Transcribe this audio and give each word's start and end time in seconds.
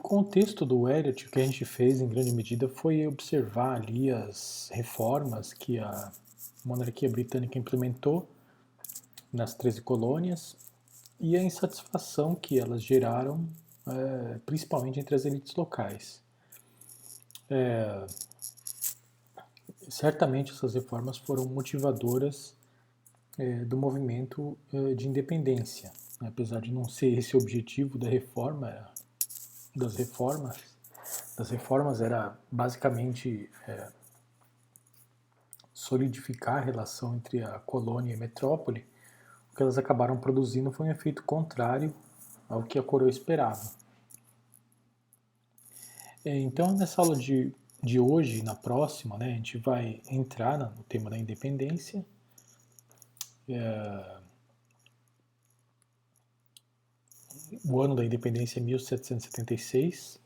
contexto 0.00 0.64
do 0.64 0.88
Elliot, 0.88 1.26
o 1.26 1.30
que 1.30 1.40
a 1.40 1.44
gente 1.44 1.64
fez 1.64 2.00
em 2.00 2.08
grande 2.08 2.32
medida 2.32 2.68
foi 2.68 3.06
observar 3.06 3.76
ali 3.76 4.10
as 4.10 4.70
reformas 4.72 5.52
que 5.52 5.78
a 5.78 6.12
monarquia 6.64 7.08
britânica 7.08 7.58
implementou 7.58 8.28
nas 9.32 9.54
13 9.54 9.82
colônias 9.82 10.56
e 11.20 11.36
a 11.36 11.42
insatisfação 11.42 12.34
que 12.34 12.58
elas 12.58 12.82
geraram, 12.82 13.48
é, 13.86 14.38
principalmente 14.44 15.00
entre 15.00 15.14
as 15.14 15.24
elites 15.24 15.54
locais. 15.54 16.20
É, 17.48 18.06
certamente 19.88 20.52
essas 20.52 20.74
reformas 20.74 21.16
foram 21.16 21.46
motivadoras 21.46 22.54
é, 23.38 23.64
do 23.64 23.76
movimento 23.76 24.56
é, 24.72 24.94
de 24.94 25.08
independência, 25.08 25.92
apesar 26.20 26.60
de 26.60 26.72
não 26.72 26.88
ser 26.88 27.16
esse 27.16 27.36
o 27.36 27.40
objetivo 27.40 27.98
da 27.98 28.08
reforma, 28.08 28.90
das 29.76 29.96
reformas, 29.96 30.56
das 31.36 31.50
reformas 31.50 32.00
era 32.00 32.36
basicamente 32.50 33.50
é, 33.68 33.88
solidificar 35.72 36.56
a 36.56 36.60
relação 36.60 37.14
entre 37.14 37.42
a 37.42 37.58
colônia 37.58 38.12
e 38.12 38.16
a 38.16 38.18
metrópole, 38.18 38.86
o 39.52 39.56
que 39.56 39.62
elas 39.62 39.76
acabaram 39.76 40.16
produzindo 40.18 40.72
foi 40.72 40.86
um 40.86 40.90
efeito 40.90 41.22
contrário 41.22 41.94
ao 42.48 42.62
que 42.62 42.78
a 42.78 42.82
coroa 42.82 43.10
esperava. 43.10 43.70
É, 46.24 46.36
então, 46.40 46.72
nessa 46.72 47.02
aula 47.02 47.14
de, 47.14 47.52
de 47.82 48.00
hoje, 48.00 48.42
na 48.42 48.54
próxima, 48.54 49.16
né, 49.18 49.26
a 49.26 49.36
gente 49.36 49.58
vai 49.58 50.00
entrar 50.10 50.58
no 50.58 50.82
tema 50.84 51.10
da 51.10 51.18
independência. 51.18 52.04
É, 53.48 54.16
o 57.64 57.80
ano 57.80 57.94
da 57.94 58.04
independência 58.04 58.58
é 58.58 58.62
1776, 58.62 60.18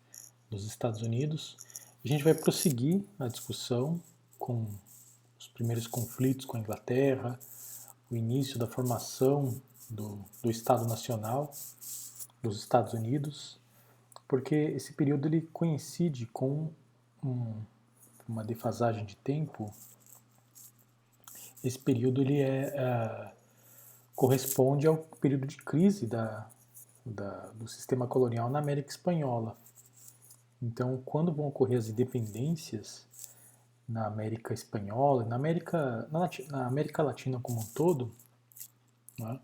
dos 0.51 0.67
Estados 0.67 1.03
Unidos. 1.03 1.57
A 2.05 2.09
gente 2.09 2.25
vai 2.25 2.35
prosseguir 2.35 3.05
a 3.19 3.29
discussão 3.29 4.01
com 4.39 4.67
os 5.39 5.49
primeiros 5.49 5.87
conflitos 5.87 6.45
com 6.45 6.57
a 6.57 6.61
Inglaterra, 6.61 7.39
o 8.11 8.17
início 8.17 8.59
da 8.59 8.67
formação 8.67 9.61
do, 9.89 10.19
do 10.43 10.51
Estado 10.51 10.87
Nacional 10.87 11.53
dos 12.43 12.59
Estados 12.59 12.95
Unidos, 12.95 13.61
porque 14.27 14.55
esse 14.55 14.93
período 14.95 15.29
ele 15.29 15.43
coincide 15.53 16.27
com 16.27 16.71
um, 17.23 17.55
uma 18.27 18.43
defasagem 18.43 19.05
de 19.05 19.17
tempo. 19.17 19.73
Esse 21.63 21.79
período 21.79 22.23
ele 22.23 22.41
é, 22.41 22.73
é 22.75 23.33
corresponde 24.15 24.87
ao 24.87 24.97
período 24.97 25.47
de 25.47 25.57
crise 25.57 26.07
da, 26.07 26.51
da, 27.11 27.51
do 27.55 27.67
sistema 27.69 28.07
colonial 28.07 28.49
na 28.49 28.59
América 28.59 28.91
Espanhola. 28.91 29.57
Então, 30.63 31.03
quando 31.05 31.33
vão 31.33 31.49
ocorrer 31.49 31.79
as 31.79 31.89
independências 31.89 33.07
na 33.89 34.07
América 34.07 34.55
Espanhola, 34.55 35.25
na 35.25 35.37
América, 35.37 36.09
na, 36.11 36.31
na 36.49 36.67
América 36.67 37.03
Latina 37.03 37.41
como 37.41 37.61
um 37.61 37.67
todo, 37.67 38.13
né, 39.19 39.41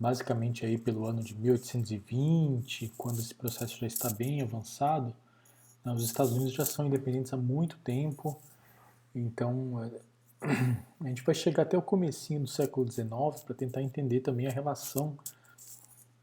basicamente 0.00 0.64
aí 0.64 0.76
pelo 0.78 1.06
ano 1.06 1.22
de 1.22 1.34
1820, 1.34 2.92
quando 2.96 3.20
esse 3.20 3.34
processo 3.34 3.78
já 3.78 3.86
está 3.86 4.10
bem 4.10 4.42
avançado, 4.42 5.14
né, 5.84 5.92
os 5.92 6.04
Estados 6.04 6.32
Unidos 6.32 6.54
já 6.54 6.64
são 6.64 6.86
independentes 6.86 7.32
há 7.32 7.36
muito 7.36 7.76
tempo, 7.78 8.40
então 9.14 9.84
é, 9.84 10.00
a 11.00 11.08
gente 11.08 11.22
vai 11.22 11.34
chegar 11.34 11.62
até 11.62 11.76
o 11.76 11.82
comecinho 11.82 12.40
do 12.40 12.48
século 12.48 12.90
XIX 12.90 13.08
para 13.44 13.54
tentar 13.54 13.82
entender 13.82 14.20
também 14.20 14.46
a 14.46 14.50
relação 14.50 15.16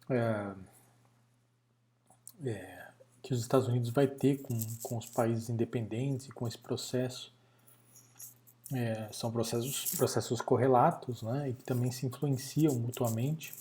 é, 0.09 0.53
é, 2.45 2.87
que 3.21 3.33
os 3.33 3.41
Estados 3.41 3.67
Unidos 3.67 3.89
vai 3.89 4.07
ter 4.07 4.41
com, 4.41 4.57
com 4.83 4.97
os 4.97 5.07
países 5.07 5.49
independentes 5.49 6.27
e 6.27 6.31
com 6.31 6.47
esse 6.47 6.57
processo. 6.57 7.33
É, 8.73 9.09
são 9.11 9.31
processos, 9.31 9.95
processos 9.95 10.41
correlatos 10.41 11.21
né, 11.21 11.49
e 11.49 11.53
que 11.53 11.63
também 11.63 11.91
se 11.91 12.05
influenciam 12.05 12.73
mutuamente. 12.75 13.53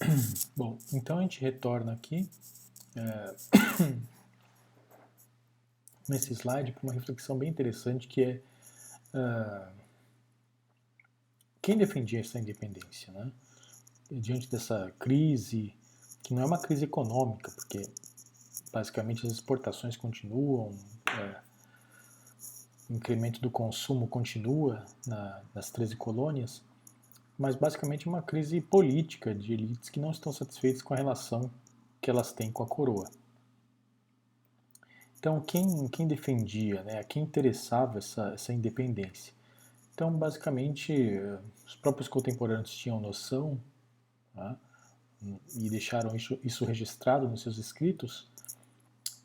Bom, 0.56 0.78
então 0.92 1.18
a 1.18 1.22
gente 1.22 1.40
retorna 1.40 1.92
aqui 1.92 2.28
é, 2.94 3.34
nesse 6.10 6.32
slide 6.34 6.72
para 6.72 6.82
uma 6.82 6.92
reflexão 6.92 7.38
bem 7.38 7.48
interessante 7.48 8.08
que 8.08 8.22
é 8.22 8.40
uh, 9.14 9.72
quem 11.62 11.78
defendia 11.78 12.20
essa 12.20 12.38
independência, 12.38 13.12
né? 13.12 13.30
Diante 14.10 14.50
dessa 14.50 14.92
crise, 14.98 15.74
que 16.22 16.34
não 16.34 16.42
é 16.42 16.44
uma 16.46 16.58
crise 16.58 16.84
econômica, 16.84 17.50
porque 17.52 17.82
basicamente 18.72 19.26
as 19.26 19.32
exportações 19.32 19.96
continuam, 19.96 20.76
é, 21.06 21.40
o 22.88 22.94
incremento 22.94 23.40
do 23.40 23.50
consumo 23.50 24.08
continua 24.08 24.84
na, 25.06 25.42
nas 25.54 25.70
13 25.70 25.96
colônias, 25.96 26.62
mas 27.38 27.54
basicamente 27.54 28.08
uma 28.08 28.22
crise 28.22 28.60
política 28.60 29.34
de 29.34 29.52
elites 29.52 29.88
que 29.88 30.00
não 30.00 30.10
estão 30.10 30.32
satisfeitas 30.32 30.82
com 30.82 30.92
a 30.92 30.96
relação 30.96 31.50
que 32.00 32.10
elas 32.10 32.32
têm 32.32 32.50
com 32.50 32.62
a 32.62 32.66
coroa. 32.66 33.08
Então, 35.18 35.40
quem, 35.40 35.86
quem 35.88 36.06
defendia, 36.06 36.82
né, 36.82 37.04
quem 37.04 37.22
interessava 37.22 37.98
essa, 37.98 38.32
essa 38.32 38.52
independência? 38.52 39.34
Então, 39.92 40.10
basicamente, 40.10 40.92
os 41.66 41.74
próprios 41.76 42.08
contemporâneos 42.08 42.74
tinham 42.74 42.98
noção 42.98 43.60
tá? 44.34 44.58
e 45.54 45.68
deixaram 45.68 46.14
isso, 46.16 46.38
isso, 46.42 46.64
registrado 46.64 47.28
nos 47.28 47.42
seus 47.42 47.58
escritos, 47.58 48.28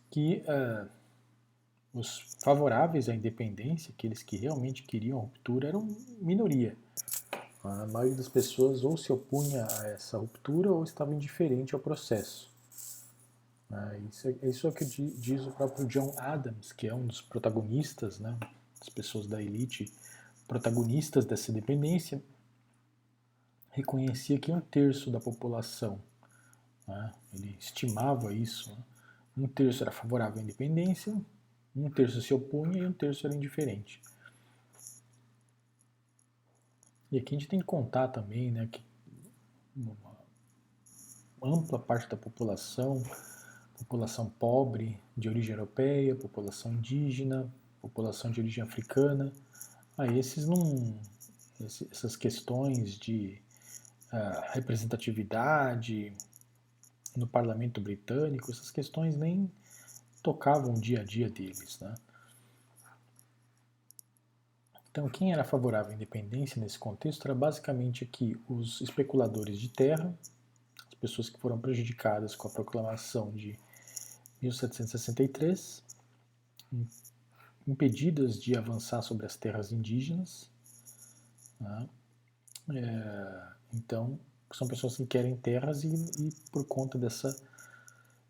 que 0.09 0.43
uh, 0.47 0.89
os 1.93 2.35
favoráveis 2.43 3.07
à 3.07 3.15
independência, 3.15 3.93
aqueles 3.97 4.21
que 4.21 4.35
realmente 4.35 4.83
queriam 4.83 5.19
ruptura, 5.19 5.69
eram 5.69 5.95
minoria. 6.19 6.75
A 7.63 7.87
maioria 7.87 8.15
das 8.15 8.27
pessoas 8.27 8.83
ou 8.83 8.95
se 8.97 9.11
opunha 9.11 9.65
a 9.79 9.87
essa 9.87 10.17
ruptura 10.17 10.71
ou 10.71 10.83
estava 10.83 11.13
indiferente 11.13 11.73
ao 11.73 11.79
processo. 11.79 12.51
Uh, 13.71 14.07
isso, 14.09 14.27
é, 14.27 14.49
isso 14.49 14.67
é 14.67 14.69
o 14.69 14.73
que 14.73 14.85
diz 14.85 15.45
o 15.45 15.51
próprio 15.51 15.87
John 15.87 16.13
Adams, 16.17 16.73
que 16.73 16.87
é 16.87 16.93
um 16.93 17.07
dos 17.07 17.21
protagonistas, 17.21 18.19
né, 18.19 18.37
das 18.79 18.89
pessoas 18.89 19.25
da 19.27 19.41
elite 19.41 19.91
protagonistas 20.47 21.25
dessa 21.25 21.49
independência, 21.49 22.21
reconhecia 23.75 24.39
que 24.39 24.51
um 24.51 24.61
terço 24.61 25.11
da 25.11 25.19
população, 25.19 26.01
né, 26.87 27.13
ele 27.33 27.57
estimava 27.59 28.33
isso, 28.33 28.71
né, 28.71 28.77
um 29.37 29.47
terço 29.47 29.83
era 29.83 29.91
favorável 29.91 30.39
à 30.39 30.43
independência, 30.43 31.13
um 31.75 31.89
terço 31.89 32.21
se 32.21 32.33
opunha 32.33 32.83
e 32.83 32.87
um 32.87 32.93
terço 32.93 33.27
era 33.27 33.35
indiferente. 33.35 34.01
E 37.11 37.17
aqui 37.17 37.35
a 37.35 37.37
gente 37.37 37.49
tem 37.49 37.59
que 37.59 37.65
contar 37.65 38.07
também 38.07 38.49
né, 38.49 38.69
que 38.71 38.81
uma 39.75 40.15
ampla 41.43 41.77
parte 41.77 42.09
da 42.09 42.15
população, 42.15 43.03
população 43.77 44.29
pobre 44.29 44.97
de 45.17 45.27
origem 45.27 45.53
europeia, 45.53 46.15
população 46.15 46.73
indígena, 46.73 47.53
população 47.81 48.31
de 48.31 48.39
origem 48.39 48.63
africana, 48.63 49.33
a 49.97 50.07
esses 50.07 50.47
não, 50.47 50.97
essas 51.59 52.15
questões 52.15 52.97
de 52.97 53.44
representatividade 54.51 56.15
no 57.15 57.27
parlamento 57.27 57.81
britânico, 57.81 58.51
essas 58.51 58.71
questões 58.71 59.15
nem 59.15 59.51
tocavam 60.21 60.73
o 60.73 60.81
dia 60.81 61.01
a 61.01 61.03
dia 61.03 61.29
deles. 61.29 61.79
Né? 61.79 61.95
Então, 64.89 65.09
quem 65.09 65.33
era 65.33 65.43
favorável 65.43 65.91
à 65.91 65.95
independência 65.95 66.59
nesse 66.59 66.79
contexto 66.79 67.25
era 67.25 67.35
basicamente 67.35 68.03
aqui 68.03 68.41
os 68.47 68.81
especuladores 68.81 69.59
de 69.59 69.69
terra, 69.69 70.17
as 70.87 70.93
pessoas 70.93 71.29
que 71.29 71.39
foram 71.39 71.59
prejudicadas 71.59 72.35
com 72.35 72.47
a 72.47 72.51
proclamação 72.51 73.31
de 73.31 73.59
1763, 74.41 75.83
impedidas 77.67 78.41
de 78.41 78.57
avançar 78.57 79.01
sobre 79.01 79.25
as 79.25 79.35
terras 79.35 79.71
indígenas. 79.71 80.49
Né? 81.59 81.89
É, 82.73 83.47
então, 83.73 84.19
são 84.51 84.67
pessoas 84.67 84.97
que 84.97 85.05
querem 85.05 85.35
terras 85.35 85.83
e, 85.83 85.87
e 86.19 86.33
por 86.51 86.65
conta 86.65 86.97
dessa 86.97 87.35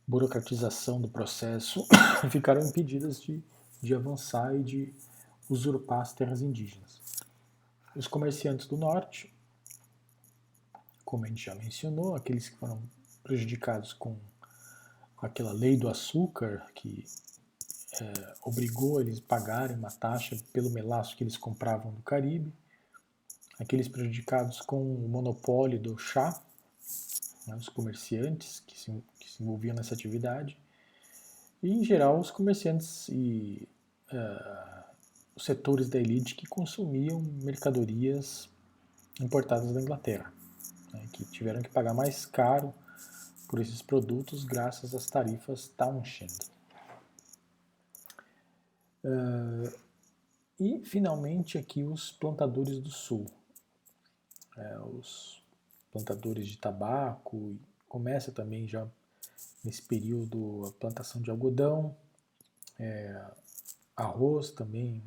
burocratização 0.07 1.01
do 1.01 1.09
processo, 1.09 1.85
ficaram 2.29 2.61
impedidas 2.61 3.21
de, 3.21 3.43
de 3.81 3.93
avançar 3.95 4.55
e 4.55 4.63
de 4.63 4.93
usurpar 5.49 6.01
as 6.01 6.13
terras 6.13 6.41
indígenas. 6.41 7.01
Os 7.95 8.07
comerciantes 8.07 8.67
do 8.67 8.77
norte, 8.77 9.33
como 11.03 11.25
a 11.25 11.27
gente 11.27 11.45
já 11.45 11.55
mencionou, 11.55 12.15
aqueles 12.15 12.49
que 12.49 12.57
foram 12.57 12.81
prejudicados 13.23 13.93
com, 13.93 14.17
aquela 15.25 15.51
lei 15.51 15.75
do 15.75 15.89
açúcar, 15.89 16.65
que 16.75 17.03
é, 18.01 18.35
obrigou 18.41 19.01
eles 19.01 19.19
a 19.19 19.21
pagarem 19.27 19.77
uma 19.77 19.91
taxa 19.91 20.37
pelo 20.51 20.69
melaço 20.69 21.15
que 21.15 21.23
eles 21.23 21.37
compravam 21.37 21.91
do 21.93 22.01
Caribe, 22.01 22.53
aqueles 23.59 23.87
prejudicados 23.87 24.61
com 24.61 24.81
o 24.81 25.07
monopólio 25.07 25.79
do 25.79 25.97
chá, 25.97 26.41
né, 27.47 27.55
os 27.55 27.69
comerciantes 27.69 28.61
que 28.65 28.79
se, 28.79 28.91
que 29.19 29.31
se 29.31 29.43
envolviam 29.43 29.75
nessa 29.75 29.93
atividade, 29.93 30.57
e 31.61 31.69
em 31.69 31.83
geral 31.83 32.19
os 32.19 32.31
comerciantes 32.31 33.07
e 33.09 33.67
uh, 34.11 34.83
os 35.35 35.45
setores 35.45 35.89
da 35.89 35.99
elite 35.99 36.35
que 36.35 36.45
consumiam 36.45 37.21
mercadorias 37.43 38.49
importadas 39.19 39.73
da 39.73 39.81
Inglaterra, 39.81 40.31
né, 40.93 41.07
que 41.13 41.25
tiveram 41.25 41.61
que 41.61 41.69
pagar 41.69 41.93
mais 41.93 42.25
caro 42.25 42.73
por 43.47 43.61
esses 43.61 43.81
produtos 43.81 44.43
graças 44.43 44.93
às 44.93 45.07
tarifas 45.07 45.67
Townshend. 45.69 46.33
Uh, 49.03 49.71
e 50.59 50.83
finalmente 50.83 51.57
aqui 51.57 51.83
os 51.83 52.11
plantadores 52.11 52.79
do 52.79 52.89
sul, 52.89 53.25
é, 54.57 54.79
os 54.79 55.41
plantadores 55.91 56.47
de 56.47 56.57
tabaco, 56.57 57.55
começa 57.87 58.31
também 58.31 58.67
já 58.67 58.87
nesse 59.63 59.81
período 59.81 60.65
a 60.67 60.71
plantação 60.73 61.21
de 61.21 61.29
algodão, 61.29 61.95
é, 62.79 63.25
arroz 63.95 64.51
também 64.51 65.01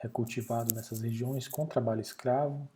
é 0.00 0.08
cultivado 0.08 0.74
nessas 0.74 1.00
regiões 1.00 1.48
com 1.48 1.66
trabalho 1.66 2.00
escravo. 2.00 2.68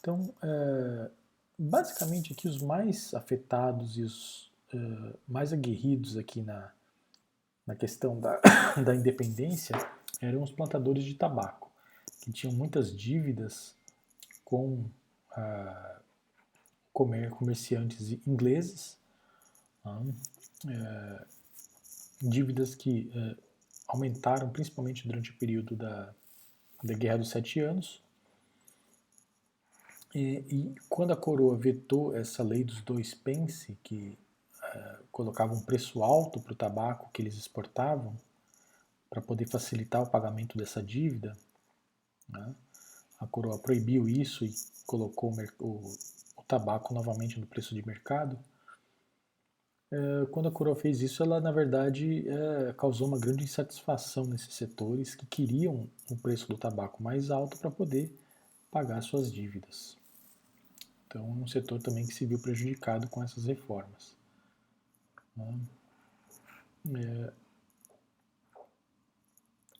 Então, 0.00 0.32
é, 0.42 1.10
basicamente 1.58 2.32
aqui 2.32 2.46
os 2.46 2.60
mais 2.60 3.12
afetados 3.14 3.96
e 3.96 4.02
os 4.02 4.50
é, 4.72 5.16
mais 5.26 5.52
aguerridos 5.52 6.16
aqui 6.16 6.42
na, 6.42 6.70
na 7.66 7.74
questão 7.74 8.20
da, 8.20 8.40
da 8.84 8.94
independência 8.94 9.76
eram 10.20 10.42
os 10.42 10.52
plantadores 10.52 11.04
de 11.04 11.14
tabaco, 11.14 11.70
que 12.20 12.32
tinham 12.32 12.54
muitas 12.54 12.94
dívidas 12.96 13.74
com 14.44 14.84
comer, 16.92 17.30
comerciantes 17.30 18.10
ingleses, 18.26 18.98
ah, 19.84 20.02
é, 20.66 21.26
dívidas 22.20 22.74
que 22.74 23.10
é, 23.14 23.36
aumentaram 23.86 24.50
principalmente 24.50 25.06
durante 25.06 25.30
o 25.30 25.36
período 25.36 25.76
da, 25.76 26.12
da 26.82 26.94
Guerra 26.94 27.18
dos 27.18 27.30
Sete 27.30 27.60
Anos. 27.60 28.02
E, 30.14 30.44
e 30.48 30.74
quando 30.88 31.12
a 31.12 31.16
coroa 31.16 31.56
vetou 31.56 32.16
essa 32.16 32.42
lei 32.42 32.64
dos 32.64 32.82
dois 32.82 33.14
pence, 33.14 33.78
que 33.82 34.18
é, 34.62 34.98
colocava 35.12 35.54
um 35.54 35.60
preço 35.60 36.02
alto 36.02 36.40
para 36.40 36.52
o 36.52 36.56
tabaco 36.56 37.10
que 37.12 37.22
eles 37.22 37.36
exportavam, 37.36 38.16
para 39.08 39.22
poder 39.22 39.46
facilitar 39.46 40.02
o 40.02 40.10
pagamento 40.10 40.58
dessa 40.58 40.82
dívida, 40.82 41.36
né, 42.28 42.54
a 43.18 43.26
coroa 43.26 43.58
proibiu 43.58 44.08
isso 44.08 44.44
e 44.44 44.52
colocou 44.86 45.32
o, 45.60 45.92
o, 46.36 46.42
tabaco 46.46 46.94
novamente 46.94 47.38
no 47.38 47.46
preço 47.46 47.74
de 47.74 47.84
mercado. 47.86 48.38
É, 49.90 50.26
quando 50.30 50.48
a 50.48 50.52
coroa 50.52 50.76
fez 50.76 51.00
isso, 51.00 51.22
ela 51.22 51.40
na 51.40 51.50
verdade 51.50 52.28
é, 52.28 52.72
causou 52.74 53.08
uma 53.08 53.18
grande 53.18 53.44
insatisfação 53.44 54.24
nesses 54.24 54.54
setores 54.54 55.14
que 55.14 55.26
queriam 55.26 55.88
um 56.10 56.16
preço 56.16 56.46
do 56.48 56.56
tabaco 56.56 57.02
mais 57.02 57.30
alto 57.30 57.58
para 57.58 57.70
poder 57.70 58.10
pagar 58.70 59.02
suas 59.02 59.32
dívidas. 59.32 59.96
Então, 61.06 61.22
é 61.22 61.42
um 61.42 61.46
setor 61.46 61.82
também 61.82 62.06
que 62.06 62.12
se 62.12 62.26
viu 62.26 62.38
prejudicado 62.38 63.08
com 63.08 63.22
essas 63.22 63.44
reformas. 63.44 64.14
Né. 65.34 65.58
É, 66.94 67.32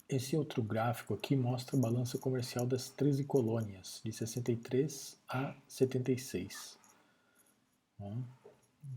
esse 0.09 0.37
outro 0.37 0.63
gráfico 0.63 1.13
aqui 1.13 1.37
mostra 1.37 1.77
a 1.77 1.81
balança 1.81 2.19
comercial 2.19 2.67
das 2.67 2.89
13 2.89 3.25
colônias, 3.25 4.01
de 4.03 4.11
63 4.11 5.19
a 5.29 5.55
76. 5.67 6.79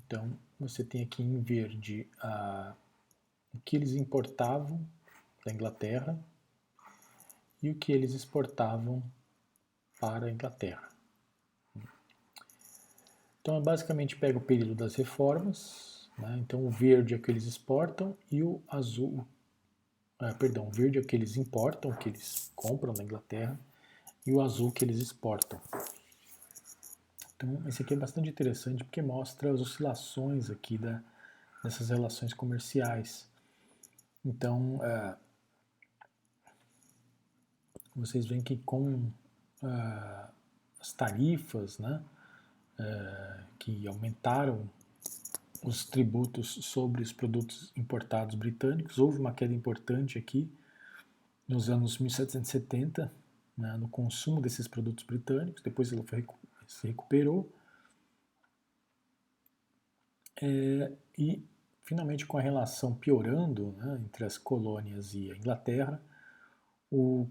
Então, 0.05 0.37
você 0.59 0.83
tem 0.83 1.03
aqui 1.03 1.21
em 1.21 1.41
verde 1.41 2.07
a, 2.21 2.73
o 3.53 3.59
que 3.59 3.75
eles 3.75 3.93
importavam 3.93 4.85
da 5.45 5.51
Inglaterra 5.51 6.17
e 7.61 7.69
o 7.69 7.75
que 7.75 7.91
eles 7.91 8.13
exportavam 8.13 9.03
para 9.99 10.27
a 10.27 10.31
Inglaterra. 10.31 10.89
Então, 13.41 13.61
basicamente 13.61 14.15
pega 14.15 14.37
o 14.37 14.41
período 14.41 14.75
das 14.75 14.95
reformas, 14.95 16.09
né? 16.17 16.37
então 16.39 16.65
o 16.65 16.69
verde 16.69 17.13
é 17.15 17.17
o 17.17 17.21
que 17.21 17.31
eles 17.31 17.45
exportam 17.45 18.15
e 18.31 18.43
o 18.43 18.61
azul, 18.67 19.27
ah, 20.21 20.35
perdão, 20.35 20.67
o 20.67 20.71
verde 20.71 20.99
é 20.99 21.01
o 21.01 21.05
que 21.05 21.15
eles 21.15 21.35
importam, 21.35 21.91
que 21.95 22.09
eles 22.09 22.51
compram 22.55 22.93
na 22.93 23.03
Inglaterra, 23.03 23.59
e 24.25 24.31
o 24.31 24.39
azul 24.39 24.71
que 24.71 24.85
eles 24.85 24.99
exportam. 24.99 25.59
Então, 27.35 27.67
esse 27.67 27.81
aqui 27.81 27.95
é 27.95 27.97
bastante 27.97 28.29
interessante 28.29 28.83
porque 28.83 29.01
mostra 29.01 29.51
as 29.51 29.59
oscilações 29.59 30.51
aqui 30.51 30.77
da, 30.77 31.01
dessas 31.63 31.89
relações 31.89 32.35
comerciais. 32.35 33.27
Então, 34.23 34.79
é, 34.83 35.17
vocês 37.95 38.27
veem 38.27 38.41
que 38.41 38.57
com 38.57 39.11
é, 39.63 40.27
as 40.79 40.93
tarifas, 40.93 41.79
né, 41.79 42.03
é, 42.77 43.43
que 43.57 43.87
aumentaram 43.87 44.69
os 45.63 45.85
tributos 45.85 46.47
sobre 46.65 47.01
os 47.01 47.11
produtos 47.11 47.71
importados 47.75 48.35
britânicos. 48.35 48.97
Houve 48.97 49.19
uma 49.19 49.33
queda 49.33 49.53
importante 49.53 50.17
aqui 50.17 50.51
nos 51.47 51.69
anos 51.69 51.97
1770 51.97 53.11
né, 53.57 53.77
no 53.77 53.87
consumo 53.87 54.41
desses 54.41 54.67
produtos 54.67 55.05
britânicos, 55.05 55.61
depois 55.61 55.91
ela 55.93 56.03
foi, 56.03 56.25
se 56.67 56.87
recuperou. 56.87 57.51
É, 60.41 60.91
e 61.17 61.43
finalmente 61.83 62.25
com 62.25 62.37
a 62.37 62.41
relação 62.41 62.95
piorando 62.95 63.73
né, 63.73 64.01
entre 64.03 64.23
as 64.23 64.37
colônias 64.37 65.13
e 65.13 65.31
a 65.31 65.35
Inglaterra, 65.35 66.01
o, 66.89 67.27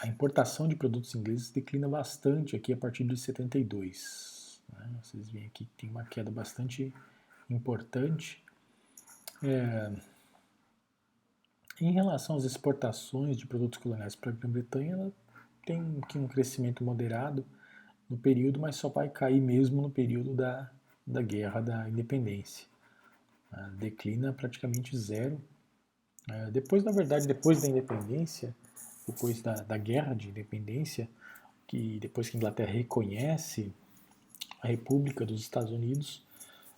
a 0.00 0.06
importação 0.06 0.68
de 0.68 0.76
produtos 0.76 1.14
ingleses 1.14 1.50
declina 1.50 1.88
bastante 1.88 2.54
aqui 2.54 2.72
a 2.72 2.76
partir 2.76 3.04
de 3.04 3.16
72. 3.16 4.37
Né? 4.72 5.00
Vocês 5.02 5.28
veem 5.30 5.46
aqui 5.46 5.64
que 5.64 5.74
tem 5.76 5.90
uma 5.90 6.04
queda 6.04 6.30
bastante 6.30 6.92
importante. 7.48 8.42
É, 9.42 9.92
em 11.80 11.92
relação 11.92 12.36
às 12.36 12.44
exportações 12.44 13.36
de 13.36 13.46
produtos 13.46 13.78
coloniais 13.78 14.16
para 14.16 14.30
a 14.30 14.34
Grã-Bretanha, 14.34 14.92
ela 14.94 15.12
tem 15.64 15.98
aqui 16.02 16.18
um 16.18 16.26
crescimento 16.26 16.82
moderado 16.82 17.44
no 18.08 18.16
período, 18.16 18.58
mas 18.58 18.76
só 18.76 18.88
vai 18.88 19.08
cair 19.08 19.40
mesmo 19.40 19.82
no 19.82 19.90
período 19.90 20.34
da, 20.34 20.70
da 21.06 21.22
Guerra 21.22 21.60
da 21.60 21.88
Independência. 21.88 22.66
É, 23.52 23.70
declina 23.78 24.32
praticamente 24.32 24.96
zero. 24.96 25.40
É, 26.28 26.50
depois, 26.50 26.82
na 26.84 26.90
verdade, 26.90 27.26
depois 27.26 27.62
da 27.62 27.68
independência, 27.68 28.54
depois 29.06 29.40
da, 29.40 29.54
da 29.54 29.78
Guerra 29.78 30.14
de 30.14 30.28
Independência, 30.28 31.08
que 31.66 31.98
depois 32.00 32.28
que 32.28 32.36
a 32.36 32.38
Inglaterra 32.38 32.72
reconhece 32.72 33.72
a 34.60 34.66
República 34.66 35.24
dos 35.24 35.40
Estados 35.40 35.72
Unidos, 35.72 36.22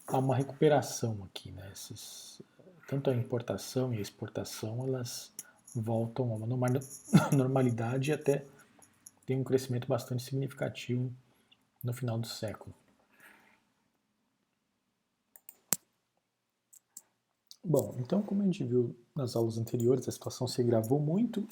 há 0.06 0.18
uma 0.18 0.36
recuperação 0.36 1.16
aqui, 1.24 1.50
né? 1.52 1.72
Tanto 2.88 3.10
a 3.10 3.14
importação 3.14 3.94
e 3.94 3.98
a 3.98 4.00
exportação, 4.00 4.86
elas 4.86 5.32
voltam 5.74 6.32
a 6.32 6.36
uma 6.36 6.68
normalidade 7.32 8.10
e 8.10 8.14
até 8.14 8.44
tem 9.24 9.38
um 9.38 9.44
crescimento 9.44 9.86
bastante 9.86 10.22
significativo 10.22 11.12
no 11.82 11.92
final 11.92 12.18
do 12.18 12.26
século. 12.26 12.74
Bom, 17.62 17.94
então 17.98 18.22
como 18.22 18.42
a 18.42 18.44
gente 18.44 18.64
viu 18.64 18.96
nas 19.14 19.36
aulas 19.36 19.58
anteriores, 19.58 20.08
a 20.08 20.12
situação 20.12 20.48
se 20.48 20.60
agravou 20.60 20.98
muito 20.98 21.46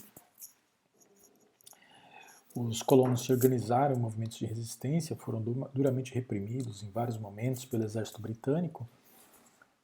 os 2.55 2.83
colonos 2.83 3.23
se 3.23 3.33
organizaram 3.33 3.95
em 3.95 3.99
movimentos 3.99 4.39
de 4.39 4.47
resistência, 4.47 5.15
foram 5.15 5.41
duramente 5.73 6.13
reprimidos 6.15 6.83
em 6.83 6.91
vários 6.91 7.19
momentos 7.19 7.65
pelo 7.65 7.85
exército 7.85 8.21
britânico 8.21 8.89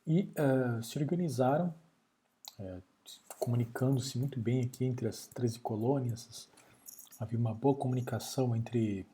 e 0.06 0.32
uh, 0.38 0.82
se 0.82 0.98
organizaram, 0.98 1.74
uh, 2.58 2.82
comunicando-se 3.38 4.18
muito 4.18 4.40
bem 4.40 4.62
aqui 4.62 4.84
entre 4.84 5.06
as 5.06 5.26
13 5.28 5.58
colônias. 5.60 6.48
Havia 7.18 7.38
uma 7.38 7.54
boa 7.54 7.74
comunicação 7.74 8.56
entre 8.56 9.06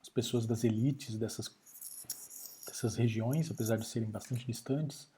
as 0.00 0.08
pessoas 0.08 0.46
das 0.46 0.62
elites 0.64 1.16
dessas, 1.16 1.50
dessas 2.66 2.94
regiões, 2.94 3.50
apesar 3.50 3.76
de 3.76 3.86
serem 3.86 4.08
bastante 4.08 4.46
distantes. 4.46 5.08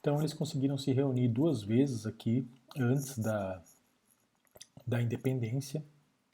Então 0.00 0.18
eles 0.20 0.32
conseguiram 0.32 0.78
se 0.78 0.92
reunir 0.92 1.28
duas 1.28 1.62
vezes 1.62 2.06
aqui 2.06 2.48
antes 2.78 3.18
da, 3.18 3.62
da 4.86 5.02
independência. 5.02 5.84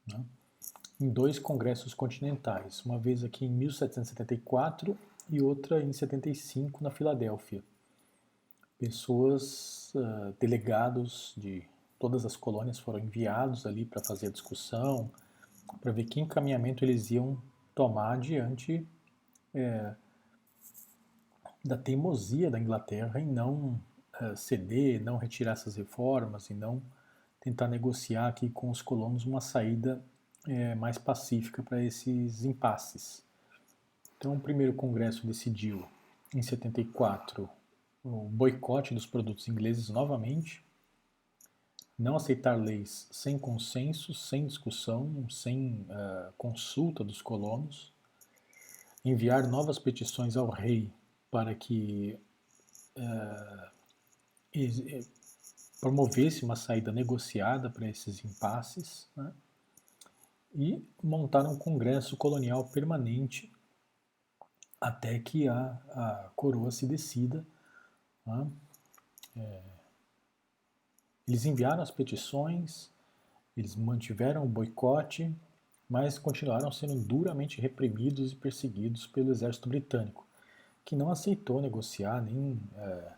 Né? 0.07 0.25
Em 1.01 1.09
dois 1.09 1.39
congressos 1.39 1.95
continentais, 1.95 2.85
uma 2.85 2.99
vez 2.99 3.25
aqui 3.25 3.45
em 3.45 3.51
1774 3.51 4.97
e 5.29 5.43
outra 5.43 5.83
em 5.83 5.93
75 5.93 6.83
na 6.83 6.91
Filadélfia. 6.91 7.63
Pessoas, 8.79 9.93
uh, 9.95 10.35
delegados 10.39 11.35
de 11.37 11.65
todas 11.99 12.25
as 12.25 12.37
colônias 12.37 12.79
foram 12.79 12.99
enviados 12.99 13.65
ali 13.65 13.85
para 13.85 14.03
fazer 14.03 14.27
a 14.27 14.31
discussão, 14.31 15.11
para 15.81 15.93
ver 15.93 16.05
que 16.05 16.21
encaminhamento 16.21 16.85
eles 16.85 17.11
iam 17.11 17.41
tomar 17.75 18.19
diante 18.19 18.87
é, 19.55 19.95
da 21.65 21.77
teimosia 21.77 22.51
da 22.51 22.59
Inglaterra 22.59 23.21
em 23.21 23.27
não 23.27 23.81
ceder, 24.37 25.03
não 25.03 25.17
retirar 25.17 25.53
essas 25.53 25.77
reformas 25.77 26.51
e 26.51 26.55
não 26.55 26.83
tentar 27.41 27.67
negociar 27.69 28.29
aqui 28.29 28.49
com 28.51 28.71
os 28.71 28.81
colonos 28.81 29.25
uma 29.25 29.41
saída 29.41 30.03
é, 30.47 30.75
mais 30.75 30.99
pacífica 30.99 31.63
para 31.63 31.83
esses 31.83 32.45
impasses. 32.45 33.23
Então, 34.17 34.35
o 34.35 34.41
primeiro 34.41 34.73
congresso 34.75 35.27
decidiu, 35.27 35.85
em 36.35 36.43
74, 36.43 37.49
o 38.05 38.29
boicote 38.29 38.95
dos 38.95 39.07
produtos 39.07 39.49
ingleses 39.49 39.89
novamente, 39.89 40.65
não 41.99 42.17
aceitar 42.17 42.57
leis 42.57 43.07
sem 43.11 43.39
consenso, 43.39 44.13
sem 44.15 44.47
discussão, 44.47 45.29
sem 45.31 45.87
uh, 45.89 46.33
consulta 46.37 47.05
dos 47.05 47.23
colonos, 47.23 47.93
enviar 49.05 49.47
novas 49.49 49.79
petições 49.79 50.37
ao 50.37 50.49
rei 50.49 50.91
para 51.31 51.55
que 51.55 52.19
uh, 52.97 53.71
promovesse 55.81 56.45
uma 56.45 56.57
saída 56.57 56.93
negociada 56.93 57.71
para 57.71 57.89
esses 57.89 58.25
impasses 58.25 59.09
né? 59.17 59.33
E 60.55 60.85
montar 61.03 61.47
um 61.47 61.57
congresso 61.57 62.17
colonial 62.17 62.65
permanente 62.69 63.53
até 64.81 65.19
que 65.19 65.49
a, 65.49 65.79
a 65.91 66.31
coroa 66.35 66.71
se 66.71 66.87
decida. 66.87 67.47
Né? 68.27 68.51
É, 69.37 69.63
eles 71.27 71.45
enviaram 71.45 71.83
as 71.83 71.91
petições, 71.91 72.91
eles 73.57 73.77
mantiveram 73.77 74.45
o 74.45 74.49
boicote, 74.49 75.35
mas 75.89 76.19
continuaram 76.19 76.73
sendo 76.73 76.99
duramente 76.99 77.61
reprimidos 77.61 78.33
e 78.33 78.37
perseguidos 78.37 79.07
pelo 79.07 79.31
exército 79.31 79.69
britânico, 79.69 80.27
que 80.85 80.97
não 80.97 81.11
aceitou 81.11 81.61
negociar 81.61 82.21
nem 82.23 82.61
é, 82.77 83.13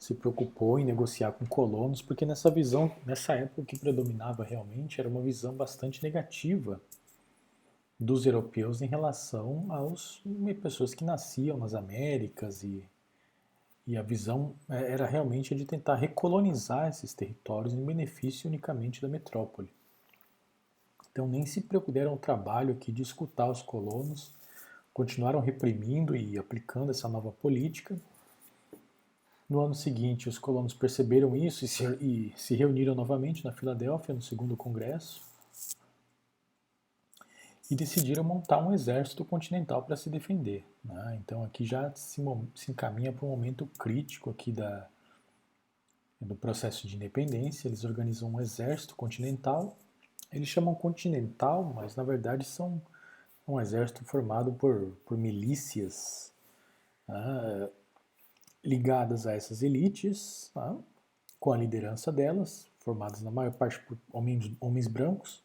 se 0.00 0.14
preocupou 0.14 0.78
em 0.78 0.84
negociar 0.84 1.32
com 1.32 1.44
colonos, 1.44 2.00
porque 2.00 2.24
nessa 2.24 2.50
visão, 2.50 2.90
nessa 3.04 3.34
época, 3.34 3.66
que 3.66 3.78
predominava 3.78 4.42
realmente 4.42 4.98
era 4.98 5.06
uma 5.08 5.20
visão 5.20 5.54
bastante 5.54 6.02
negativa 6.02 6.80
dos 7.98 8.24
europeus 8.24 8.80
em 8.80 8.86
relação 8.86 9.66
aos 9.68 10.22
pessoas 10.62 10.94
que 10.94 11.04
nasciam 11.04 11.58
nas 11.58 11.74
Américas 11.74 12.64
e, 12.64 12.82
e 13.86 13.94
a 13.94 14.00
visão 14.00 14.54
é, 14.70 14.90
era 14.90 15.04
realmente 15.04 15.54
de 15.54 15.66
tentar 15.66 15.96
recolonizar 15.96 16.88
esses 16.88 17.12
territórios 17.12 17.74
em 17.74 17.84
benefício 17.84 18.48
unicamente 18.48 19.02
da 19.02 19.08
metrópole. 19.08 19.68
Então 21.12 21.28
nem 21.28 21.44
se 21.44 21.60
preocuparam 21.60 22.14
o 22.14 22.18
trabalho 22.18 22.72
aqui 22.72 22.90
de 22.90 23.02
escutar 23.02 23.50
os 23.50 23.60
colonos, 23.60 24.32
continuaram 24.94 25.40
reprimindo 25.40 26.16
e 26.16 26.38
aplicando 26.38 26.90
essa 26.90 27.06
nova 27.06 27.30
política, 27.30 28.00
no 29.50 29.60
ano 29.60 29.74
seguinte, 29.74 30.28
os 30.28 30.38
colonos 30.38 30.72
perceberam 30.72 31.34
isso 31.34 31.64
e 31.64 31.68
se, 31.68 31.84
e 32.00 32.32
se 32.36 32.54
reuniram 32.54 32.94
novamente 32.94 33.44
na 33.44 33.52
Filadélfia, 33.52 34.14
no 34.14 34.22
segundo 34.22 34.56
congresso, 34.56 35.20
e 37.68 37.74
decidiram 37.74 38.22
montar 38.22 38.64
um 38.64 38.72
exército 38.72 39.24
continental 39.24 39.82
para 39.82 39.96
se 39.96 40.08
defender. 40.08 40.64
Né? 40.84 41.18
Então 41.20 41.42
aqui 41.42 41.64
já 41.66 41.92
se, 41.96 42.22
se 42.54 42.70
encaminha 42.70 43.12
para 43.12 43.26
um 43.26 43.30
momento 43.30 43.66
crítico 43.76 44.30
aqui 44.30 44.52
da, 44.52 44.88
do 46.20 46.36
processo 46.36 46.86
de 46.86 46.94
independência. 46.94 47.66
Eles 47.66 47.84
organizam 47.84 48.30
um 48.30 48.40
exército 48.40 48.94
continental. 48.94 49.76
Eles 50.32 50.48
chamam 50.48 50.76
continental, 50.76 51.64
mas 51.74 51.96
na 51.96 52.04
verdade 52.04 52.44
são 52.44 52.80
um 53.46 53.60
exército 53.60 54.04
formado 54.04 54.52
por, 54.52 54.96
por 55.04 55.18
milícias 55.18 56.32
né? 57.10 57.68
Ligadas 58.64 59.26
a 59.26 59.32
essas 59.32 59.62
elites, 59.62 60.50
tá? 60.52 60.76
com 61.38 61.52
a 61.52 61.56
liderança 61.56 62.12
delas, 62.12 62.70
formadas 62.78 63.22
na 63.22 63.30
maior 63.30 63.52
parte 63.52 63.80
por 63.86 63.98
homens, 64.12 64.54
homens 64.60 64.86
brancos. 64.86 65.42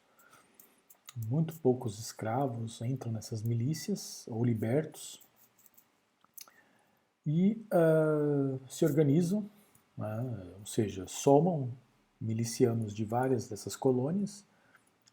Muito 1.16 1.56
poucos 1.60 1.98
escravos 1.98 2.82
entram 2.82 3.12
nessas 3.12 3.42
milícias 3.42 4.26
ou 4.28 4.44
libertos 4.44 5.24
e 7.26 7.66
uh, 7.74 8.60
se 8.70 8.84
organizam, 8.84 9.50
né? 9.98 10.54
ou 10.60 10.66
seja, 10.66 11.06
somam 11.08 11.72
milicianos 12.20 12.94
de 12.94 13.06
várias 13.06 13.48
dessas 13.48 13.78
colônias, 13.78 14.44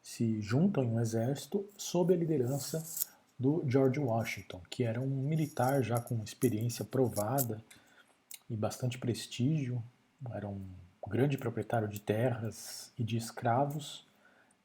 se 0.02 0.40
juntam 0.40 0.82
em 0.82 0.88
um 0.88 1.00
exército 1.00 1.64
sob 1.76 2.12
a 2.12 2.16
liderança 2.16 2.82
do 3.38 3.62
George 3.66 4.00
Washington, 4.00 4.60
que 4.68 4.82
era 4.82 5.00
um 5.00 5.22
militar 5.22 5.82
já 5.82 6.00
com 6.00 6.22
experiência 6.24 6.84
provada 6.84 7.62
e 8.52 8.56
bastante 8.56 8.98
prestígio, 8.98 9.82
era 10.30 10.46
um 10.46 10.62
grande 11.08 11.38
proprietário 11.38 11.88
de 11.88 11.98
terras 11.98 12.92
e 12.98 13.02
de 13.02 13.16
escravos 13.16 14.06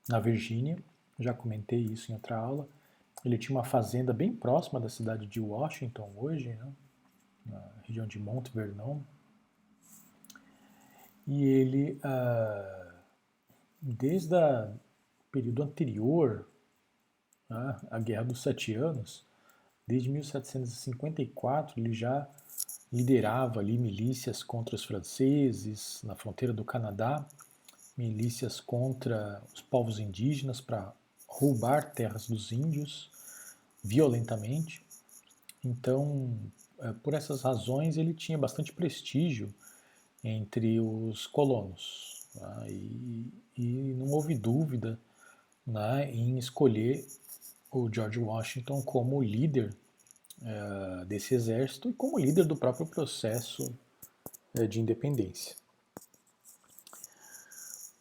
na 0.09 0.19
Virgínia, 0.19 0.77
já 1.17 1.33
comentei 1.33 1.79
isso 1.79 2.11
em 2.11 2.15
outra 2.15 2.35
aula. 2.35 2.67
Ele 3.23 3.37
tinha 3.37 3.57
uma 3.57 3.63
fazenda 3.63 4.13
bem 4.13 4.35
próxima 4.35 4.79
da 4.79 4.89
cidade 4.89 5.25
de 5.25 5.39
Washington 5.39 6.11
hoje, 6.17 6.49
né, 6.49 6.73
na 7.45 7.71
região 7.83 8.05
de 8.05 8.19
Mount 8.19 8.49
Vernon. 8.49 8.99
E 11.25 11.45
ele, 11.45 11.97
ah, 12.03 12.93
desde 13.81 14.35
o 14.35 14.73
período 15.31 15.63
anterior 15.63 16.47
né, 17.49 17.79
à 17.89 17.99
Guerra 17.99 18.25
dos 18.25 18.43
Sete 18.43 18.73
Anos, 18.75 19.25
desde 19.87 20.09
1754, 20.09 21.79
ele 21.79 21.93
já 21.93 22.29
liderava 22.91 23.59
ali 23.59 23.77
milícias 23.77 24.43
contra 24.43 24.75
os 24.75 24.83
franceses 24.83 26.01
na 26.03 26.15
fronteira 26.15 26.53
do 26.53 26.63
Canadá, 26.63 27.25
milícias 27.97 28.59
contra 28.59 29.41
os 29.53 29.61
povos 29.61 29.99
indígenas 29.99 30.61
para 30.61 30.93
roubar 31.27 31.91
terras 31.93 32.27
dos 32.27 32.51
índios 32.51 33.09
violentamente. 33.83 34.85
Então, 35.63 36.37
eh, 36.79 36.93
por 37.03 37.13
essas 37.13 37.41
razões, 37.41 37.97
ele 37.97 38.13
tinha 38.13 38.37
bastante 38.37 38.71
prestígio 38.71 39.53
entre 40.23 40.79
os 40.79 41.27
colonos. 41.27 42.27
Né? 42.35 42.71
E, 42.71 43.33
e, 43.57 43.93
não 43.93 44.11
houve 44.11 44.35
dúvida 44.35 44.99
né, 45.65 46.11
em 46.11 46.37
escolher 46.37 47.05
o 47.71 47.91
George 47.93 48.19
Washington 48.19 48.81
como 48.81 49.21
líder 49.21 49.75
é, 50.43 51.05
desse 51.05 51.33
exército 51.33 51.89
e 51.89 51.93
como 51.93 52.19
líder 52.19 52.45
do 52.45 52.55
próprio 52.55 52.85
processo 52.85 53.73
é, 54.55 54.67
de 54.67 54.79
independência. 54.79 55.55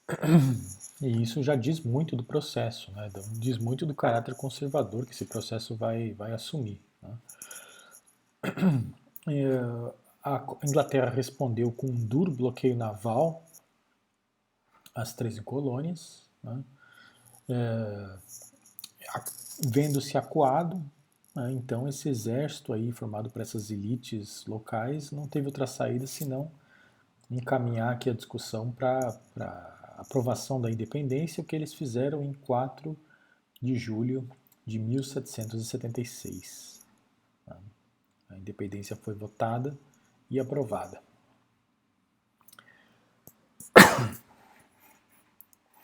E 0.98 1.22
isso 1.22 1.42
já 1.42 1.54
diz 1.54 1.80
muito 1.80 2.16
do 2.16 2.24
processo, 2.24 2.90
né? 2.92 3.10
diz 3.32 3.58
muito 3.58 3.84
do 3.84 3.94
caráter 3.94 4.34
conservador 4.34 5.04
que 5.04 5.12
esse 5.12 5.26
processo 5.26 5.76
vai, 5.76 6.14
vai 6.14 6.32
assumir. 6.32 6.80
Né? 7.02 7.18
É, 9.28 9.92
a 10.24 10.42
Inglaterra 10.64 11.10
respondeu 11.10 11.70
com 11.70 11.88
um 11.88 11.94
duro 11.94 12.30
bloqueio 12.30 12.74
naval 12.74 13.44
às 14.94 15.12
13 15.12 15.42
colônias, 15.42 16.22
né? 16.42 16.64
vendo-se 19.68 20.16
acuado? 20.16 20.82
Então, 21.50 21.86
esse 21.86 22.08
exército 22.08 22.72
aí, 22.72 22.90
formado 22.90 23.28
por 23.28 23.42
essas 23.42 23.70
elites 23.70 24.46
locais, 24.46 25.10
não 25.10 25.28
teve 25.28 25.44
outra 25.46 25.66
saída 25.66 26.06
senão 26.06 26.50
encaminhar 27.30 27.92
aqui 27.92 28.08
a 28.08 28.14
discussão 28.14 28.72
para 28.72 29.20
a 29.38 30.00
aprovação 30.00 30.58
da 30.58 30.70
independência, 30.70 31.42
o 31.42 31.44
que 31.44 31.54
eles 31.54 31.74
fizeram 31.74 32.24
em 32.24 32.32
4 32.32 32.96
de 33.60 33.74
julho 33.74 34.26
de 34.64 34.78
1776. 34.78 36.80
Tá? 37.44 37.58
A 38.30 38.38
independência 38.38 38.96
foi 38.96 39.12
votada 39.14 39.78
e 40.30 40.40
aprovada. 40.40 41.02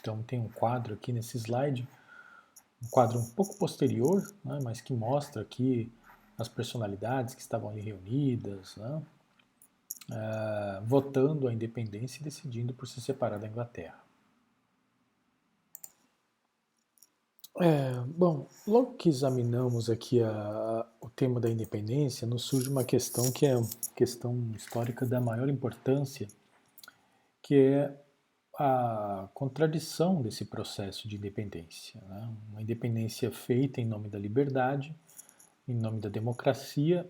Então 0.01 0.21
tem 0.21 0.41
um 0.41 0.49
quadro 0.49 0.95
aqui 0.95 1.13
nesse 1.13 1.39
slide 1.39 1.87
um 2.83 2.89
quadro 2.91 3.19
um 3.19 3.31
pouco 3.31 3.57
posterior, 3.57 4.23
né, 4.45 4.59
mas 4.63 4.81
que 4.81 4.93
mostra 4.93 5.43
aqui 5.43 5.93
as 6.39 6.49
personalidades 6.49 7.35
que 7.35 7.41
estavam 7.41 7.71
ali 7.71 7.81
reunidas, 7.81 8.77
né, 8.77 9.03
uh, 10.11 10.85
votando 10.85 11.47
a 11.47 11.53
independência 11.53 12.21
e 12.21 12.25
decidindo 12.25 12.75
por 12.75 12.89
se 12.89 13.01
separar 13.01 13.39
da 13.39 13.47
Inglaterra. 13.47 14.03
É, 17.61 17.93
bom, 18.07 18.49
logo 18.67 18.95
que 18.95 19.11
examinamos 19.11 19.91
aqui 19.91 20.23
a, 20.23 20.31
a, 20.31 20.87
o 21.01 21.11
tema 21.11 21.39
da 21.39 21.51
independência, 21.51 22.27
nos 22.27 22.43
surge 22.45 22.69
uma 22.69 22.83
questão 22.83 23.31
que 23.31 23.45
é 23.45 23.55
questão 23.95 24.51
histórica 24.57 25.05
da 25.05 25.21
maior 25.21 25.49
importância, 25.51 26.27
que 27.43 27.55
é 27.55 27.95
a 28.59 29.29
contradição 29.33 30.21
desse 30.21 30.45
processo 30.45 31.09
de 31.09 31.17
independência. 31.17 32.01
Né? 32.09 32.37
Uma 32.51 32.63
independência 32.63 33.31
feita 33.31 33.81
em 33.81 33.85
nome 33.85 34.09
da 34.09 34.19
liberdade, 34.19 34.95
em 35.67 35.75
nome 35.75 36.01
da 36.01 36.09
democracia 36.09 37.09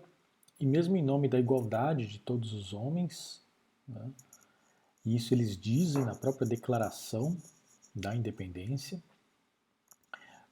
e 0.59 0.65
mesmo 0.65 0.95
em 0.95 1.03
nome 1.03 1.27
da 1.27 1.39
igualdade 1.39 2.07
de 2.07 2.19
todos 2.19 2.53
os 2.53 2.73
homens, 2.73 3.41
né, 3.87 4.09
e 5.05 5.15
isso 5.15 5.33
eles 5.33 5.57
dizem 5.57 6.05
na 6.05 6.15
própria 6.15 6.47
declaração 6.47 7.35
da 7.93 8.15
independência, 8.15 9.03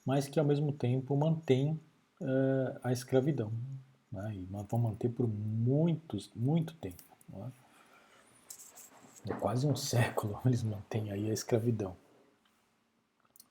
mas 0.05 0.27
que 0.27 0.39
ao 0.39 0.45
mesmo 0.45 0.73
tempo 0.73 1.15
mantém 1.15 1.79
uh, 2.19 2.79
a 2.83 2.91
escravidão. 2.91 3.51
Né, 4.11 4.35
e 4.35 4.45
vão 4.45 4.79
manter 4.79 5.09
por 5.09 5.25
muitos, 5.25 6.29
muito 6.35 6.73
tempo. 6.75 7.17
Né, 7.29 7.51
é 9.27 9.33
quase 9.33 9.67
um 9.67 9.75
século 9.75 10.39
eles 10.45 10.63
mantêm 10.63 11.11
aí 11.11 11.29
a 11.29 11.33
escravidão. 11.33 11.95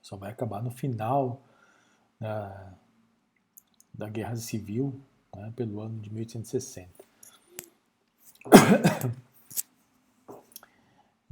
Só 0.03 0.17
vai 0.17 0.31
acabar 0.31 0.63
no 0.63 0.71
final 0.71 1.43
da, 2.19 2.73
da 3.93 4.09
Guerra 4.09 4.37
Civil, 4.37 5.01
né, 5.35 5.53
pelo 5.55 5.81
ano 5.81 5.99
de 6.01 6.13
1860. 6.13 7.05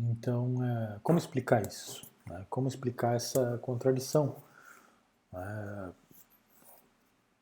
Então, 0.00 0.64
é, 0.64 1.00
como 1.02 1.18
explicar 1.18 1.66
isso? 1.66 2.06
Né? 2.24 2.46
Como 2.48 2.68
explicar 2.68 3.16
essa 3.16 3.58
contradição? 3.58 4.36
É, 5.34 5.88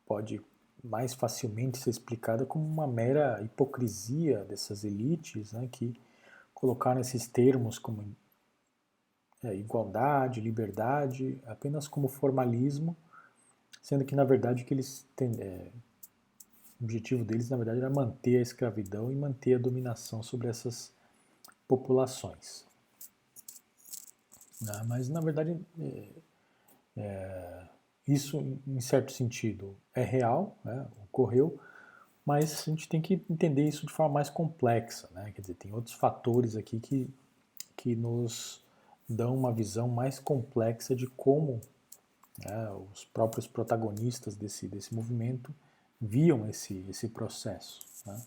pode 0.06 0.40
mais 0.82 1.12
facilmente 1.12 1.78
ser 1.78 1.90
explicada 1.90 2.46
como 2.46 2.64
uma 2.64 2.86
mera 2.86 3.42
hipocrisia 3.42 4.44
dessas 4.44 4.84
elites 4.84 5.52
né, 5.52 5.68
que 5.70 6.00
colocaram 6.56 7.02
esses 7.02 7.28
termos 7.28 7.78
como 7.78 8.16
é, 9.44 9.54
igualdade, 9.54 10.40
liberdade, 10.40 11.38
apenas 11.46 11.86
como 11.86 12.08
formalismo, 12.08 12.96
sendo 13.82 14.06
que 14.06 14.16
na 14.16 14.24
verdade 14.24 14.64
que 14.64 14.72
eles 14.72 15.06
têm, 15.14 15.32
é, 15.38 15.70
o 16.80 16.84
objetivo 16.84 17.24
deles 17.24 17.50
na 17.50 17.58
verdade 17.58 17.80
era 17.80 17.90
manter 17.90 18.38
a 18.38 18.40
escravidão 18.40 19.12
e 19.12 19.14
manter 19.14 19.54
a 19.54 19.58
dominação 19.58 20.22
sobre 20.22 20.48
essas 20.48 20.90
populações. 21.68 22.64
Né? 24.62 24.82
Mas 24.86 25.10
na 25.10 25.20
verdade 25.20 25.60
é, 25.78 26.08
é, 26.96 27.68
isso 28.08 28.58
em 28.66 28.80
certo 28.80 29.12
sentido 29.12 29.76
é 29.94 30.02
real, 30.02 30.58
né? 30.64 30.88
ocorreu, 31.04 31.60
mas 32.26 32.62
a 32.66 32.70
gente 32.70 32.88
tem 32.88 33.00
que 33.00 33.22
entender 33.30 33.62
isso 33.62 33.86
de 33.86 33.92
forma 33.92 34.14
mais 34.14 34.28
complexa, 34.28 35.08
né? 35.12 35.30
Quer 35.32 35.40
dizer, 35.40 35.54
tem 35.54 35.72
outros 35.72 35.94
fatores 35.94 36.56
aqui 36.56 36.80
que, 36.80 37.08
que 37.76 37.94
nos 37.94 38.60
dão 39.08 39.36
uma 39.36 39.52
visão 39.52 39.86
mais 39.86 40.18
complexa 40.18 40.96
de 40.96 41.06
como 41.06 41.60
né, 42.44 42.70
os 42.92 43.04
próprios 43.04 43.46
protagonistas 43.46 44.34
desse, 44.34 44.66
desse 44.66 44.92
movimento 44.92 45.54
viam 46.00 46.48
esse, 46.48 46.84
esse 46.88 47.08
processo. 47.08 47.80
Né? 48.04 48.20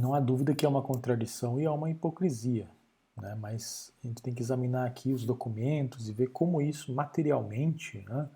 Não 0.00 0.12
há 0.12 0.18
dúvida 0.18 0.54
que 0.54 0.66
é 0.66 0.68
uma 0.68 0.82
contradição 0.82 1.60
e 1.60 1.64
é 1.64 1.70
uma 1.70 1.88
hipocrisia, 1.88 2.68
né? 3.16 3.36
mas 3.36 3.92
a 4.02 4.08
gente 4.08 4.20
tem 4.20 4.34
que 4.34 4.42
examinar 4.42 4.86
aqui 4.86 5.12
os 5.12 5.24
documentos 5.24 6.08
e 6.08 6.12
ver 6.12 6.28
como 6.28 6.60
isso 6.60 6.92
materialmente 6.92 8.04
né, 8.08 8.28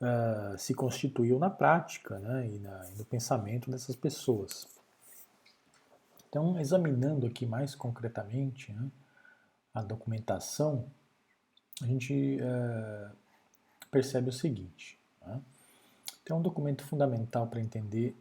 uh, 0.00 0.58
se 0.58 0.74
constituiu 0.74 1.38
na 1.38 1.50
prática 1.50 2.18
né, 2.18 2.48
e, 2.48 2.58
na, 2.58 2.88
e 2.90 2.98
no 2.98 3.04
pensamento 3.04 3.70
dessas 3.70 3.96
pessoas. 3.96 4.66
Então, 6.28 6.58
examinando 6.60 7.26
aqui 7.26 7.46
mais 7.46 7.74
concretamente 7.74 8.72
né, 8.72 8.90
a 9.72 9.82
documentação, 9.82 10.86
a 11.82 11.86
gente 11.86 12.38
uh, 12.40 13.16
percebe 13.90 14.28
o 14.28 14.32
seguinte. 14.32 14.98
Né? 15.24 15.40
Um 16.30 16.42
documento 16.42 16.84
fundamental 16.84 17.46
para 17.46 17.60
entender 17.60 18.16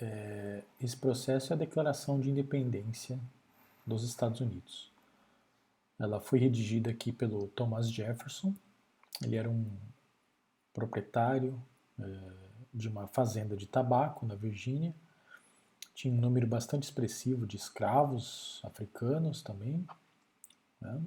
é, 0.00 0.62
esse 0.80 0.96
processo 0.96 1.52
é 1.52 1.56
a 1.56 1.58
Declaração 1.58 2.20
de 2.20 2.30
Independência 2.30 3.18
dos 3.84 4.04
Estados 4.04 4.40
Unidos. 4.40 4.92
Ela 5.98 6.20
foi 6.20 6.38
redigida 6.38 6.90
aqui 6.90 7.10
pelo 7.10 7.48
Thomas 7.48 7.90
Jefferson. 7.90 8.54
Ele 9.20 9.34
era 9.34 9.50
um 9.50 9.66
proprietário 10.78 11.60
é, 11.98 12.04
de 12.72 12.88
uma 12.88 13.08
fazenda 13.08 13.56
de 13.56 13.66
tabaco 13.66 14.24
na 14.24 14.36
Virgínia. 14.36 14.94
Tinha 15.92 16.14
um 16.14 16.20
número 16.20 16.46
bastante 16.46 16.84
expressivo 16.84 17.44
de 17.46 17.56
escravos 17.56 18.60
africanos 18.62 19.42
também. 19.42 19.84
Né? 20.80 21.02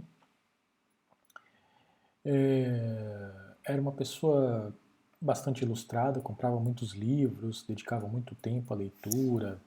É, 2.25 3.31
era 3.63 3.81
uma 3.81 3.93
pessoa 3.93 4.75
bastante 5.19 5.63
ilustrada, 5.63 6.19
comprava 6.19 6.59
muitos 6.59 6.91
livros, 6.91 7.63
dedicava 7.63 8.07
muito 8.07 8.35
tempo 8.35 8.73
à 8.73 8.77
leitura, 8.77 9.61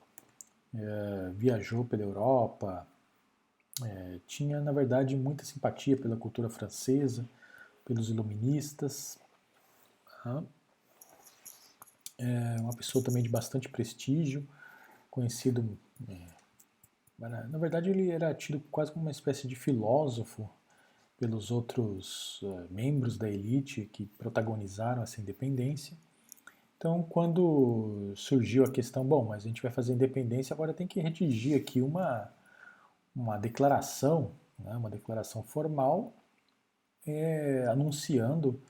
é, 0.75 1.31
viajou 1.35 1.85
pela 1.87 2.03
Europa, 2.03 2.87
é, 3.83 4.21
tinha, 4.27 4.61
na 4.61 4.73
verdade, 4.73 5.17
muita 5.17 5.45
simpatia 5.45 5.97
pela 5.97 6.17
cultura 6.17 6.51
francesa, 6.51 7.27
pelos 7.85 8.11
iluministas. 8.11 9.19
É 12.19 12.61
uma 12.61 12.75
pessoa 12.75 13.05
também 13.05 13.23
de 13.23 13.29
bastante 13.29 13.69
prestígio, 13.69 14.47
conhecido. 15.11 15.79
É, 16.09 16.27
na 17.19 17.59
verdade, 17.59 17.91
ele 17.91 18.11
era 18.11 18.35
tido 18.35 18.61
quase 18.71 18.93
como 18.93 19.05
uma 19.05 19.11
espécie 19.11 19.47
de 19.47 19.55
filósofo 19.55 20.49
pelos 21.19 21.51
outros 21.51 22.43
uh, 22.43 22.67
membros 22.71 23.17
da 23.17 23.29
elite 23.29 23.89
que 23.93 24.07
protagonizaram 24.07 25.03
essa 25.03 25.21
independência. 25.21 25.97
Então, 26.77 27.03
quando 27.03 28.13
surgiu 28.17 28.65
a 28.65 28.71
questão, 28.71 29.07
bom, 29.07 29.25
mas 29.25 29.45
a 29.45 29.49
gente 29.49 29.63
vai 29.63 29.73
fazer 29.73 29.95
independência, 29.95 30.53
agora 30.53 30.75
tem 30.75 30.87
que 30.87 31.01
redigir 31.01 31.57
aqui 31.57 31.81
uma, 31.81 32.31
uma 33.15 33.39
declaração, 33.39 34.33
né, 34.59 34.77
uma 34.77 34.91
declaração 34.91 35.43
formal, 35.43 36.13
é, 37.07 37.67
anunciando 37.69 38.61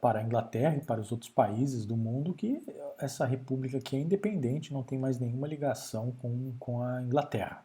para 0.00 0.18
a 0.18 0.22
Inglaterra 0.22 0.76
e 0.76 0.84
para 0.84 1.00
os 1.00 1.10
outros 1.10 1.30
países 1.30 1.86
do 1.86 1.96
mundo 1.96 2.34
que 2.34 2.62
essa 2.98 3.24
república 3.24 3.78
aqui 3.78 3.96
é 3.96 4.00
independente, 4.00 4.72
não 4.72 4.82
tem 4.82 4.98
mais 4.98 5.18
nenhuma 5.18 5.48
ligação 5.48 6.12
com, 6.20 6.54
com 6.58 6.82
a 6.82 7.02
Inglaterra. 7.02 7.64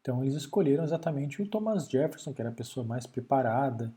Então 0.00 0.22
eles 0.22 0.34
escolheram 0.34 0.82
exatamente 0.82 1.40
o 1.40 1.46
Thomas 1.46 1.88
Jefferson, 1.88 2.32
que 2.32 2.40
era 2.40 2.50
a 2.50 2.54
pessoa 2.54 2.84
mais 2.84 3.06
preparada, 3.06 3.92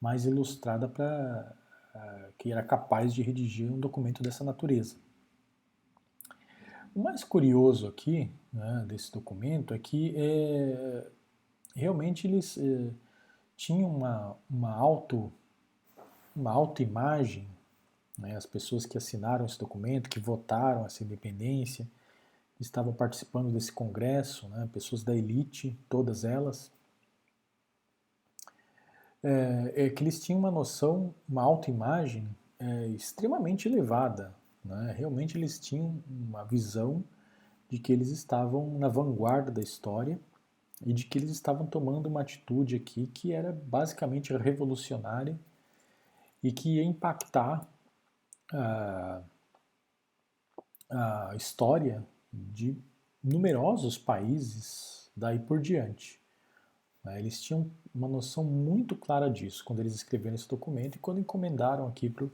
mais 0.00 0.24
ilustrada 0.24 0.88
para 0.88 1.56
uh, 1.94 2.32
que 2.38 2.52
era 2.52 2.62
capaz 2.62 3.12
de 3.12 3.22
redigir 3.22 3.72
um 3.72 3.80
documento 3.80 4.22
dessa 4.22 4.44
natureza. 4.44 4.96
O 6.94 7.02
mais 7.02 7.22
curioso 7.22 7.86
aqui 7.86 8.30
né, 8.52 8.84
desse 8.88 9.12
documento 9.12 9.74
é 9.74 9.78
que 9.78 10.14
é, 10.16 11.06
realmente 11.74 12.26
eles 12.26 12.58
é, 12.58 12.90
tinham 13.56 13.94
uma, 13.94 14.36
uma, 14.48 14.72
auto, 14.72 15.32
uma 16.34 16.52
autoimagem, 16.52 17.48
né, 18.18 18.36
as 18.36 18.46
pessoas 18.46 18.86
que 18.86 18.98
assinaram 18.98 19.46
esse 19.46 19.58
documento, 19.58 20.10
que 20.10 20.20
votaram 20.20 20.84
essa 20.86 21.02
independência, 21.02 21.86
estavam 22.58 22.92
participando 22.92 23.50
desse 23.50 23.72
congresso, 23.72 24.48
né, 24.48 24.68
pessoas 24.72 25.02
da 25.02 25.16
elite, 25.16 25.78
todas 25.88 26.24
elas, 26.24 26.70
é, 29.22 29.72
é, 29.86 29.90
que 29.90 30.02
eles 30.02 30.20
tinham 30.20 30.38
uma 30.38 30.50
noção, 30.50 31.14
uma 31.28 31.42
autoimagem 31.42 32.28
é, 32.58 32.86
extremamente 32.88 33.68
elevada. 33.68 34.34
Né? 34.64 34.94
Realmente 34.96 35.36
eles 35.36 35.58
tinham 35.58 36.02
uma 36.08 36.44
visão 36.44 37.04
de 37.68 37.78
que 37.78 37.92
eles 37.92 38.08
estavam 38.08 38.78
na 38.78 38.88
vanguarda 38.88 39.50
da 39.50 39.60
história 39.60 40.20
e 40.84 40.92
de 40.92 41.04
que 41.04 41.18
eles 41.18 41.30
estavam 41.30 41.66
tomando 41.66 42.06
uma 42.06 42.22
atitude 42.22 42.76
aqui 42.76 43.06
que 43.06 43.32
era 43.32 43.52
basicamente 43.52 44.34
revolucionária 44.36 45.38
e 46.42 46.52
que 46.52 46.76
ia 46.76 46.84
impactar 46.84 47.68
a, 48.52 49.22
a 50.90 51.32
história 51.36 52.04
de 52.32 52.76
numerosos 53.22 53.98
países 53.98 55.10
daí 55.16 55.38
por 55.38 55.60
diante. 55.60 56.20
Né? 57.04 57.18
Eles 57.18 57.40
tinham 57.40 57.70
uma 57.94 58.08
noção 58.08 58.44
muito 58.44 58.96
clara 58.96 59.28
disso 59.28 59.64
quando 59.64 59.80
eles 59.80 59.94
escreveram 59.94 60.34
esse 60.34 60.48
documento 60.48 60.96
e 60.96 60.98
quando 60.98 61.20
encomendaram 61.20 61.86
aqui 61.86 62.08
para 62.08 62.24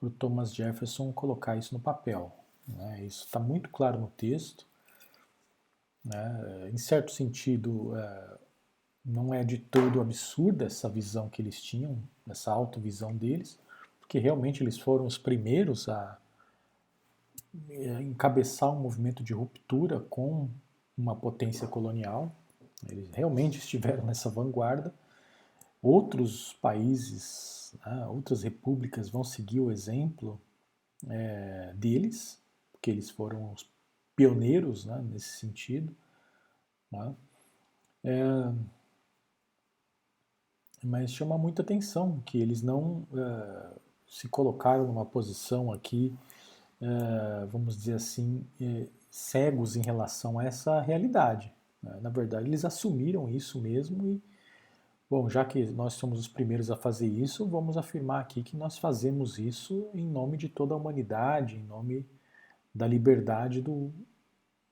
o 0.00 0.10
Thomas 0.10 0.54
Jefferson 0.54 1.12
colocar 1.12 1.56
isso 1.56 1.74
no 1.74 1.80
papel. 1.80 2.34
Né? 2.66 3.04
Isso 3.04 3.24
está 3.24 3.38
muito 3.38 3.68
claro 3.70 4.00
no 4.00 4.08
texto. 4.08 4.66
Né? 6.04 6.70
Em 6.72 6.78
certo 6.78 7.12
sentido, 7.12 7.96
é, 7.96 8.38
não 9.06 9.32
é 9.32 9.44
de 9.44 9.56
todo 9.56 10.00
absurda 10.00 10.64
essa 10.64 10.88
visão 10.88 11.28
que 11.28 11.40
eles 11.40 11.62
tinham, 11.62 11.96
essa 12.28 12.50
autovisão 12.50 13.16
deles, 13.16 13.56
porque 14.00 14.18
realmente 14.18 14.62
eles 14.62 14.78
foram 14.78 15.06
os 15.06 15.16
primeiros 15.16 15.88
a 15.88 16.18
é, 17.70 18.02
encabeçar 18.02 18.70
um 18.70 18.80
movimento 18.80 19.22
de 19.22 19.32
ruptura 19.32 20.00
com 20.00 20.50
uma 20.98 21.14
potência 21.14 21.68
colonial. 21.68 22.34
Eles 22.88 23.08
realmente 23.10 23.58
estiveram 23.58 24.04
nessa 24.06 24.28
vanguarda. 24.28 24.92
Outros 25.80 26.54
países, 26.54 27.76
né, 27.84 28.06
outras 28.08 28.42
repúblicas 28.42 29.08
vão 29.08 29.22
seguir 29.22 29.60
o 29.60 29.70
exemplo 29.70 30.40
é, 31.08 31.72
deles, 31.76 32.40
porque 32.72 32.90
eles 32.90 33.08
foram 33.08 33.52
os 33.52 33.68
pioneiros 34.16 34.84
né, 34.84 35.00
nesse 35.10 35.38
sentido. 35.38 35.94
Né? 36.90 37.14
É, 38.02 38.52
mas 40.86 41.10
chama 41.10 41.36
muita 41.36 41.62
atenção 41.62 42.22
que 42.24 42.40
eles 42.40 42.62
não 42.62 43.06
é, 43.12 43.70
se 44.06 44.28
colocaram 44.28 44.86
numa 44.86 45.04
posição 45.04 45.72
aqui, 45.72 46.16
é, 46.80 47.46
vamos 47.46 47.76
dizer 47.76 47.94
assim, 47.94 48.46
é, 48.60 48.86
cegos 49.10 49.74
em 49.74 49.82
relação 49.82 50.38
a 50.38 50.44
essa 50.44 50.80
realidade. 50.80 51.52
Né? 51.82 51.98
Na 52.00 52.08
verdade, 52.08 52.46
eles 52.46 52.64
assumiram 52.64 53.28
isso 53.28 53.60
mesmo 53.60 54.06
e, 54.06 54.22
bom, 55.10 55.28
já 55.28 55.44
que 55.44 55.66
nós 55.72 55.94
somos 55.94 56.20
os 56.20 56.28
primeiros 56.28 56.70
a 56.70 56.76
fazer 56.76 57.08
isso, 57.08 57.44
vamos 57.48 57.76
afirmar 57.76 58.20
aqui 58.20 58.44
que 58.44 58.56
nós 58.56 58.78
fazemos 58.78 59.38
isso 59.38 59.88
em 59.92 60.08
nome 60.08 60.36
de 60.36 60.48
toda 60.48 60.72
a 60.72 60.76
humanidade, 60.76 61.56
em 61.56 61.64
nome 61.64 62.06
da 62.72 62.86
liberdade 62.86 63.60
do, 63.60 63.92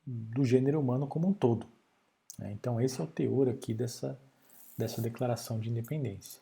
do 0.07 0.45
gênero 0.45 0.79
humano 0.79 1.09
como 1.09 1.27
um 1.27 1.33
todo. 1.33 1.67
Né? 2.39 2.53
Então, 2.53 2.81
esse 2.81 3.01
é 3.01 3.05
o 3.05 3.09
teor 3.09 3.49
aqui 3.49 3.75
dessa, 3.75 4.17
dessa 4.77 5.01
declaração 5.01 5.59
de 5.59 5.71
independência. 5.71 6.41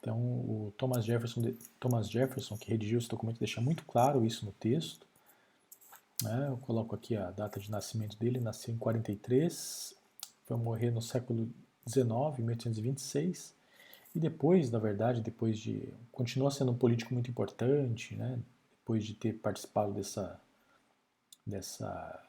Então, 0.00 0.18
o 0.18 0.72
Thomas 0.76 1.04
Jefferson, 1.04 1.40
Thomas 1.80 2.10
Jefferson, 2.10 2.56
que 2.56 2.70
redigiu 2.70 2.98
esse 2.98 3.08
documento, 3.08 3.38
deixa 3.38 3.60
muito 3.60 3.84
claro 3.84 4.24
isso 4.24 4.44
no 4.44 4.52
texto. 4.52 5.06
Né? 6.22 6.46
Eu 6.48 6.58
coloco 6.58 6.94
aqui 6.94 7.16
a 7.16 7.30
data 7.30 7.58
de 7.58 7.70
nascimento 7.70 8.18
dele, 8.18 8.38
nasceu 8.38 8.74
em 8.74 8.78
43, 8.78 9.94
foi 10.44 10.56
morrer 10.58 10.90
no 10.90 11.00
século 11.00 11.50
XIX, 11.88 12.06
1826, 12.38 13.54
e 14.14 14.20
depois, 14.20 14.70
na 14.70 14.78
verdade, 14.78 15.22
depois 15.22 15.58
de... 15.58 15.88
continua 16.12 16.50
sendo 16.50 16.72
um 16.72 16.76
político 16.76 17.14
muito 17.14 17.30
importante, 17.30 18.14
né? 18.14 18.38
depois 18.78 19.04
de 19.04 19.14
ter 19.14 19.32
participado 19.38 19.94
dessa, 19.94 20.38
dessa 21.46 22.22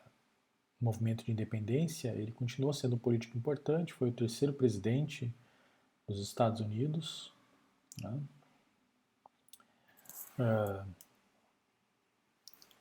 movimento 0.80 1.24
de 1.24 1.32
independência, 1.32 2.10
ele 2.10 2.32
continua 2.32 2.74
sendo 2.74 2.96
um 2.96 3.00
político 3.00 3.38
importante, 3.38 3.94
foi 3.94 4.10
o 4.10 4.14
terceiro 4.14 4.54
presidente 4.54 5.34
dos 6.08 6.20
Estados 6.20 6.62
Unidos. 6.62 7.34
Né? 8.02 8.20
Uh, 10.40 10.86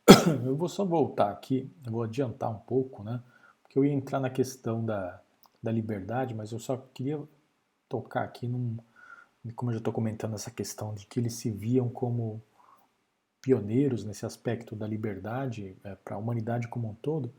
eu 0.45 0.57
vou 0.57 0.69
só 0.69 0.85
voltar 0.85 1.31
aqui, 1.31 1.71
eu 1.85 1.93
vou 1.93 2.03
adiantar 2.03 2.51
um 2.51 2.59
pouco, 2.59 3.03
né? 3.03 3.23
Porque 3.63 3.79
eu 3.79 3.85
ia 3.85 3.93
entrar 3.93 4.21
na 4.21 4.31
questão 4.31 4.85
da, 4.85 5.21
da 5.63 5.73
liberdade, 5.73 6.35
mas 6.35 6.53
eu 6.53 6.59
só 6.59 6.77
queria 6.93 7.21
tocar 7.89 8.25
aqui 8.25 8.47
num. 8.47 8.77
Como 9.55 9.71
eu 9.71 9.75
já 9.75 9.79
estou 9.79 9.93
comentando, 9.93 10.35
essa 10.35 10.51
questão 10.51 10.95
de 10.95 11.07
que 11.07 11.21
eles 11.21 11.35
se 11.35 11.51
viam 11.51 11.89
como 11.89 12.43
pioneiros 13.43 14.05
nesse 14.05 14.25
aspecto 14.25 14.75
da 14.75 14.87
liberdade 14.87 15.77
é, 15.85 15.95
para 15.97 16.15
a 16.15 16.19
humanidade 16.19 16.67
como 16.67 16.89
um 16.89 16.95
todo. 16.95 17.31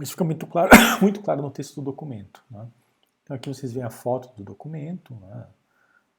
Isso 0.00 0.12
fica 0.12 0.24
muito 0.24 0.46
claro, 0.46 0.70
muito 1.00 1.20
claro 1.20 1.42
no 1.42 1.50
texto 1.50 1.76
do 1.76 1.82
documento. 1.82 2.42
Né? 2.50 2.66
Então 3.22 3.36
aqui 3.36 3.48
vocês 3.48 3.72
veem 3.72 3.84
a 3.84 3.90
foto 3.90 4.34
do 4.36 4.42
documento, 4.42 5.14
né? 5.14 5.46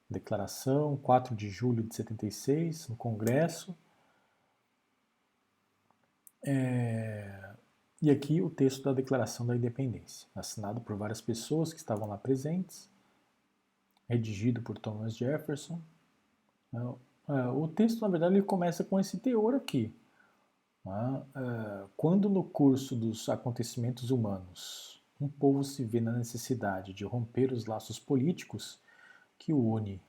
declaração, 0.09 0.95
4 0.97 1.35
de 1.35 1.49
julho 1.49 1.83
de 1.83 1.95
76, 1.95 2.87
no 2.89 2.95
Congresso. 2.95 3.75
É... 6.45 7.53
E 8.01 8.11
aqui 8.11 8.41
o 8.41 8.49
texto 8.49 8.83
da 8.83 8.93
Declaração 8.93 9.45
da 9.45 9.55
Independência, 9.55 10.27
assinado 10.35 10.81
por 10.81 10.95
várias 10.97 11.21
pessoas 11.21 11.71
que 11.71 11.79
estavam 11.79 12.07
lá 12.09 12.17
presentes, 12.17 12.89
redigido 14.09 14.61
por 14.61 14.77
Thomas 14.77 15.15
Jefferson. 15.15 15.81
É, 16.73 16.77
é, 17.29 17.47
o 17.47 17.67
texto, 17.69 18.01
na 18.01 18.09
verdade, 18.09 18.35
ele 18.35 18.43
começa 18.43 18.83
com 18.83 18.99
esse 18.99 19.17
teor 19.19 19.55
aqui. 19.55 19.95
Né? 20.85 21.23
É, 21.35 21.85
quando 21.95 22.29
no 22.29 22.43
curso 22.43 22.95
dos 22.95 23.29
acontecimentos 23.29 24.11
humanos 24.11 25.01
um 25.19 25.29
povo 25.29 25.63
se 25.63 25.85
vê 25.85 26.01
na 26.01 26.11
necessidade 26.11 26.93
de 26.93 27.05
romper 27.05 27.53
os 27.53 27.65
laços 27.65 27.99
políticos 27.99 28.79
que 29.37 29.53
o 29.53 29.73
une 29.73 30.01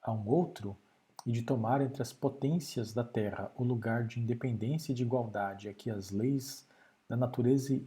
a 0.00 0.12
um 0.12 0.28
outro, 0.28 0.76
e 1.24 1.32
de 1.32 1.42
tomar 1.42 1.80
entre 1.80 2.02
as 2.02 2.12
potências 2.12 2.92
da 2.92 3.04
terra 3.04 3.50
o 3.56 3.64
lugar 3.64 4.06
de 4.06 4.20
independência 4.20 4.92
e 4.92 4.94
de 4.94 5.02
igualdade 5.02 5.68
a 5.68 5.74
que 5.74 5.90
as 5.90 6.10
leis 6.10 6.66
da 7.08 7.16
natureza 7.16 7.80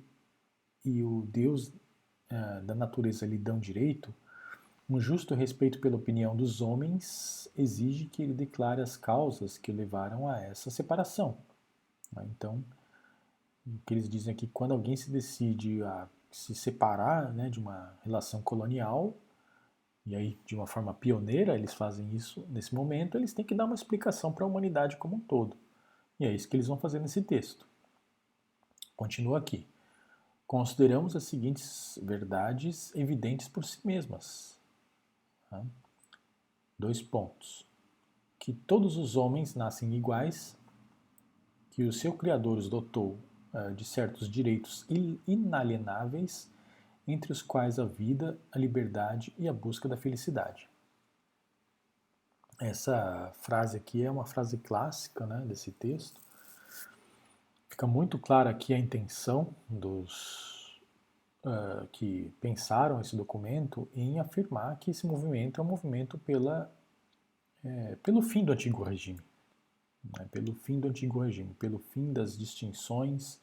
e 0.84 1.04
o 1.04 1.28
Deus 1.32 1.68
uh, 1.68 2.64
da 2.64 2.76
natureza 2.76 3.26
lhe 3.26 3.38
dão 3.38 3.60
direito, 3.60 4.14
um 4.88 5.00
justo 5.00 5.34
respeito 5.34 5.80
pela 5.80 5.96
opinião 5.96 6.36
dos 6.36 6.62
homens 6.62 7.50
exige 7.58 8.06
que 8.06 8.22
ele 8.22 8.34
declare 8.34 8.82
as 8.82 8.96
causas 8.96 9.58
que 9.58 9.72
levaram 9.72 10.30
a 10.30 10.40
essa 10.42 10.70
separação. 10.70 11.38
Né? 12.16 12.26
Então, 12.30 12.64
o 13.66 13.78
que 13.86 13.94
eles 13.94 14.10
dizem 14.10 14.34
aqui, 14.34 14.48
quando 14.48 14.72
alguém 14.72 14.96
se 14.96 15.12
decide 15.12 15.84
a 15.84 16.08
se 16.32 16.54
separar 16.54 17.34
né, 17.34 17.50
de 17.50 17.60
uma 17.60 17.98
relação 18.04 18.42
colonial, 18.42 19.16
e 20.06 20.16
aí 20.16 20.40
de 20.46 20.54
uma 20.54 20.68
forma 20.68 20.94
pioneira 20.94 21.56
eles 21.56 21.74
fazem 21.74 22.14
isso 22.16 22.46
nesse 22.50 22.76
momento, 22.76 23.18
eles 23.18 23.34
têm 23.34 23.46
que 23.46 23.56
dar 23.56 23.66
uma 23.66 23.76
explicação 23.76 24.32
para 24.32 24.44
a 24.44 24.48
humanidade 24.48 24.98
como 24.98 25.16
um 25.16 25.20
todo. 25.20 25.58
E 26.20 26.26
é 26.26 26.34
isso 26.34 26.48
que 26.48 26.56
eles 26.56 26.68
vão 26.68 26.78
fazer 26.78 27.00
nesse 27.00 27.22
texto. 27.22 27.68
Continua 28.96 29.40
aqui. 29.40 29.68
Consideramos 30.48 31.16
as 31.16 31.24
seguintes 31.24 32.00
verdades 32.04 32.94
evidentes 32.96 33.48
por 33.48 33.66
si 33.66 33.80
mesmas. 33.86 34.60
Tá? 35.50 35.64
Dois 36.78 37.02
pontos. 37.02 37.66
Que 38.38 38.54
todos 38.54 38.96
os 38.96 39.16
homens 39.16 39.56
nascem 39.56 39.96
iguais, 39.96 40.56
que 41.76 41.84
o 41.84 41.92
seu 41.92 42.14
Criador 42.14 42.58
os 42.58 42.70
dotou 42.70 43.20
uh, 43.54 43.74
de 43.76 43.84
certos 43.84 44.30
direitos 44.30 44.86
inalienáveis 45.28 46.50
entre 47.06 47.34
os 47.34 47.42
quais 47.42 47.78
a 47.78 47.84
vida, 47.84 48.40
a 48.50 48.58
liberdade 48.58 49.36
e 49.38 49.46
a 49.46 49.52
busca 49.52 49.90
da 49.90 49.98
felicidade. 49.98 50.70
Essa 52.58 53.30
frase 53.42 53.76
aqui 53.76 54.06
é 54.06 54.10
uma 54.10 54.26
frase 54.26 54.58
clássica 54.58 55.26
né, 55.26 55.44
desse 55.46 55.70
texto. 55.74 56.22
Fica 57.68 57.86
muito 57.86 58.18
clara 58.18 58.52
aqui 58.52 58.74
a 58.74 58.80
intenção 58.80 59.54
dos 59.68 60.80
uh, 61.44 61.86
que 61.92 62.34
pensaram 62.40 63.02
esse 63.02 63.18
documento 63.18 63.86
em 63.94 64.18
afirmar 64.18 64.80
que 64.80 64.92
esse 64.92 65.06
movimento 65.06 65.60
é 65.60 65.64
um 65.66 65.68
movimento 65.68 66.18
pela, 66.20 66.74
é, 67.66 67.98
pelo 67.98 68.22
fim 68.22 68.46
do 68.46 68.54
antigo 68.54 68.82
regime, 68.82 69.20
né, 70.18 70.28
pelo 70.32 70.54
fim 70.54 70.80
do 70.80 70.88
antigo 70.88 71.20
regime, 71.20 71.54
pelo 71.56 71.80
fim 71.80 72.14
das 72.14 72.38
distinções 72.38 73.40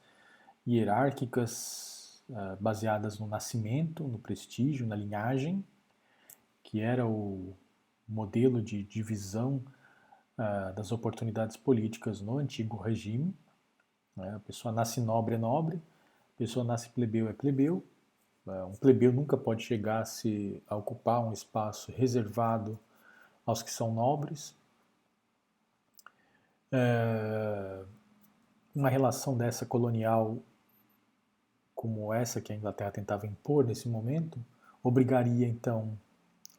hierárquicas 0.66 2.22
uh, 2.28 2.56
baseadas 2.60 3.18
no 3.18 3.26
nascimento, 3.26 4.04
no 4.04 4.18
prestígio, 4.18 4.86
na 4.86 4.94
linhagem, 4.94 5.64
que 6.62 6.80
era 6.80 7.06
o 7.06 7.54
modelo 8.08 8.62
de 8.62 8.82
divisão 8.82 9.62
uh, 10.38 10.74
das 10.74 10.92
oportunidades 10.92 11.56
políticas 11.56 12.20
no 12.20 12.38
antigo 12.38 12.76
regime. 12.76 13.34
Né? 14.16 14.34
A 14.36 14.40
pessoa 14.40 14.72
nasce 14.72 15.00
nobre 15.00 15.34
é 15.34 15.38
nobre, 15.38 15.76
a 16.34 16.38
pessoa 16.38 16.64
nasce 16.64 16.90
plebeu 16.90 17.28
é 17.28 17.32
plebeu. 17.32 17.84
Uh, 18.46 18.66
um 18.66 18.72
plebeu 18.72 19.12
nunca 19.12 19.36
pode 19.36 19.62
chegar 19.62 20.00
a, 20.00 20.04
se, 20.04 20.62
a 20.66 20.76
ocupar 20.76 21.24
um 21.24 21.32
espaço 21.32 21.92
reservado 21.92 22.78
aos 23.44 23.62
que 23.62 23.70
são 23.70 23.92
nobres. 23.92 24.54
Uh, 26.72 27.86
uma 28.74 28.88
relação 28.88 29.36
dessa 29.36 29.66
colonial 29.66 30.42
como 31.74 32.12
essa 32.12 32.40
que 32.40 32.52
a 32.52 32.56
Inglaterra 32.56 32.92
tentava 32.92 33.26
impor 33.26 33.66
nesse 33.66 33.88
momento, 33.88 34.38
obrigaria 34.84 35.48
então 35.48 35.98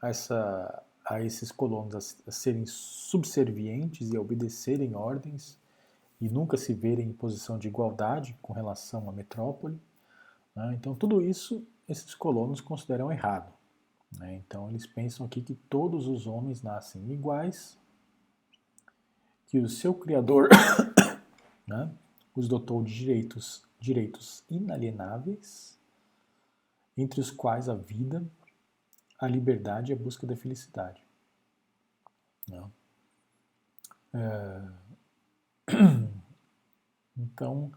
essa, 0.03 0.83
a 1.05 1.21
esses 1.21 1.49
colonos 1.49 1.95
a, 1.95 2.27
a 2.27 2.31
serem 2.31 2.65
subservientes 2.65 4.09
e 4.09 4.17
a 4.17 4.21
obedecerem 4.21 4.95
ordens 4.95 5.57
e 6.19 6.27
nunca 6.27 6.57
se 6.57 6.73
verem 6.73 7.07
em 7.07 7.13
posição 7.13 7.57
de 7.57 7.69
igualdade 7.69 8.37
com 8.41 8.51
relação 8.51 9.09
à 9.09 9.13
metrópole. 9.13 9.79
Né? 10.53 10.73
Então, 10.73 10.93
tudo 10.93 11.21
isso 11.21 11.65
esses 11.87 12.13
colonos 12.13 12.59
consideram 12.59 13.09
errado. 13.09 13.49
Né? 14.19 14.35
Então, 14.45 14.69
eles 14.69 14.85
pensam 14.85 15.25
aqui 15.25 15.41
que 15.41 15.55
todos 15.55 16.05
os 16.05 16.27
homens 16.27 16.61
nascem 16.61 17.11
iguais, 17.13 17.77
que 19.53 19.59
o 19.59 19.69
seu 19.69 19.93
Criador 19.93 20.49
né, 21.67 21.91
os 22.35 22.47
dotou 22.47 22.81
de 22.81 22.91
direitos 22.91 23.63
direitos 23.79 24.43
inalienáveis, 24.49 25.79
entre 26.97 27.21
os 27.21 27.29
quais 27.29 27.69
a 27.69 27.75
vida, 27.75 28.25
a 29.19 29.27
liberdade 29.27 29.91
e 29.91 29.93
a 29.93 29.95
busca 29.95 30.25
da 30.25 30.35
felicidade. 30.35 31.03
Não. 32.47 32.71
É... 34.11 34.69
Então, 37.15 37.71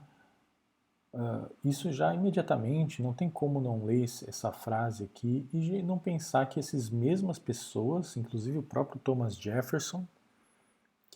uh, 1.13 1.55
isso 1.63 1.93
já 1.93 2.15
imediatamente, 2.15 3.03
não 3.03 3.13
tem 3.13 3.29
como 3.29 3.61
não 3.61 3.85
ler 3.85 4.05
essa 4.05 4.51
frase 4.51 5.05
aqui 5.05 5.47
e 5.53 5.83
não 5.83 5.99
pensar 5.99 6.49
que 6.49 6.59
essas 6.59 6.89
mesmas 6.89 7.39
pessoas, 7.39 8.17
inclusive 8.17 8.57
o 8.57 8.63
próprio 8.63 8.99
Thomas 8.99 9.37
Jefferson, 9.37 10.09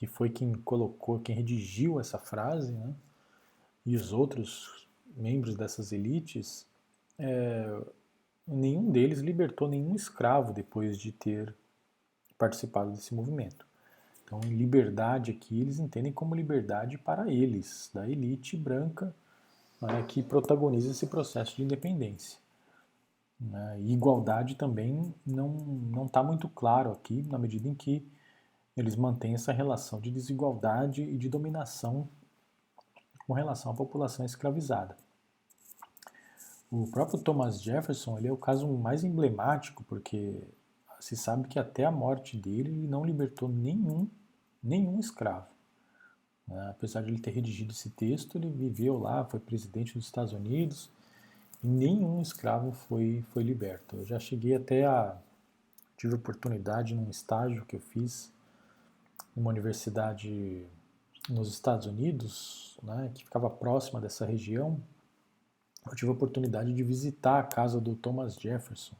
que 0.01 0.07
foi 0.07 0.31
quem 0.31 0.55
colocou, 0.55 1.21
quem 1.21 1.37
redigiu 1.37 2.01
essa 2.01 2.19
frase, 2.19 2.73
né? 2.73 2.95
e 3.85 3.95
os 3.95 4.15
outros 4.15 4.89
membros 5.15 5.55
dessas 5.57 5.93
elites, 5.93 6.67
é, 7.19 7.83
nenhum 8.47 8.91
deles 8.91 9.19
libertou 9.19 9.69
nenhum 9.69 9.95
escravo 9.95 10.55
depois 10.55 10.97
de 10.97 11.13
ter 11.13 11.55
participado 12.39 12.93
desse 12.93 13.15
movimento. 13.15 13.67
Então, 14.25 14.41
liberdade 14.41 15.33
aqui 15.33 15.61
eles 15.61 15.79
entendem 15.79 16.13
como 16.13 16.35
liberdade 16.35 16.97
para 16.97 17.31
eles, 17.31 17.91
da 17.93 18.09
elite 18.09 18.57
branca 18.57 19.15
né, 19.83 20.03
que 20.09 20.23
protagoniza 20.23 20.93
esse 20.93 21.07
processo 21.09 21.57
de 21.57 21.63
independência. 21.63 22.39
Né, 23.39 23.77
e 23.81 23.93
igualdade 23.93 24.55
também 24.55 25.15
não 25.27 26.07
está 26.07 26.23
muito 26.23 26.49
claro 26.49 26.91
aqui, 26.91 27.21
na 27.29 27.39
medida 27.39 27.69
em 27.69 27.75
que 27.75 28.09
eles 28.81 28.97
mantêm 28.97 29.35
essa 29.35 29.53
relação 29.53 30.01
de 30.01 30.11
desigualdade 30.11 31.03
e 31.03 31.17
de 31.17 31.29
dominação 31.29 32.09
com 33.27 33.33
relação 33.33 33.73
à 33.73 33.75
população 33.75 34.25
escravizada. 34.25 34.97
O 36.71 36.87
próprio 36.87 37.19
Thomas 37.19 37.63
Jefferson 37.63 38.19
ele 38.19 38.29
é 38.29 38.33
o 38.33 38.37
caso 38.37 38.67
mais 38.69 39.03
emblemático, 39.03 39.83
porque 39.85 40.41
se 41.01 41.17
sabe 41.17 41.49
que 41.49 41.59
até 41.59 41.85
a 41.85 41.91
morte 41.91 42.37
dele 42.37 42.71
ele 42.71 42.87
não 42.87 43.05
libertou 43.05 43.49
nenhum, 43.49 44.09
nenhum 44.63 44.99
escravo. 45.01 45.49
Né? 46.47 46.69
Apesar 46.71 47.03
de 47.03 47.11
ele 47.11 47.21
ter 47.21 47.31
redigido 47.31 47.73
esse 47.73 47.91
texto, 47.91 48.37
ele 48.37 48.51
viveu 48.51 48.99
lá, 48.99 49.25
foi 49.25 49.41
presidente 49.41 49.95
dos 49.95 50.07
Estados 50.07 50.33
Unidos, 50.33 50.91
e 51.63 51.69
nenhum 51.69 52.21
escravo 52.21 52.73
foi, 52.73 53.25
foi 53.33 53.43
liberto. 53.43 53.97
Eu 53.97 54.07
já 54.07 54.19
cheguei 54.19 54.55
até 54.55 54.87
a. 54.87 55.17
tive 55.97 56.15
oportunidade 56.15 56.95
num 56.95 57.11
estágio 57.11 57.65
que 57.67 57.77
eu 57.77 57.81
fiz 57.81 58.33
numa 59.35 59.51
universidade 59.51 60.67
nos 61.29 61.49
Estados 61.49 61.87
Unidos, 61.87 62.79
né, 62.83 63.11
que 63.15 63.25
ficava 63.25 63.49
próxima 63.49 64.01
dessa 64.01 64.25
região, 64.25 64.81
eu 65.87 65.95
tive 65.95 66.11
a 66.11 66.15
oportunidade 66.15 66.73
de 66.73 66.83
visitar 66.83 67.39
a 67.39 67.43
casa 67.43 67.81
do 67.81 67.95
Thomas 67.95 68.35
Jefferson. 68.35 68.97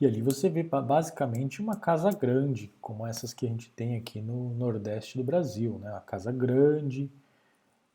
E 0.00 0.06
ali 0.06 0.20
você 0.20 0.48
vê 0.48 0.62
basicamente 0.64 1.62
uma 1.62 1.76
casa 1.76 2.10
grande, 2.10 2.72
como 2.80 3.06
essas 3.06 3.32
que 3.32 3.46
a 3.46 3.48
gente 3.48 3.70
tem 3.70 3.96
aqui 3.96 4.20
no 4.20 4.52
Nordeste 4.54 5.16
do 5.16 5.22
Brasil, 5.22 5.78
né? 5.78 5.94
A 5.94 6.00
casa 6.00 6.32
grande, 6.32 7.08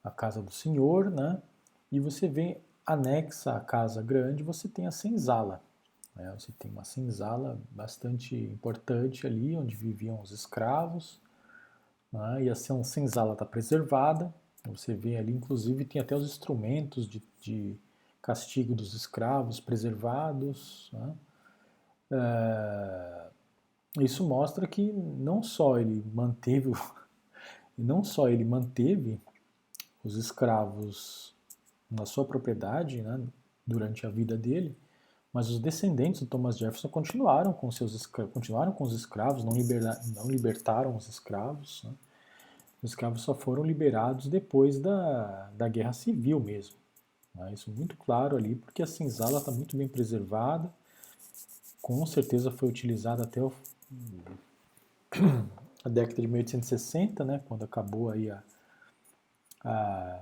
a 0.02 0.10
casa 0.10 0.42
do 0.42 0.50
senhor, 0.50 1.10
né? 1.10 1.42
E 1.92 2.00
você 2.00 2.30
vê 2.30 2.62
anexa 2.86 3.58
à 3.58 3.60
casa 3.60 4.02
grande, 4.02 4.42
você 4.42 4.70
tem 4.70 4.88
a 4.88 4.92
senzala. 4.92 5.62
Né? 6.16 6.34
Você 6.40 6.54
tem 6.58 6.72
uma 6.72 6.86
senzala 6.86 7.60
bastante 7.72 8.36
importante 8.36 9.28
ali, 9.28 9.58
onde 9.58 9.76
viviam 9.76 10.22
os 10.22 10.32
escravos. 10.32 11.20
Né? 12.12 12.44
E 12.44 12.50
a 12.50 12.56
senzala 12.56 13.34
está 13.34 13.46
preservada. 13.46 14.34
Você 14.68 14.94
vê 14.94 15.18
ali, 15.18 15.34
inclusive, 15.34 15.86
tem 15.86 16.02
até 16.02 16.16
os 16.16 16.26
instrumentos 16.26 17.08
de, 17.08 17.24
de 17.40 17.78
castigo 18.22 18.76
dos 18.76 18.94
escravos 18.94 19.60
preservados. 19.60 20.90
Né? 20.92 21.16
É, 22.12 23.28
isso 24.00 24.26
mostra 24.26 24.68
que 24.68 24.92
não 24.92 25.42
só 25.42 25.80
ele 25.80 26.04
manteve, 26.14 26.72
não 27.78 28.04
só 28.04 28.30
ele 28.30 28.44
manteve 28.44 29.20
os 30.04 30.16
escravos 30.16 31.36
na 31.90 32.06
sua 32.06 32.26
propriedade, 32.26 33.02
né, 33.02 33.22
durante 33.66 34.06
a 34.06 34.10
vida 34.10 34.38
dele, 34.38 34.76
mas 35.38 35.50
os 35.52 35.60
descendentes 35.60 36.22
do 36.22 36.26
Thomas 36.26 36.58
Jefferson 36.58 36.90
continuaram 36.90 37.54
com 37.54 37.72
seus 37.72 38.06
continuaram 38.08 38.72
com 38.72 38.84
os 38.84 38.94
escravos, 38.94 39.44
não, 39.44 39.54
libera, 39.54 40.02
não 40.16 40.28
libertaram 40.28 40.96
os 40.96 41.08
escravos. 41.08 41.84
Né? 41.84 41.92
Os 42.82 42.90
escravos 42.90 43.22
só 43.22 43.36
foram 43.36 43.64
liberados 43.64 44.28
depois 44.28 44.80
da, 44.80 45.50
da 45.56 45.68
Guerra 45.68 45.94
Civil 45.94 46.40
mesmo. 46.40 46.76
Né? 47.36 47.54
Isso 47.54 47.70
muito 47.70 47.96
claro 47.98 48.36
ali, 48.36 48.56
porque 48.56 48.82
a 48.82 48.88
senzala 48.88 49.38
está 49.38 49.52
muito 49.52 49.78
bem 49.78 49.88
preservada 49.88 50.74
com 51.88 52.06
certeza 52.06 52.52
foi 52.52 52.68
utilizado 52.68 53.24
até 53.24 53.42
o, 53.42 53.54
a 55.86 55.90
década 55.90 56.22
de 56.22 56.28
1860, 56.28 57.24
né, 57.24 57.42
quando 57.48 57.64
acabou 57.64 58.10
aí 58.10 58.30
a, 58.30 58.44
a, 59.64 60.20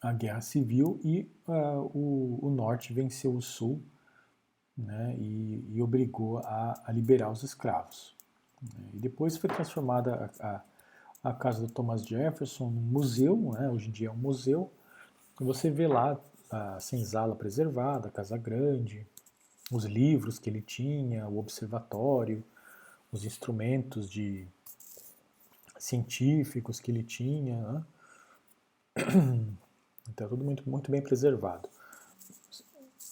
a 0.00 0.12
Guerra 0.12 0.40
Civil 0.40 1.00
e 1.04 1.28
uh, 1.46 1.90
o, 1.92 2.38
o, 2.42 2.50
Norte 2.50 2.92
venceu 2.92 3.34
o 3.34 3.42
Sul 3.42 3.82
né, 4.76 5.14
e, 5.18 5.64
e 5.74 5.82
obrigou 5.82 6.38
a, 6.38 6.80
a, 6.86 6.92
liberar 6.92 7.30
os 7.30 7.42
escravos. 7.42 8.14
E 8.94 8.98
depois 8.98 9.36
foi 9.36 9.50
transformada 9.50 10.30
a, 10.38 10.62
a, 11.22 11.32
casa 11.32 11.66
do 11.66 11.72
Thomas 11.72 12.06
Jefferson 12.06 12.70
num 12.70 12.80
museu, 12.80 13.36
né, 13.58 13.68
hoje 13.68 13.88
em 13.88 13.92
dia 13.92 14.08
é 14.08 14.10
um 14.10 14.16
museu. 14.16 14.72
Você 15.40 15.70
vê 15.70 15.88
lá 15.88 16.18
a 16.50 16.78
senzala 16.80 17.34
preservada, 17.34 18.08
a 18.08 18.10
Casa 18.10 18.36
Grande, 18.36 19.06
os 19.70 19.84
livros 19.84 20.38
que 20.38 20.48
ele 20.48 20.62
tinha, 20.62 21.28
o 21.28 21.38
observatório, 21.38 22.42
os 23.12 23.24
instrumentos 23.24 24.08
de 24.08 24.46
científicos 25.78 26.80
que 26.80 26.90
ele 26.90 27.02
tinha. 27.02 27.84
Né? 28.96 29.56
Então, 30.08 30.28
tudo 30.28 30.44
muito, 30.44 30.68
muito 30.68 30.90
bem 30.90 31.02
preservado. 31.02 31.68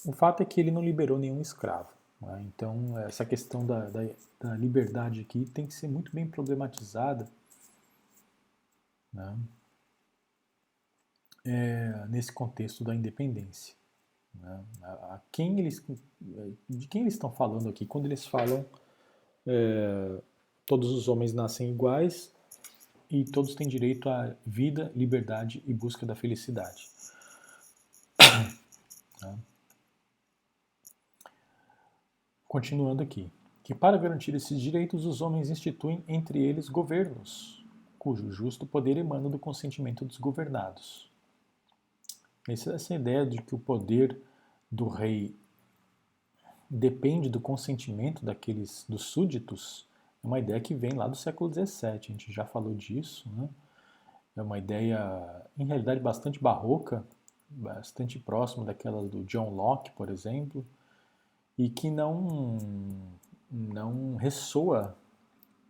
O 0.05 0.13
fato 0.13 0.43
é 0.43 0.47
que 0.47 0.61
ele 0.61 0.71
não 0.71 0.83
liberou 0.83 1.19
nenhum 1.19 1.41
escravo. 1.41 1.91
Né? 2.21 2.45
Então, 2.49 2.99
essa 3.01 3.25
questão 3.25 3.67
da, 3.67 3.89
da, 3.89 4.01
da, 4.41 4.57
liberdade 4.57 5.21
aqui 5.21 5.45
tem 5.45 5.67
que 5.67 5.75
ser 5.75 5.89
muito 5.89 6.13
bem 6.15 6.27
problematizada 6.29 7.29
né? 9.13 9.37
é, 11.45 12.07
nesse 12.09 12.33
contexto 12.33 12.85
da 12.85 12.95
independência. 12.95 13.75
Né? 14.35 14.65
A 14.83 15.21
quem 15.33 15.59
eles, 15.59 15.85
de 16.69 16.87
quem 16.87 17.03
eles 17.03 17.15
estão 17.15 17.33
falando 17.33 17.69
aqui? 17.69 17.85
Quando 17.85 18.07
eles 18.07 18.27
falam 18.27 18.65
é, 19.47 20.21
todos 20.65 20.91
os 20.91 21.09
homens 21.09 21.33
nascem 21.33 21.71
iguais 21.71 22.33
e 23.11 23.25
todos 23.25 23.55
têm 23.55 23.69
direito 23.69 24.09
à 24.09 24.35
vida, 24.45 24.93
liberdade 24.95 25.63
e 25.67 25.73
busca 25.73 26.05
da 26.05 26.15
felicidade. 26.15 26.89
Né? 29.23 29.39
Continuando 32.49 33.03
aqui, 33.03 33.31
que 33.63 33.75
para 33.75 33.99
garantir 33.99 34.35
esses 34.35 34.61
direitos 34.61 35.05
os 35.05 35.21
homens 35.21 35.51
instituem 35.51 36.05
entre 36.07 36.39
eles 36.39 36.69
governos, 36.69 37.65
cujo 37.99 38.31
justo 38.31 38.65
poder 38.65 38.97
emana 38.97 39.29
do 39.29 39.39
consentimento 39.39 40.05
dos 40.05 40.17
governados. 40.17 41.11
Essa 42.49 42.95
ideia 42.95 43.27
de 43.27 43.39
que 43.43 43.55
o 43.55 43.59
poder 43.59 44.17
do 44.71 44.87
rei 44.87 45.35
depende 46.71 47.29
do 47.29 47.41
consentimento 47.41 48.25
daqueles 48.25 48.85
dos 48.89 49.03
súditos 49.03 49.86
é 50.27 50.29
uma 50.29 50.41
ideia 50.41 50.61
que 50.61 50.75
vem 50.75 50.91
lá 50.93 51.07
do 51.07 51.17
século 51.17 51.53
XVII. 51.53 51.89
A 51.89 51.97
gente 51.99 52.33
já 52.33 52.45
falou 52.45 52.75
disso, 52.75 53.31
né? 53.37 53.49
É 54.35 54.43
uma 54.43 54.59
ideia, 54.59 55.47
em 55.57 55.65
realidade, 55.65 56.01
bastante 56.01 56.43
barroca, 56.43 57.07
bastante 57.49 58.19
próxima 58.19 58.65
daquela 58.65 59.03
do 59.05 59.23
John 59.23 59.51
Locke, 59.55 59.93
por 59.93 60.11
exemplo, 60.11 60.67
e 61.57 61.71
que 61.71 61.89
não 61.89 62.59
não 63.49 64.17
ressoa 64.17 64.99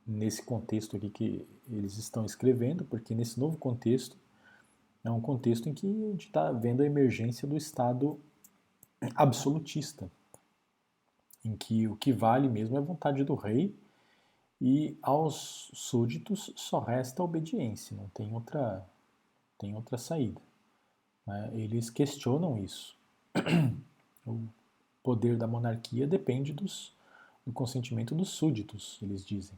nesse 0.07 0.43
contexto 0.43 0.97
aqui 0.97 1.11
que 1.11 1.47
eles 1.71 1.99
estão 1.99 2.25
escrevendo, 2.25 2.85
porque 2.87 3.15
nesse 3.15 3.39
novo 3.39 3.59
contexto 3.59 4.17
é 5.05 5.11
um 5.11 5.21
contexto 5.21 5.69
em 5.69 5.75
que 5.75 5.87
a 5.87 6.11
gente 6.13 6.27
está 6.27 6.51
vendo 6.51 6.81
a 6.83 6.87
emergência 6.87 7.47
do 7.47 7.57
Estado 7.57 8.19
absolutista, 9.15 10.11
em 11.45 11.55
que 11.55 11.87
o 11.87 11.95
que 11.95 12.11
vale 12.11 12.49
mesmo 12.49 12.75
é 12.77 12.79
a 12.79 12.83
vontade 12.83 13.23
do 13.23 13.35
rei 13.35 13.77
e 14.61 14.97
aos 15.03 15.71
súditos 15.75 16.53
só 16.57 16.79
resta 16.79 17.23
obediência, 17.23 17.97
não 17.97 18.09
tem 18.09 18.33
outra, 18.33 18.87
tem 19.59 19.75
outra 19.75 19.99
saída. 19.99 20.41
Né? 21.27 21.51
Eles 21.55 21.91
questionam 21.91 22.59
isso. 22.59 22.97
O 24.29 24.41
poder 25.05 25.37
da 25.37 25.47
monarquia 25.47 26.05
depende 26.05 26.53
dos, 26.53 26.93
do 27.47 27.53
consentimento 27.53 28.13
dos 28.13 28.31
súditos, 28.31 28.99
eles 29.01 29.25
dizem. 29.25 29.57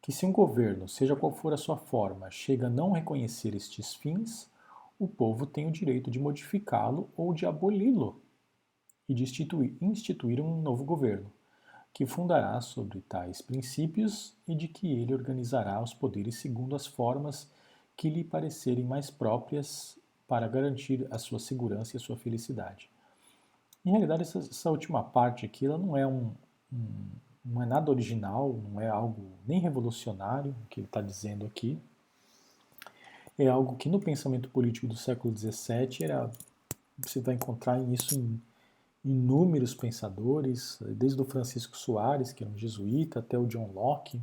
Que 0.00 0.12
se 0.12 0.24
um 0.24 0.30
governo, 0.30 0.88
seja 0.88 1.16
qual 1.16 1.32
for 1.32 1.52
a 1.52 1.56
sua 1.56 1.76
forma, 1.76 2.30
chega 2.30 2.68
a 2.68 2.70
não 2.70 2.92
reconhecer 2.92 3.56
estes 3.56 3.96
fins, 3.96 4.48
o 4.96 5.08
povo 5.08 5.44
tem 5.44 5.66
o 5.66 5.72
direito 5.72 6.08
de 6.08 6.20
modificá-lo 6.20 7.10
ou 7.16 7.34
de 7.34 7.46
aboli-lo 7.46 8.22
e 9.08 9.14
de 9.14 9.24
instituir, 9.24 9.74
instituir 9.80 10.40
um 10.40 10.62
novo 10.62 10.84
governo, 10.84 11.32
que 11.92 12.06
fundará 12.06 12.60
sobre 12.60 13.00
tais 13.00 13.40
princípios 13.42 14.32
e 14.46 14.54
de 14.54 14.68
que 14.68 14.90
ele 14.90 15.14
organizará 15.14 15.82
os 15.82 15.92
poderes 15.92 16.36
segundo 16.36 16.76
as 16.76 16.86
formas 16.86 17.50
que 17.96 18.08
lhe 18.08 18.22
parecerem 18.22 18.84
mais 18.84 19.10
próprias 19.10 19.98
para 20.28 20.46
garantir 20.46 21.06
a 21.10 21.18
sua 21.18 21.38
segurança 21.38 21.96
e 21.96 21.98
a 21.98 22.00
sua 22.00 22.16
felicidade. 22.16 22.90
Em 23.84 23.90
realidade, 23.90 24.22
essa, 24.22 24.38
essa 24.38 24.70
última 24.70 25.02
parte 25.02 25.46
aqui 25.46 25.66
ela 25.66 25.78
não 25.78 25.96
é 25.96 26.06
um, 26.06 26.32
um, 26.72 27.08
não 27.44 27.62
é 27.62 27.66
nada 27.66 27.90
original, 27.90 28.52
não 28.70 28.80
é 28.80 28.88
algo 28.88 29.32
nem 29.46 29.58
revolucionário 29.58 30.54
que 30.68 30.80
ele 30.80 30.86
está 30.86 31.00
dizendo 31.00 31.46
aqui. 31.46 31.80
É 33.38 33.46
algo 33.46 33.76
que 33.76 33.88
no 33.88 34.00
pensamento 34.00 34.50
político 34.50 34.86
do 34.86 34.96
século 34.96 35.36
XVII 35.36 36.02
era, 36.02 36.30
você 36.98 37.20
vai 37.20 37.34
encontrar 37.34 37.80
isso 37.92 38.18
em 38.18 38.40
inúmeros 39.08 39.74
pensadores, 39.74 40.78
desde 40.82 41.18
o 41.22 41.24
Francisco 41.24 41.78
Soares, 41.78 42.30
que 42.30 42.44
era 42.44 42.52
um 42.52 42.58
jesuíta, 42.58 43.20
até 43.20 43.38
o 43.38 43.46
John 43.46 43.72
Locke, 43.72 44.20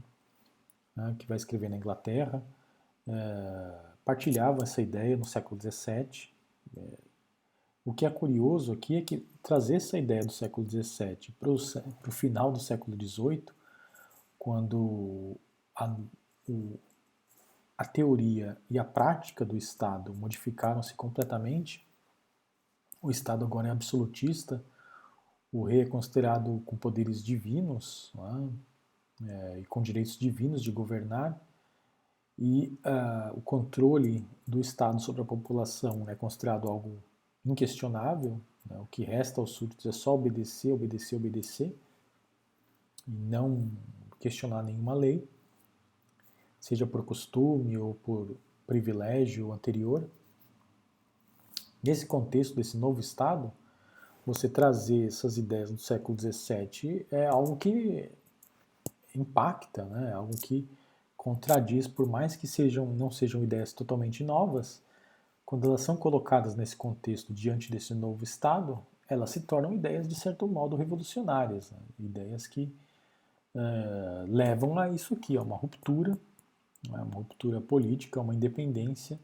né, 0.95 1.15
que 1.17 1.27
vai 1.27 1.37
escrever 1.37 1.71
na 1.71 1.77
Inglaterra, 1.77 2.43
é, 3.07 3.79
partilhavam 4.05 4.61
essa 4.61 4.83
ideia 4.83 5.17
no 5.17 5.25
século 5.25 5.59
XVII. 5.59 6.29
É, 6.77 6.81
o 7.83 7.95
que 7.95 8.05
é 8.05 8.09
curioso 8.11 8.73
aqui 8.73 8.95
é 8.95 9.01
que 9.01 9.25
trazer 9.41 9.77
essa 9.77 9.97
ideia 9.97 10.23
do 10.23 10.31
século 10.31 10.69
XVII 10.69 11.33
para 11.39 11.49
o 11.49 12.11
final 12.11 12.51
do 12.51 12.59
século 12.59 12.95
XVIII, 12.95 13.45
quando 14.37 15.35
a, 15.75 15.95
o, 16.47 16.79
a 17.75 17.85
teoria 17.85 18.55
e 18.69 18.77
a 18.77 18.83
prática 18.83 19.43
do 19.43 19.57
Estado 19.57 20.13
modificaram-se 20.13 20.93
completamente, 20.93 21.83
o 23.01 23.09
Estado 23.09 23.45
agora 23.45 23.67
é 23.67 23.71
absolutista, 23.71 24.63
o 25.55 25.63
rei 25.63 25.81
é 25.81 25.85
considerado 25.85 26.61
com 26.65 26.75
poderes 26.75 27.23
divinos 27.23 28.11
é? 28.17 29.25
É, 29.25 29.59
e 29.61 29.65
com 29.65 29.81
direitos 29.81 30.19
divinos 30.19 30.61
de 30.61 30.69
governar, 30.69 31.39
e 32.37 32.77
uh, 32.85 33.37
o 33.37 33.41
controle 33.41 34.27
do 34.45 34.59
Estado 34.59 34.99
sobre 34.99 35.21
a 35.21 35.25
população 35.25 36.09
é 36.09 36.15
considerado 36.15 36.67
algo 36.67 37.01
inquestionável, 37.45 38.41
né? 38.65 38.77
o 38.77 38.85
que 38.87 39.05
resta 39.05 39.39
aos 39.39 39.51
súditos 39.51 39.85
é 39.85 39.93
só 39.93 40.13
obedecer, 40.13 40.73
obedecer, 40.73 41.15
obedecer, 41.15 41.73
e 43.07 43.11
não 43.11 43.71
questionar 44.19 44.61
nenhuma 44.61 44.93
lei, 44.93 45.25
seja 46.59 46.85
por 46.85 47.05
costume 47.05 47.77
ou 47.77 47.95
por 47.95 48.35
privilégio 48.67 49.53
anterior. 49.53 50.05
Nesse 51.81 52.05
contexto 52.05 52.57
desse 52.57 52.75
novo 52.75 52.99
Estado, 52.99 53.53
você 54.25 54.49
trazer 54.49 55.07
essas 55.07 55.37
ideias 55.37 55.69
do 55.69 55.77
século 55.77 56.17
XVII 56.19 57.05
é 57.11 57.27
algo 57.27 57.55
que 57.57 58.11
impacta, 59.15 59.85
né? 59.85 60.13
algo 60.13 60.35
que 60.35 60.67
contradiz, 61.15 61.87
por 61.87 62.07
mais 62.07 62.35
que 62.35 62.47
sejam, 62.47 62.87
não 62.87 63.11
sejam 63.11 63.43
ideias 63.43 63.71
totalmente 63.71 64.23
novas, 64.23 64.81
quando 65.45 65.67
elas 65.67 65.81
são 65.81 65.95
colocadas 65.95 66.55
nesse 66.55 66.75
contexto 66.75 67.33
diante 67.33 67.71
desse 67.71 67.93
novo 67.93 68.23
Estado, 68.23 68.79
elas 69.07 69.29
se 69.29 69.41
tornam 69.41 69.73
ideias 69.73 70.07
de 70.07 70.15
certo 70.15 70.47
modo 70.47 70.75
revolucionárias, 70.75 71.71
né? 71.71 71.77
ideias 71.99 72.47
que 72.47 72.73
é, 73.53 74.25
levam 74.27 74.77
a 74.79 74.89
isso 74.89 75.13
aqui, 75.13 75.37
a 75.37 75.41
uma 75.41 75.55
ruptura, 75.55 76.11
né? 76.89 77.01
uma 77.01 77.15
ruptura 77.15 77.61
política, 77.61 78.19
uma 78.19 78.33
independência 78.33 79.19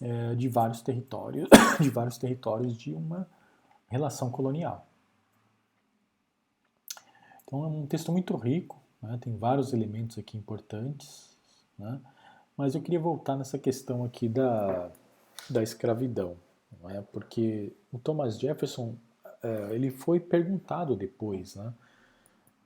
é, 0.00 0.34
de 0.34 0.48
vários 0.48 0.82
territórios, 0.82 1.48
de 1.80 1.88
vários 1.88 2.18
territórios 2.18 2.76
de 2.76 2.92
uma 2.92 3.28
relação 3.92 4.30
colonial. 4.30 4.86
Então 7.44 7.62
é 7.62 7.66
um 7.66 7.86
texto 7.86 8.10
muito 8.10 8.34
rico, 8.34 8.80
né? 9.02 9.18
tem 9.20 9.36
vários 9.36 9.74
elementos 9.74 10.18
aqui 10.18 10.38
importantes, 10.38 11.36
né? 11.78 12.00
mas 12.56 12.74
eu 12.74 12.80
queria 12.80 12.98
voltar 12.98 13.36
nessa 13.36 13.58
questão 13.58 14.02
aqui 14.02 14.30
da, 14.30 14.90
da 15.50 15.62
escravidão, 15.62 16.36
é? 16.88 17.02
porque 17.12 17.70
o 17.92 17.98
Thomas 17.98 18.38
Jefferson 18.38 18.96
é, 19.42 19.74
ele 19.74 19.90
foi 19.90 20.18
perguntado 20.18 20.96
depois, 20.96 21.56
né? 21.56 21.74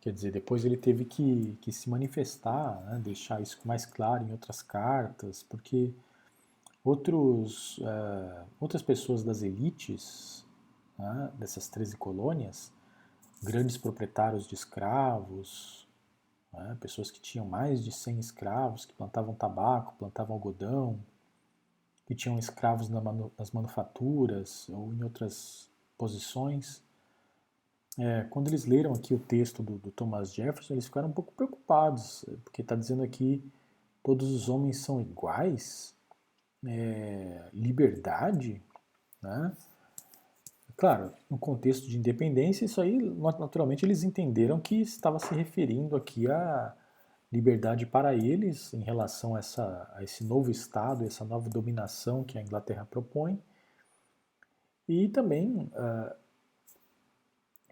quer 0.00 0.12
dizer, 0.12 0.30
depois 0.30 0.64
ele 0.64 0.76
teve 0.76 1.04
que, 1.04 1.58
que 1.60 1.72
se 1.72 1.90
manifestar, 1.90 2.80
né? 2.84 3.00
deixar 3.02 3.42
isso 3.42 3.58
mais 3.64 3.84
claro 3.84 4.24
em 4.24 4.30
outras 4.30 4.62
cartas, 4.62 5.42
porque 5.42 5.92
outros, 6.84 7.80
é, 7.82 8.44
outras 8.60 8.82
pessoas 8.82 9.24
das 9.24 9.42
elites 9.42 10.45
né? 10.98 11.30
dessas 11.38 11.68
13 11.68 11.96
colônias, 11.96 12.72
grandes 13.42 13.76
proprietários 13.76 14.46
de 14.46 14.54
escravos, 14.54 15.86
né? 16.52 16.76
pessoas 16.80 17.10
que 17.10 17.20
tinham 17.20 17.46
mais 17.46 17.82
de 17.82 17.92
100 17.92 18.18
escravos, 18.18 18.84
que 18.84 18.94
plantavam 18.94 19.34
tabaco, 19.34 19.94
plantavam 19.98 20.34
algodão, 20.34 20.98
que 22.06 22.14
tinham 22.14 22.38
escravos 22.38 22.88
nas 22.88 23.50
manufaturas 23.50 24.68
ou 24.68 24.94
em 24.94 25.02
outras 25.02 25.68
posições. 25.98 26.82
É, 27.98 28.24
quando 28.24 28.48
eles 28.48 28.64
leram 28.64 28.92
aqui 28.92 29.12
o 29.12 29.18
texto 29.18 29.62
do, 29.62 29.78
do, 29.78 29.90
Thomas 29.90 30.32
Jefferson, 30.32 30.74
eles 30.74 30.84
ficaram 30.84 31.08
um 31.08 31.12
pouco 31.12 31.32
preocupados, 31.32 32.24
porque 32.44 32.62
está 32.62 32.76
dizendo 32.76 33.02
aqui 33.02 33.42
todos 34.02 34.30
os 34.30 34.48
homens 34.48 34.78
são 34.82 35.00
iguais, 35.00 35.94
é, 36.64 37.48
liberdade, 37.52 38.62
né? 39.20 39.56
Claro, 40.76 41.10
no 41.30 41.38
contexto 41.38 41.88
de 41.88 41.96
independência, 41.96 42.66
isso 42.66 42.80
aí, 42.82 42.98
naturalmente, 43.38 43.84
eles 43.84 44.02
entenderam 44.02 44.60
que 44.60 44.78
estava 44.80 45.18
se 45.18 45.34
referindo 45.34 45.96
aqui 45.96 46.30
a 46.30 46.76
liberdade 47.32 47.86
para 47.86 48.14
eles 48.14 48.74
em 48.74 48.82
relação 48.82 49.34
a, 49.34 49.38
essa, 49.38 49.90
a 49.94 50.04
esse 50.04 50.22
novo 50.22 50.50
Estado, 50.50 51.04
essa 51.04 51.24
nova 51.24 51.48
dominação 51.48 52.22
que 52.22 52.38
a 52.38 52.42
Inglaterra 52.42 52.84
propõe, 52.84 53.42
e 54.86 55.08
também 55.08 55.70
uh, 55.72 56.14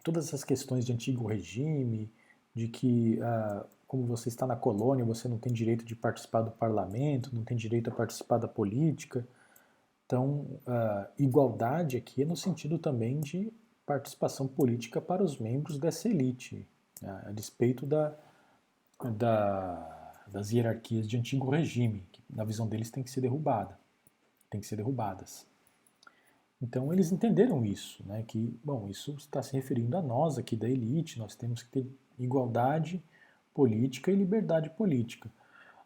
todas 0.03 0.29
essas 0.29 0.43
questões 0.43 0.85
de 0.85 0.93
antigo 0.93 1.27
regime, 1.27 2.11
de 2.55 2.69
que, 2.69 3.19
uh, 3.19 3.67
como 3.87 4.07
você 4.07 4.31
está 4.31 4.47
na 4.47 4.57
colônia, 4.57 5.05
você 5.05 5.29
não 5.29 5.39
tem 5.39 5.53
direito 5.53 5.85
de 5.85 5.95
participar 5.95 6.41
do 6.41 6.51
parlamento, 6.53 7.35
não 7.35 7.45
tem 7.45 7.57
direito 7.57 7.91
a 7.91 7.95
participar 7.95 8.39
da 8.39 8.49
política. 8.49 9.27
Então, 10.15 10.47
igualdade 11.19 11.97
aqui 11.97 12.23
é 12.23 12.25
no 12.25 12.37
sentido 12.37 12.79
também 12.79 13.19
de 13.19 13.53
participação 13.85 14.47
política 14.47 15.01
para 15.01 15.25
os 15.25 15.39
membros 15.41 15.77
dessa 15.77 16.09
elite, 16.09 16.65
né, 17.03 17.25
a 17.27 17.33
despeito 17.33 17.85
da, 17.85 18.17
da, 19.17 20.13
das 20.29 20.53
hierarquias 20.53 21.09
de 21.09 21.17
antigo 21.17 21.51
regime, 21.51 22.07
que 22.13 22.23
na 22.31 22.45
visão 22.45 22.69
deles 22.69 22.93
tem 22.93 23.03
que 23.03 23.11
ser 23.11 23.23
derrubada, 23.23 23.77
tem 24.49 24.61
que 24.61 24.69
ser 24.69 24.77
derrubadas. 24.77 25.45
Então 26.63 26.93
eles 26.93 27.11
entenderam 27.11 27.67
isso, 27.67 28.01
né, 28.07 28.23
que 28.23 28.57
bom, 28.63 28.89
isso 28.89 29.17
está 29.19 29.43
se 29.43 29.53
referindo 29.53 29.97
a 29.97 30.03
nós 30.03 30.39
aqui 30.39 30.55
da 30.55 30.71
elite, 30.71 31.19
nós 31.19 31.35
temos 31.35 31.61
que 31.61 31.71
ter 31.71 31.87
igualdade 32.21 33.03
política 33.53 34.13
e 34.13 34.15
liberdade 34.15 34.71
política. 34.71 35.29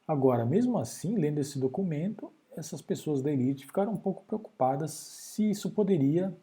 Agora, 0.06 0.44
mesmo 0.44 0.76
assim, 0.76 1.16
lendo 1.16 1.40
esse 1.40 1.58
documento, 1.58 2.30
essas 2.58 2.82
pessoas 2.82 3.22
da 3.22 3.30
elite 3.30 3.66
ficaram 3.66 3.92
um 3.92 3.96
pouco 3.96 4.24
preocupadas 4.24 4.90
se 4.90 5.50
isso 5.50 5.70
poderia 5.70 6.36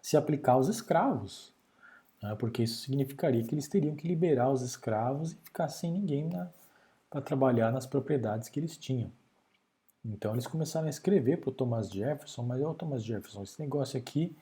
se 0.00 0.16
aplicar 0.16 0.52
aos 0.52 0.68
escravos, 0.68 1.52
né, 2.22 2.34
porque 2.36 2.62
isso 2.62 2.82
significaria 2.82 3.44
que 3.44 3.54
eles 3.54 3.68
teriam 3.68 3.94
que 3.94 4.06
liberar 4.06 4.50
os 4.50 4.62
escravos 4.62 5.32
e 5.32 5.36
ficar 5.36 5.68
sem 5.68 5.92
ninguém 5.92 6.28
para 7.10 7.20
trabalhar 7.20 7.72
nas 7.72 7.86
propriedades 7.86 8.48
que 8.48 8.58
eles 8.58 8.76
tinham. 8.76 9.10
Então 10.04 10.32
eles 10.32 10.46
começaram 10.46 10.86
a 10.86 10.90
escrever 10.90 11.38
para 11.38 11.50
o 11.50 11.52
Thomas 11.52 11.90
Jefferson, 11.90 12.42
mas 12.42 12.60
o 12.60 12.74
Thomas 12.74 13.04
Jefferson, 13.04 13.42
esse 13.42 13.60
negócio 13.60 13.98
aqui, 13.98 14.36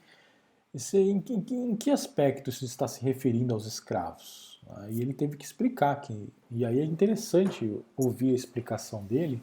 esse, 0.72 0.96
em, 0.96 1.22
em, 1.28 1.44
em, 1.50 1.76
que 1.76 1.90
aspecto 1.90 2.48
isso 2.48 2.64
está 2.64 2.86
se 2.88 3.02
referindo 3.02 3.52
aos 3.52 3.66
escravos? 3.66 4.62
E 4.88 5.02
ele 5.02 5.12
teve 5.12 5.36
que 5.36 5.44
explicar, 5.44 6.00
que, 6.00 6.32
e 6.50 6.64
aí 6.64 6.78
é 6.78 6.84
interessante 6.84 7.82
ouvir 7.96 8.30
a 8.30 8.34
explicação 8.34 9.04
dele, 9.04 9.42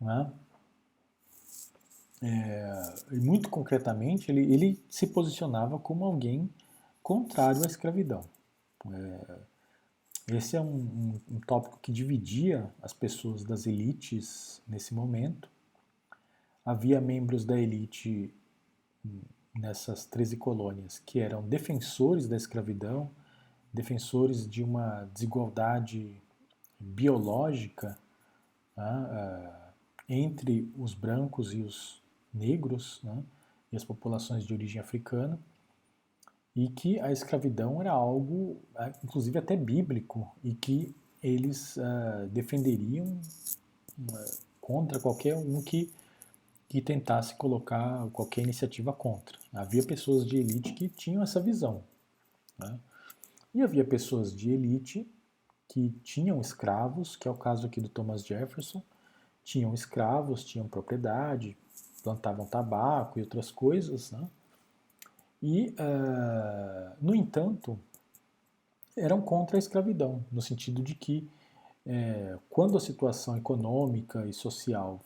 né? 0.00 0.32
É, 2.22 2.94
muito 3.12 3.48
concretamente, 3.48 4.30
ele, 4.30 4.52
ele 4.52 4.84
se 4.90 5.06
posicionava 5.06 5.78
como 5.78 6.04
alguém 6.04 6.50
contrário 7.02 7.62
à 7.62 7.66
escravidão. 7.66 8.24
É, 8.86 9.38
esse 10.36 10.56
é 10.56 10.60
um, 10.60 10.76
um, 10.76 11.20
um, 11.32 11.40
tópico 11.40 11.78
que 11.80 11.90
dividia 11.90 12.72
as 12.82 12.92
pessoas 12.92 13.42
das 13.42 13.66
elites 13.66 14.62
nesse 14.68 14.94
momento. 14.94 15.48
Havia 16.64 17.00
membros 17.00 17.44
da 17.44 17.58
elite 17.58 18.32
nessas 19.54 20.04
13 20.04 20.36
colônias 20.36 21.00
que 21.00 21.18
eram 21.18 21.42
defensores 21.42 22.28
da 22.28 22.36
escravidão, 22.36 23.10
defensores 23.72 24.48
de 24.48 24.62
uma 24.62 25.08
desigualdade 25.12 26.22
biológica 26.78 27.98
né, 28.76 29.59
entre 30.10 30.68
os 30.76 30.92
brancos 30.92 31.54
e 31.54 31.62
os 31.62 32.02
negros 32.34 33.00
né, 33.04 33.22
e 33.70 33.76
as 33.76 33.84
populações 33.84 34.44
de 34.44 34.52
origem 34.52 34.80
africana 34.80 35.38
e 36.54 36.68
que 36.68 36.98
a 36.98 37.12
escravidão 37.12 37.80
era 37.80 37.92
algo, 37.92 38.60
né, 38.74 38.92
inclusive 39.04 39.38
até 39.38 39.56
bíblico, 39.56 40.28
e 40.42 40.52
que 40.52 40.94
eles 41.22 41.76
uh, 41.76 42.26
defenderiam 42.28 43.06
uh, 43.06 44.38
contra 44.60 44.98
qualquer 44.98 45.36
um 45.36 45.62
que, 45.62 45.92
que 46.68 46.82
tentasse 46.82 47.36
colocar 47.36 48.08
qualquer 48.12 48.42
iniciativa 48.42 48.92
contra. 48.92 49.38
Havia 49.52 49.84
pessoas 49.84 50.26
de 50.26 50.38
elite 50.38 50.72
que 50.72 50.88
tinham 50.88 51.22
essa 51.22 51.40
visão. 51.40 51.84
Né? 52.58 52.78
E 53.54 53.62
havia 53.62 53.84
pessoas 53.84 54.34
de 54.34 54.50
elite 54.50 55.06
que 55.68 55.90
tinham 56.02 56.40
escravos, 56.40 57.14
que 57.14 57.28
é 57.28 57.30
o 57.30 57.36
caso 57.36 57.66
aqui 57.66 57.80
do 57.80 57.88
Thomas 57.88 58.26
Jefferson, 58.26 58.82
tinham 59.50 59.74
escravos, 59.74 60.44
tinham 60.44 60.68
propriedade, 60.68 61.56
plantavam 62.04 62.46
tabaco 62.46 63.18
e 63.18 63.22
outras 63.22 63.50
coisas, 63.50 64.12
né? 64.12 64.28
E, 65.42 65.74
uh, 65.74 66.96
no 67.00 67.16
entanto, 67.16 67.76
eram 68.96 69.20
contra 69.20 69.56
a 69.56 69.58
escravidão, 69.58 70.24
no 70.30 70.40
sentido 70.40 70.80
de 70.82 70.94
que 70.94 71.28
é, 71.84 72.38
quando 72.48 72.76
a 72.76 72.80
situação 72.80 73.36
econômica 73.36 74.24
e 74.24 74.32
social 74.32 75.00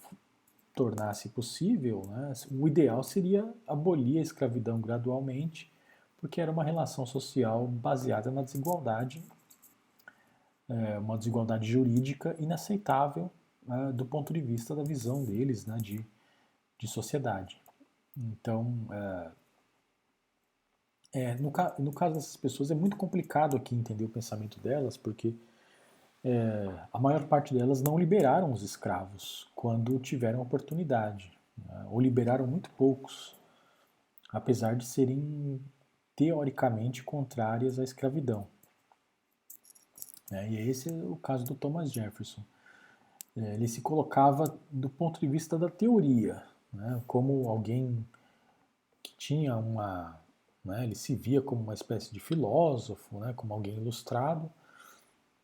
tornasse 0.74 1.30
possível, 1.30 2.03
né, 2.09 2.32
o 2.51 2.68
ideal 2.68 3.03
seria 3.03 3.49
abolir 3.66 4.18
a 4.18 4.22
escravidão 4.22 4.78
gradualmente, 4.78 5.72
porque 6.20 6.38
era 6.40 6.51
uma 6.51 6.64
relação 6.64 7.07
social 7.07 7.66
baseada 7.66 8.30
na 8.30 8.42
desigualdade, 8.42 9.22
é, 10.68 10.99
uma 10.99 11.16
desigualdade 11.16 11.66
jurídica 11.66 12.36
inaceitável 12.38 13.30
né, 13.67 13.93
do 13.93 14.05
ponto 14.05 14.33
de 14.33 14.41
vista 14.41 14.75
da 14.75 14.83
visão 14.83 15.25
deles 15.25 15.67
né, 15.67 15.77
de, 15.79 16.07
de 16.79 16.89
sociedade. 16.89 17.61
Então, 18.17 18.87
é, 18.93 19.31
é, 21.15 21.35
no, 21.37 21.53
no, 21.79 21.93
caso 21.93 22.15
dessas 22.15 22.37
pessoas 22.37 22.71
é 22.71 22.75
muito 22.75 22.97
complicado 22.97 23.57
aqui 23.57 23.75
entender 23.75 24.05
o 24.05 24.09
pensamento 24.09 24.61
delas, 24.61 24.97
porque 24.97 25.35
é, 26.23 26.87
a 26.93 26.99
maior 26.99 27.27
parte 27.27 27.55
delas 27.55 27.81
não 27.81 27.99
liberaram 27.99 28.53
os 28.53 28.62
escravos 28.62 29.49
quando 29.55 29.99
tiveram 29.99 30.41
oportunidade, 30.41 31.33
né, 31.57 31.87
ou 31.91 32.01
liberaram 32.01 32.47
muito 32.47 32.71
poucos, 32.71 33.37
apesar 34.33 34.75
de 34.77 34.85
serem 34.85 35.61
teoricamente 36.17 37.03
contrárias 37.03 37.79
à 37.79 37.85
escravidão. 37.85 38.47
É, 40.31 40.49
e 40.49 40.69
esse 40.69 40.89
é 40.89 40.93
o 40.93 41.17
caso 41.17 41.45
do 41.45 41.55
Thomas 41.55 41.93
Jefferson. 41.93 42.43
É, 43.37 43.55
ele 43.55 43.66
se 43.66 43.80
colocava 43.80 44.59
do 44.70 44.89
ponto 44.89 45.18
de 45.18 45.26
vista 45.26 45.59
da 45.59 45.68
teoria, 45.68 46.43
né, 46.72 47.03
como 47.07 47.49
alguém 47.49 48.07
que 49.03 49.16
tinha 49.16 49.57
uma. 49.57 50.20
Né, 50.64 50.85
ele 50.85 50.95
se 50.95 51.14
via 51.14 51.43
como 51.43 51.62
uma 51.62 51.74
espécie 51.74 52.12
de 52.12 52.20
filósofo, 52.20 53.18
né, 53.18 53.32
como 53.35 53.53
alguém 53.55 53.76
ilustrado. 53.76 54.51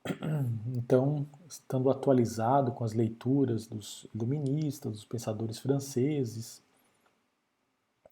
Então, 0.74 1.26
estando 1.48 1.90
atualizado 1.90 2.72
com 2.72 2.84
as 2.84 2.92
leituras 2.94 3.66
dos 3.66 4.06
iluministas, 4.14 4.92
dos 4.92 5.04
pensadores 5.04 5.58
franceses, 5.58 6.62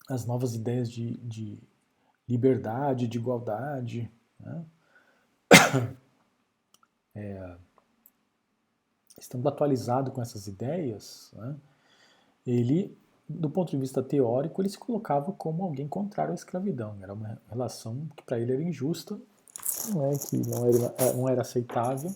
as 0.09 0.27
novas 0.27 0.55
ideias 0.55 0.91
de, 0.91 1.17
de 1.19 1.59
liberdade, 2.29 3.09
de 3.09 3.19
igualdade, 3.19 4.11
né? 4.39 4.65
é, 7.15 7.57
estando 9.19 9.49
atualizado 9.49 10.11
com 10.11 10.23
essas 10.23 10.47
ideias, 10.47 11.31
né, 11.35 11.57
ele, 12.47 12.97
do 13.29 13.51
ponto 13.51 13.71
de 13.71 13.77
vista 13.77 14.03
teórico, 14.03 14.63
ele 14.63 14.69
se 14.69 14.79
colocava 14.79 15.33
como 15.33 15.63
alguém 15.63 15.87
contrário 15.87 16.33
à 16.33 16.35
escravidão. 16.35 16.97
Era 17.03 17.13
uma 17.13 17.41
relação 17.49 18.09
que 18.17 18.23
para 18.23 18.39
ele 18.39 18.53
era 18.53 18.63
injusta, 18.63 19.21
né, 19.95 20.11
que 20.29 20.37
não 20.49 20.67
era, 20.67 21.13
não 21.15 21.29
era 21.29 21.43
aceitável. 21.43 22.15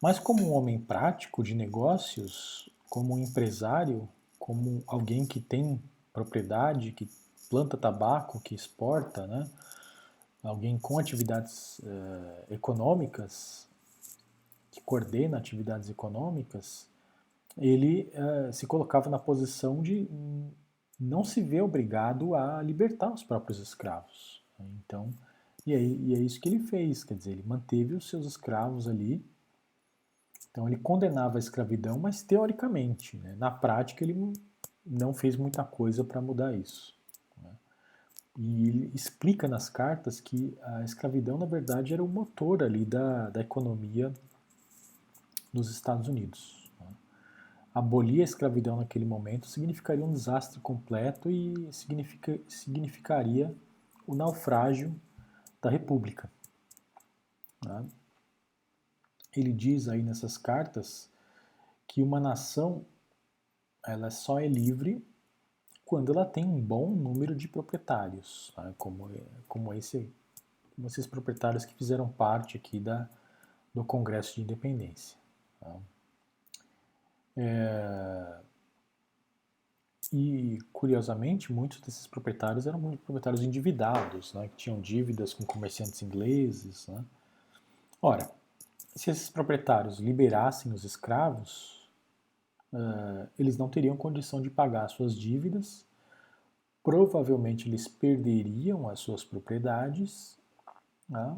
Mas 0.00 0.18
como 0.18 0.44
um 0.44 0.54
homem 0.54 0.78
prático 0.78 1.42
de 1.42 1.54
negócios, 1.54 2.70
como 2.88 3.14
um 3.14 3.18
empresário, 3.18 4.08
como 4.38 4.82
alguém 4.86 5.26
que 5.26 5.40
tem 5.40 5.82
propriedade, 6.12 6.92
que 6.92 7.08
planta 7.50 7.76
tabaco, 7.76 8.40
que 8.40 8.54
exporta, 8.54 9.26
né, 9.26 9.48
alguém 10.42 10.78
com 10.78 10.98
atividades 10.98 11.80
eh, 11.84 12.54
econômicas, 12.54 13.67
que 14.70 14.80
coordena 14.80 15.38
atividades 15.38 15.88
econômicas, 15.88 16.88
ele 17.56 18.12
uh, 18.14 18.52
se 18.52 18.66
colocava 18.66 19.10
na 19.10 19.18
posição 19.18 19.82
de 19.82 20.08
não 20.98 21.24
se 21.24 21.40
ver 21.42 21.62
obrigado 21.62 22.34
a 22.34 22.62
libertar 22.62 23.12
os 23.12 23.22
próprios 23.22 23.58
escravos. 23.58 24.42
Então, 24.58 25.10
e, 25.66 25.74
aí, 25.74 26.04
e 26.06 26.14
é 26.14 26.18
isso 26.18 26.40
que 26.40 26.48
ele 26.48 26.60
fez, 26.60 27.04
quer 27.04 27.14
dizer, 27.14 27.32
ele 27.32 27.44
manteve 27.46 27.94
os 27.94 28.08
seus 28.08 28.26
escravos 28.26 28.88
ali. 28.88 29.24
Então, 30.50 30.66
ele 30.66 30.78
condenava 30.78 31.36
a 31.36 31.38
escravidão, 31.38 31.98
mas 31.98 32.22
teoricamente, 32.22 33.16
né? 33.18 33.36
na 33.38 33.50
prática, 33.50 34.02
ele 34.02 34.32
não 34.84 35.12
fez 35.12 35.36
muita 35.36 35.62
coisa 35.62 36.02
para 36.02 36.20
mudar 36.20 36.56
isso. 36.56 36.96
Né? 37.40 37.50
E 38.38 38.68
ele 38.68 38.90
explica 38.94 39.46
nas 39.46 39.68
cartas 39.68 40.20
que 40.20 40.56
a 40.62 40.82
escravidão, 40.82 41.38
na 41.38 41.46
verdade, 41.46 41.92
era 41.92 42.02
o 42.02 42.08
motor 42.08 42.62
ali 42.62 42.84
da, 42.84 43.30
da 43.30 43.40
economia 43.40 44.12
nos 45.52 45.70
Estados 45.70 46.08
Unidos. 46.08 46.70
Né? 46.80 46.86
Abolir 47.74 48.20
a 48.20 48.24
escravidão 48.24 48.76
naquele 48.76 49.04
momento 49.04 49.46
significaria 49.46 50.04
um 50.04 50.12
desastre 50.12 50.60
completo 50.60 51.30
e 51.30 51.72
significa, 51.72 52.38
significaria 52.48 53.54
o 54.06 54.14
naufrágio 54.14 54.98
da 55.60 55.70
República. 55.70 56.30
Né? 57.64 57.86
Ele 59.36 59.52
diz 59.52 59.88
aí 59.88 60.02
nessas 60.02 60.38
cartas 60.38 61.10
que 61.86 62.02
uma 62.02 62.20
nação 62.20 62.84
ela 63.86 64.10
só 64.10 64.38
é 64.38 64.46
livre 64.46 65.04
quando 65.84 66.12
ela 66.12 66.26
tem 66.26 66.44
um 66.44 66.60
bom 66.60 66.90
número 66.90 67.34
de 67.34 67.48
proprietários, 67.48 68.52
né? 68.58 68.74
como, 68.76 69.10
como, 69.46 69.72
esse, 69.72 70.12
como 70.74 70.86
esses 70.86 71.06
proprietários 71.06 71.64
que 71.64 71.74
fizeram 71.74 72.08
parte 72.08 72.58
aqui 72.58 72.78
da, 72.78 73.08
do 73.74 73.82
Congresso 73.82 74.34
de 74.34 74.42
Independência. 74.42 75.16
Tá? 75.60 75.76
É... 77.36 78.38
E, 80.12 80.58
curiosamente, 80.72 81.52
muitos 81.52 81.80
desses 81.80 82.06
proprietários 82.06 82.66
eram 82.66 82.80
proprietários 82.96 83.42
endividados, 83.42 84.32
né, 84.32 84.48
que 84.48 84.56
tinham 84.56 84.80
dívidas 84.80 85.34
com 85.34 85.44
comerciantes 85.44 86.00
ingleses. 86.02 86.86
Né? 86.86 87.04
Ora, 88.00 88.30
se 88.94 89.10
esses 89.10 89.28
proprietários 89.28 89.98
liberassem 89.98 90.72
os 90.72 90.82
escravos, 90.84 91.88
uh, 92.72 93.28
eles 93.38 93.58
não 93.58 93.68
teriam 93.68 93.96
condição 93.96 94.40
de 94.40 94.48
pagar 94.48 94.88
suas 94.88 95.14
dívidas, 95.14 95.86
provavelmente 96.82 97.68
eles 97.68 97.86
perderiam 97.86 98.88
as 98.88 99.00
suas 99.00 99.22
propriedades, 99.22 100.38
né? 101.08 101.36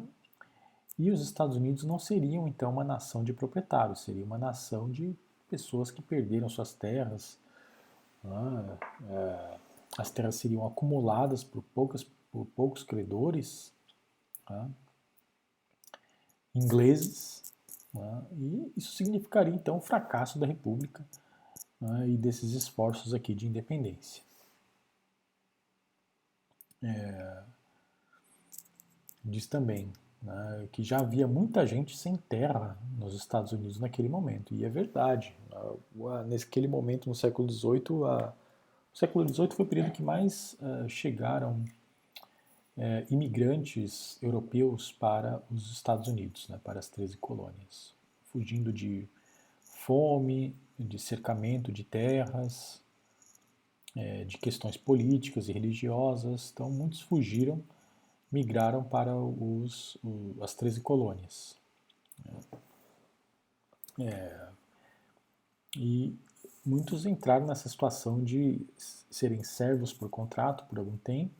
E 1.00 1.10
os 1.10 1.22
Estados 1.22 1.56
Unidos 1.56 1.82
não 1.82 1.98
seriam 1.98 2.46
então 2.46 2.70
uma 2.70 2.84
nação 2.84 3.24
de 3.24 3.32
proprietários, 3.32 4.00
seria 4.00 4.22
uma 4.22 4.36
nação 4.36 4.90
de 4.90 5.16
pessoas 5.48 5.90
que 5.90 6.02
perderam 6.02 6.46
suas 6.46 6.74
terras. 6.74 7.38
Né? 8.22 8.78
É, 9.08 9.58
as 9.96 10.10
terras 10.10 10.34
seriam 10.34 10.66
acumuladas 10.66 11.42
por, 11.42 11.62
poucas, 11.74 12.04
por 12.30 12.44
poucos 12.54 12.82
credores 12.82 13.72
né? 14.46 14.70
ingleses, 16.54 17.50
né? 17.94 18.26
e 18.32 18.70
isso 18.76 18.92
significaria 18.92 19.54
então 19.54 19.78
o 19.78 19.80
fracasso 19.80 20.38
da 20.38 20.46
República 20.46 21.02
e 22.06 22.14
desses 22.18 22.52
esforços 22.52 23.14
aqui 23.14 23.34
de 23.34 23.48
independência. 23.48 24.22
É, 26.82 27.42
diz 29.24 29.46
também 29.46 29.90
né, 30.22 30.68
que 30.72 30.82
já 30.82 30.98
havia 30.98 31.26
muita 31.26 31.66
gente 31.66 31.96
sem 31.96 32.16
terra 32.16 32.76
nos 32.98 33.14
Estados 33.14 33.52
Unidos 33.52 33.80
naquele 33.80 34.08
momento. 34.08 34.54
E 34.54 34.64
é 34.64 34.68
verdade. 34.68 35.34
Naquele 36.28 36.68
momento, 36.68 37.08
no 37.08 37.14
século 37.14 37.50
XVIII, 37.50 38.04
a, 38.06 38.32
o 38.92 38.98
século 38.98 39.28
XVIII 39.28 39.50
foi 39.52 39.64
o 39.64 39.68
período 39.68 39.92
que 39.92 40.02
mais 40.02 40.56
uh, 40.60 40.88
chegaram 40.88 41.64
uh, 42.76 43.12
imigrantes 43.12 44.18
europeus 44.22 44.92
para 44.92 45.42
os 45.50 45.72
Estados 45.72 46.08
Unidos, 46.08 46.48
né, 46.48 46.60
para 46.62 46.78
as 46.78 46.88
13 46.88 47.16
colônias, 47.16 47.94
fugindo 48.32 48.72
de 48.72 49.08
fome, 49.60 50.54
de 50.78 50.98
cercamento 50.98 51.72
de 51.72 51.84
terras, 51.84 52.82
é, 53.96 54.24
de 54.24 54.38
questões 54.38 54.76
políticas 54.76 55.48
e 55.48 55.52
religiosas. 55.52 56.50
Então, 56.52 56.70
muitos 56.70 57.00
fugiram 57.00 57.62
migraram 58.30 58.84
para 58.84 59.14
os, 59.16 59.98
as 60.40 60.54
13 60.54 60.80
colônias. 60.80 61.56
É, 63.98 64.48
e 65.76 66.16
muitos 66.64 67.06
entraram 67.06 67.46
nessa 67.46 67.68
situação 67.68 68.22
de 68.22 68.66
serem 69.10 69.42
servos 69.42 69.92
por 69.92 70.08
contrato 70.08 70.64
por 70.66 70.78
algum 70.78 70.96
tempo 70.96 71.34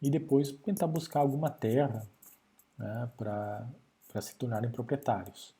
e 0.00 0.10
depois 0.10 0.52
tentar 0.52 0.86
buscar 0.86 1.20
alguma 1.20 1.50
terra 1.50 2.06
né, 2.78 3.10
para 3.16 3.68
se 4.20 4.34
tornarem 4.36 4.70
proprietários. 4.70 5.54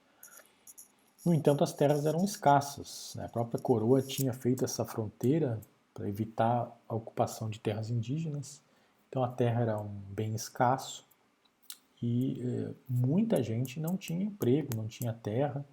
No 1.24 1.34
entanto, 1.34 1.64
as 1.64 1.72
terras 1.72 2.06
eram 2.06 2.24
escassas. 2.24 3.14
Né? 3.16 3.24
A 3.24 3.28
própria 3.28 3.60
coroa 3.60 4.00
tinha 4.00 4.32
feito 4.32 4.64
essa 4.64 4.84
fronteira 4.84 5.60
para 5.92 6.08
evitar 6.08 6.70
a 6.88 6.94
ocupação 6.94 7.50
de 7.50 7.58
terras 7.58 7.90
indígenas 7.90 8.60
então 9.08 9.22
a 9.22 9.28
terra 9.28 9.62
era 9.62 9.80
um 9.80 10.00
bem 10.10 10.34
escasso 10.34 11.06
e 12.02 12.42
é, 12.42 12.74
muita 12.88 13.42
gente 13.42 13.80
não 13.80 13.96
tinha 13.96 14.22
emprego, 14.22 14.76
não 14.76 14.86
tinha 14.86 15.12
terra, 15.12 15.64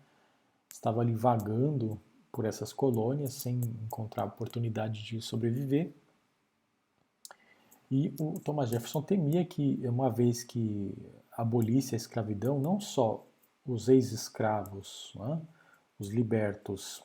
estava 0.71 1.01
ali 1.01 1.13
vagando 1.13 1.99
por 2.31 2.45
essas 2.45 2.73
colônias 2.73 3.33
sem 3.33 3.59
encontrar 3.85 4.25
oportunidade 4.25 5.03
de 5.03 5.21
sobreviver. 5.21 5.93
E 7.91 8.13
o 8.19 8.39
Thomas 8.39 8.69
Jefferson 8.69 9.03
temia 9.03 9.45
que, 9.45 9.79
uma 9.87 10.09
vez 10.09 10.43
que 10.43 10.97
abolisse 11.31 11.93
a 11.93 11.97
escravidão, 11.97 12.59
não 12.59 12.79
só 12.79 13.23
os 13.65 13.87
ex-escravos, 13.87 15.13
né, 15.15 15.39
os 15.99 16.09
libertos, 16.09 17.03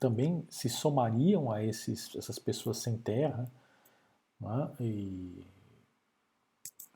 também 0.00 0.44
se 0.50 0.68
somariam 0.68 1.52
a 1.52 1.62
esses, 1.62 2.14
essas 2.16 2.38
pessoas 2.38 2.78
sem 2.78 2.98
terra 2.98 3.48
né, 4.40 4.70
e, 4.80 5.44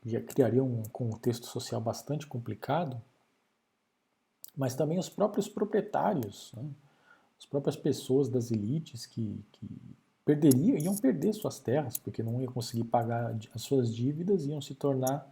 e 0.05 0.19
criariam 0.21 0.65
um 0.65 0.83
contexto 0.83 1.45
social 1.47 1.81
bastante 1.81 2.27
complicado, 2.27 3.01
mas 4.55 4.75
também 4.75 4.99
os 4.99 5.09
próprios 5.09 5.47
proprietários, 5.47 6.51
né, 6.55 6.69
as 7.39 7.45
próprias 7.45 7.75
pessoas 7.75 8.29
das 8.29 8.51
elites 8.51 9.05
que, 9.05 9.43
que 9.51 9.67
perderiam, 10.23 10.77
iam 10.77 10.95
perder 10.97 11.33
suas 11.33 11.59
terras, 11.59 11.97
porque 11.97 12.23
não 12.23 12.41
iam 12.41 12.51
conseguir 12.51 12.85
pagar 12.85 13.37
as 13.53 13.61
suas 13.61 13.93
dívidas, 13.93 14.45
iam 14.45 14.61
se 14.61 14.73
tornar 14.73 15.29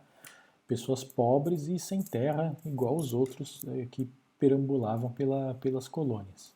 pessoas 0.68 1.03
pobres 1.03 1.68
e 1.68 1.78
sem 1.80 2.01
terra, 2.01 2.55
igual 2.66 2.95
os 2.95 3.14
outros 3.14 3.62
é, 3.68 3.86
que 3.86 4.09
perambulavam 4.39 5.12
pela, 5.12 5.53
pelas 5.55 5.88
colônias. 5.88 6.53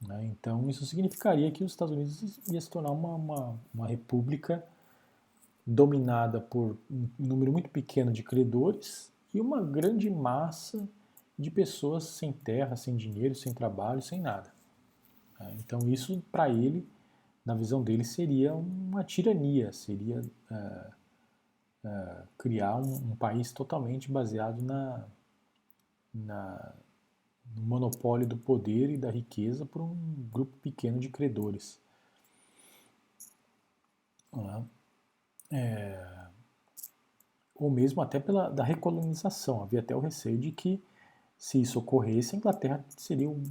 Né? 0.00 0.26
Então, 0.26 0.68
isso 0.68 0.84
significaria 0.86 1.50
que 1.50 1.64
os 1.64 1.72
Estados 1.72 1.94
Unidos 1.94 2.40
ia 2.50 2.60
se 2.60 2.70
tornar 2.70 2.90
uma, 2.90 3.14
uma, 3.14 3.60
uma 3.74 3.86
república 3.86 4.64
dominada 5.66 6.40
por 6.40 6.78
um 6.90 7.08
número 7.18 7.52
muito 7.52 7.68
pequeno 7.68 8.12
de 8.12 8.22
credores 8.22 9.12
e 9.34 9.40
uma 9.40 9.62
grande 9.62 10.08
massa 10.08 10.88
de 11.38 11.50
pessoas 11.50 12.04
sem 12.04 12.32
terra, 12.32 12.76
sem 12.76 12.96
dinheiro, 12.96 13.34
sem 13.34 13.52
trabalho, 13.52 14.00
sem 14.00 14.20
nada. 14.20 14.52
Né? 15.38 15.56
Então, 15.58 15.80
isso 15.88 16.22
para 16.32 16.48
ele 16.48 16.86
na 17.48 17.54
visão 17.54 17.82
dele, 17.82 18.04
seria 18.04 18.54
uma 18.54 19.02
tirania, 19.02 19.72
seria 19.72 20.20
uh, 20.20 20.92
uh, 21.82 22.28
criar 22.36 22.76
um, 22.76 23.12
um, 23.12 23.16
país 23.16 23.50
totalmente 23.52 24.12
baseado 24.12 24.60
na, 24.60 25.06
na, 26.12 26.74
no 27.56 27.62
monopólio 27.62 28.26
do 28.26 28.36
poder 28.36 28.90
e 28.90 28.96
da 28.96 29.10
riqueza 29.10 29.64
por 29.64 29.82
um 29.82 29.96
grupo 30.32 30.56
pequeno 30.58 30.98
de 30.98 31.08
credores. 31.08 31.80
É, 35.50 36.06
ou 37.54 37.70
mesmo 37.70 38.00
até 38.00 38.20
pela 38.20 38.48
da 38.48 38.62
recolonização. 38.62 39.62
Havia 39.62 39.80
até 39.80 39.94
o 39.94 40.00
receio 40.00 40.38
de 40.38 40.52
que, 40.52 40.82
se 41.36 41.60
isso 41.60 41.78
ocorresse, 41.78 42.34
a 42.34 42.38
Inglaterra 42.38 42.84
seria 42.96 43.28
um 43.28 43.42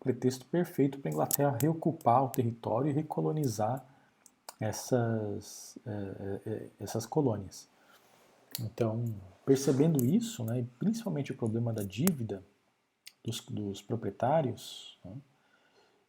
pretexto 0.00 0.44
perfeito 0.46 0.98
para 0.98 1.10
a 1.10 1.12
Inglaterra 1.12 1.58
reocupar 1.60 2.24
o 2.24 2.28
território 2.28 2.90
e 2.90 2.92
recolonizar 2.92 3.84
essas, 4.58 5.78
é, 5.86 6.40
é, 6.46 6.68
essas 6.80 7.06
colônias. 7.06 7.68
Então, 8.60 9.04
percebendo 9.44 10.04
isso, 10.04 10.44
né, 10.44 10.66
principalmente 10.78 11.32
o 11.32 11.36
problema 11.36 11.72
da 11.72 11.82
dívida 11.82 12.42
dos, 13.24 13.40
dos 13.46 13.82
proprietários, 13.82 14.98
né, 15.04 15.16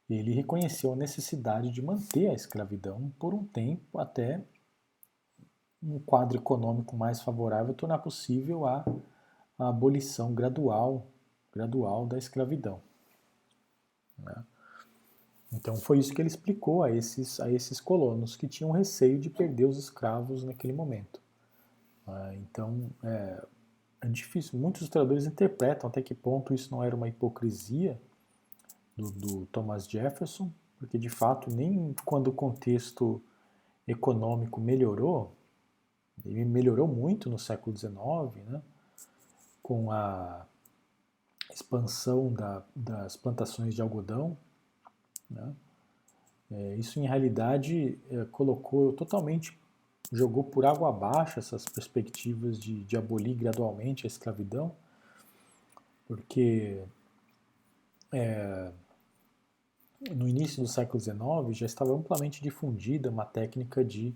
ele 0.10 0.34
reconheceu 0.34 0.94
a 0.94 0.96
necessidade 0.96 1.72
de 1.72 1.82
manter 1.82 2.30
a 2.30 2.34
escravidão 2.34 3.12
por 3.20 3.34
um 3.34 3.46
tempo 3.46 3.98
até 3.98 4.44
um 5.82 6.00
quadro 6.00 6.38
econômico 6.38 6.96
mais 6.96 7.22
favorável 7.22 7.74
tornar 7.74 8.00
possível 8.00 8.66
a, 8.66 8.86
a 9.58 9.70
abolição 9.70 10.34
gradual, 10.34 11.08
gradual 11.52 12.06
da 12.06 12.18
escravidão. 12.18 12.82
Né? 14.18 14.46
Então 15.52 15.76
foi 15.76 16.00
isso 16.00 16.14
que 16.14 16.22
ele 16.22 16.28
explicou 16.28 16.84
a 16.84 16.92
esses, 16.92 17.40
a 17.40 17.52
esses 17.52 17.80
colonos 17.80 18.36
que 18.36 18.48
tinham 18.48 18.72
receio 18.72 19.20
de 19.20 19.30
perder 19.30 19.66
os 19.66 19.78
escravos 19.78 20.44
naquele 20.44 20.74
momento. 20.74 21.22
Né? 22.08 22.36
Então 22.38 22.90
é, 23.04 23.46
é, 24.04 24.08
difícil, 24.10 24.60
muitos 24.60 24.82
historiadores 24.84 25.26
interpretam 25.26 25.90
até 25.90 26.02
que 26.02 26.14
ponto 26.14 26.54
isso 26.54 26.72
não 26.72 26.84
era 26.84 26.96
uma 26.96 27.08
hipocrisia 27.08 28.00
do, 28.98 29.12
do 29.12 29.46
Thomas 29.48 29.88
Jefferson, 29.88 30.52
porque 30.78 30.98
de 30.98 31.10
fato 31.10 31.50
nem 31.50 31.96
quando 32.06 32.28
o 32.28 32.34
contexto 32.34 33.22
econômico 33.88 34.60
melhorou, 34.62 35.36
ele 36.26 36.46
melhorou 36.46 36.88
muito 36.88 37.30
no 37.30 37.40
século 37.40 37.76
XIX, 37.76 38.46
né? 38.48 38.62
com 39.62 39.92
a 39.92 40.46
expansão 41.52 42.32
da, 42.34 42.64
das 42.76 43.16
plantações 43.16 43.74
de 43.74 43.82
algodão. 43.82 44.38
Né? 45.30 45.56
É, 46.52 46.76
isso, 46.76 47.00
em 47.00 47.08
realidade, 47.08 48.00
é, 48.10 48.26
colocou 48.26 48.94
totalmente, 48.94 49.58
jogou 50.12 50.44
por 50.44 50.66
água 50.66 50.90
abaixo 50.90 51.40
essas 51.40 51.66
perspectivas 51.66 52.60
de, 52.60 52.84
de 52.84 52.98
abolir 52.98 53.36
gradualmente 53.36 54.06
a 54.06 54.08
escravidão, 54.08 54.76
porque 56.08 56.84
é, 58.12 58.72
no 60.12 60.28
início 60.28 60.62
do 60.62 60.68
século 60.68 61.00
XIX 61.00 61.58
já 61.58 61.66
estava 61.66 61.94
amplamente 61.94 62.42
difundida 62.42 63.10
uma 63.10 63.26
técnica 63.26 63.84
de, 63.84 64.14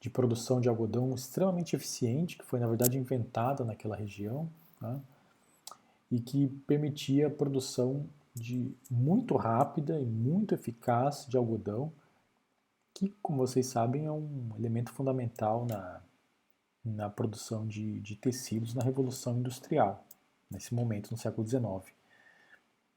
de 0.00 0.08
produção 0.08 0.60
de 0.60 0.68
algodão 0.68 1.14
extremamente 1.14 1.76
eficiente, 1.76 2.38
que 2.38 2.44
foi, 2.44 2.60
na 2.60 2.68
verdade, 2.68 2.96
inventada 2.96 3.64
naquela 3.64 3.96
região. 3.96 4.48
Né? 4.80 5.00
e 6.10 6.20
que 6.20 6.48
permitia 6.66 7.26
a 7.26 7.30
produção 7.30 8.06
de 8.34 8.74
muito 8.90 9.36
rápida 9.36 9.98
e 9.98 10.04
muito 10.04 10.54
eficaz 10.54 11.26
de 11.28 11.36
algodão, 11.36 11.92
que, 12.96 13.14
como 13.20 13.36
vocês 13.36 13.66
sabem, 13.66 14.06
é 14.06 14.10
um 14.10 14.52
elemento 14.56 14.90
fundamental 14.90 15.66
na, 15.66 16.00
na 16.82 17.10
produção 17.10 17.66
de, 17.66 18.00
de 18.00 18.16
tecidos 18.16 18.72
na 18.72 18.82
Revolução 18.82 19.38
Industrial, 19.38 20.02
nesse 20.50 20.74
momento, 20.74 21.10
no 21.10 21.18
século 21.18 21.46
XIX. 21.46 21.94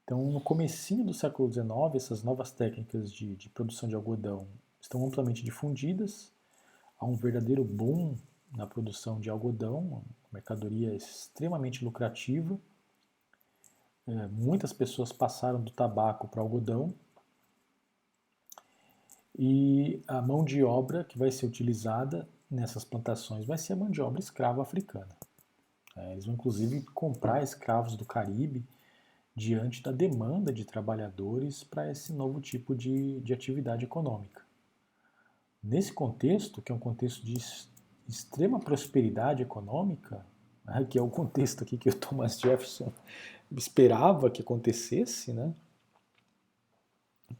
Então, 0.02 0.32
no 0.32 0.40
comecinho 0.40 1.04
do 1.04 1.12
século 1.12 1.52
XIX, 1.52 1.68
essas 1.96 2.22
novas 2.22 2.50
técnicas 2.50 3.12
de, 3.12 3.36
de 3.36 3.50
produção 3.50 3.90
de 3.90 3.94
algodão 3.94 4.48
estão 4.80 5.04
amplamente 5.04 5.44
difundidas, 5.44 6.32
há 6.98 7.04
um 7.04 7.14
verdadeiro 7.14 7.62
boom 7.62 8.16
na 8.56 8.66
produção 8.66 9.20
de 9.20 9.28
algodão, 9.28 9.80
uma 9.80 10.02
mercadoria 10.32 10.94
extremamente 10.94 11.84
lucrativa, 11.84 12.58
é, 14.06 14.26
muitas 14.28 14.72
pessoas 14.72 15.12
passaram 15.12 15.62
do 15.62 15.70
tabaco 15.70 16.26
para 16.26 16.40
algodão 16.40 16.94
e 19.38 20.02
a 20.06 20.20
mão 20.20 20.44
de 20.44 20.62
obra 20.62 21.04
que 21.04 21.18
vai 21.18 21.30
ser 21.30 21.46
utilizada 21.46 22.28
nessas 22.50 22.84
plantações 22.84 23.46
vai 23.46 23.56
ser 23.56 23.74
a 23.74 23.76
mão 23.76 23.90
de 23.90 24.00
obra 24.00 24.20
escrava 24.20 24.62
africana. 24.62 25.16
É, 25.96 26.12
eles 26.12 26.26
vão 26.26 26.34
inclusive 26.34 26.82
comprar 26.82 27.42
escravos 27.42 27.96
do 27.96 28.04
Caribe 28.04 28.66
diante 29.34 29.82
da 29.82 29.92
demanda 29.92 30.52
de 30.52 30.64
trabalhadores 30.64 31.62
para 31.62 31.90
esse 31.90 32.12
novo 32.12 32.40
tipo 32.40 32.74
de, 32.74 33.20
de 33.20 33.32
atividade 33.32 33.84
econômica. 33.84 34.42
Nesse 35.62 35.92
contexto, 35.92 36.60
que 36.60 36.72
é 36.72 36.74
um 36.74 36.78
contexto 36.78 37.24
de 37.24 37.36
extrema 38.08 38.58
prosperidade 38.58 39.42
econômica, 39.42 40.24
né, 40.64 40.86
que 40.88 40.98
é 40.98 41.02
o 41.02 41.08
contexto 41.08 41.62
aqui 41.62 41.78
que 41.78 41.88
o 41.88 41.94
Thomas 41.94 42.40
Jefferson 42.40 42.92
esperava 43.50 44.30
que 44.30 44.42
acontecesse, 44.42 45.32
né? 45.32 45.54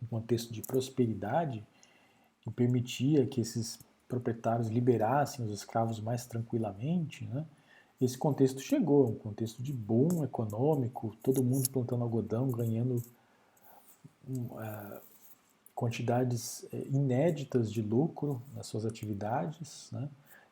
um 0.03 0.07
contexto 0.07 0.53
de 0.53 0.63
prosperidade 0.63 1.67
que 2.41 2.51
permitia 2.51 3.27
que 3.27 3.41
esses 3.41 3.79
proprietários 4.09 4.69
liberassem 4.69 5.45
os 5.45 5.53
escravos 5.53 6.01
mais 6.01 6.27
tranquilamente, 6.27 7.25
né? 7.27 7.45
esse 8.01 8.17
contexto 8.17 8.61
chegou, 8.61 9.11
um 9.11 9.15
contexto 9.15 9.63
de 9.63 9.73
boom 9.73 10.25
econômico, 10.25 11.15
todo 11.23 11.45
mundo 11.45 11.69
plantando 11.69 12.03
algodão, 12.03 12.51
ganhando 12.51 12.97
uh, 14.27 15.01
quantidades 15.75 16.67
é, 16.73 16.79
inéditas 16.89 17.71
de 17.71 17.83
lucro 17.83 18.41
nas 18.55 18.67
suas 18.67 18.87
atividades. 18.87 19.91
Né? 19.93 20.09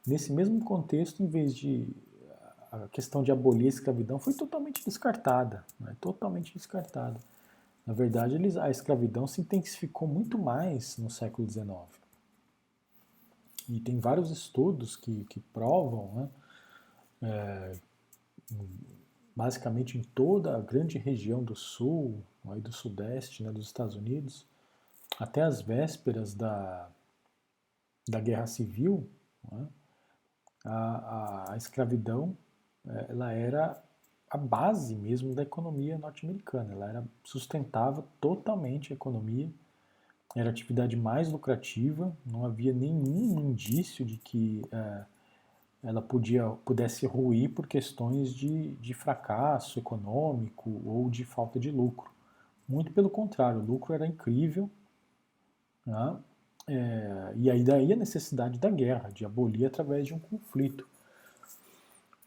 Nesse 0.06 0.30
mesmo 0.30 0.62
contexto, 0.62 1.22
em 1.22 1.26
vez 1.26 1.54
de 1.54 1.88
a 2.70 2.86
questão 2.88 3.22
de 3.22 3.32
abolir 3.32 3.64
a 3.64 3.70
escravidão 3.70 4.18
foi 4.18 4.34
totalmente 4.34 4.84
descartada, 4.84 5.64
né? 5.80 5.96
totalmente 5.98 6.52
descartada. 6.52 7.18
Na 7.88 7.94
verdade, 7.94 8.34
eles, 8.34 8.58
a 8.58 8.68
escravidão 8.68 9.26
se 9.26 9.40
intensificou 9.40 10.06
muito 10.06 10.38
mais 10.38 10.98
no 10.98 11.08
século 11.08 11.48
XIX. 11.48 11.88
E 13.66 13.80
tem 13.80 13.98
vários 13.98 14.30
estudos 14.30 14.94
que, 14.94 15.24
que 15.24 15.40
provam, 15.40 16.12
né, 16.12 16.30
é, 17.22 17.78
basicamente 19.34 19.96
em 19.96 20.02
toda 20.02 20.54
a 20.54 20.60
grande 20.60 20.98
região 20.98 21.42
do 21.42 21.56
sul 21.56 22.22
e 22.58 22.60
do 22.60 22.70
sudeste 22.70 23.42
né, 23.42 23.50
dos 23.50 23.68
Estados 23.68 23.96
Unidos, 23.96 24.46
até 25.18 25.40
as 25.40 25.62
vésperas 25.62 26.34
da, 26.34 26.90
da 28.06 28.20
Guerra 28.20 28.46
Civil, 28.46 29.08
né, 29.50 29.66
a, 30.62 30.74
a, 30.74 31.52
a 31.54 31.56
escravidão 31.56 32.36
é, 32.86 33.06
ela 33.08 33.32
era 33.32 33.82
a 34.30 34.36
base 34.36 34.94
mesmo 34.94 35.34
da 35.34 35.42
economia 35.42 35.98
norte-americana. 35.98 36.72
Ela 36.72 36.88
era, 36.88 37.04
sustentava 37.24 38.04
totalmente 38.20 38.92
a 38.92 38.96
economia, 38.96 39.50
era 40.36 40.48
a 40.48 40.52
atividade 40.52 40.96
mais 40.96 41.30
lucrativa, 41.30 42.16
não 42.24 42.44
havia 42.44 42.72
nenhum 42.72 43.40
indício 43.40 44.04
de 44.04 44.18
que 44.18 44.62
é, 44.70 45.04
ela 45.82 46.02
podia, 46.02 46.48
pudesse 46.64 47.06
ruir 47.06 47.50
por 47.50 47.66
questões 47.66 48.34
de, 48.34 48.74
de 48.76 48.94
fracasso 48.94 49.78
econômico 49.78 50.82
ou 50.84 51.08
de 51.08 51.24
falta 51.24 51.58
de 51.58 51.70
lucro. 51.70 52.10
Muito 52.68 52.92
pelo 52.92 53.08
contrário, 53.08 53.60
o 53.60 53.64
lucro 53.64 53.94
era 53.94 54.06
incrível, 54.06 54.70
né? 55.86 56.18
é, 56.68 57.32
e 57.36 57.50
aí 57.50 57.64
daí 57.64 57.92
a 57.92 57.96
necessidade 57.96 58.58
da 58.58 58.68
guerra, 58.68 59.10
de 59.10 59.24
abolir 59.24 59.66
através 59.66 60.06
de 60.06 60.14
um 60.14 60.18
conflito. 60.18 60.86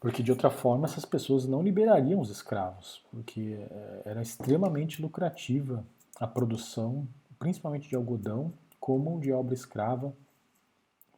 Porque 0.02 0.20
de 0.20 0.32
outra 0.32 0.50
forma 0.50 0.84
essas 0.84 1.04
pessoas 1.04 1.46
não 1.46 1.62
liberariam 1.62 2.20
os 2.20 2.28
escravos, 2.28 3.00
porque 3.08 3.56
é, 3.70 4.02
era 4.04 4.20
extremamente 4.20 5.00
lucrativa 5.00 5.86
a 6.18 6.26
produção, 6.26 7.06
principalmente 7.38 7.88
de 7.88 7.94
algodão, 7.94 8.52
como 8.80 9.20
de 9.20 9.32
obra 9.32 9.54
escrava 9.54 10.12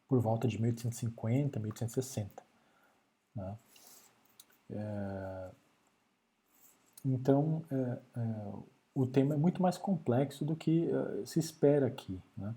por 0.06 0.20
volta 0.20 0.46
de 0.46 0.60
1850, 0.60 1.58
1860. 1.58 2.42
Né? 3.34 3.56
É, 4.68 5.50
então, 7.06 7.64
é, 7.70 7.98
é, 8.20 8.52
o 8.94 9.06
tema 9.06 9.32
é 9.32 9.38
muito 9.38 9.62
mais 9.62 9.78
complexo 9.78 10.44
do 10.44 10.54
que 10.54 10.90
se 11.24 11.38
espera 11.38 11.86
aqui. 11.86 12.20
Né? 12.36 12.54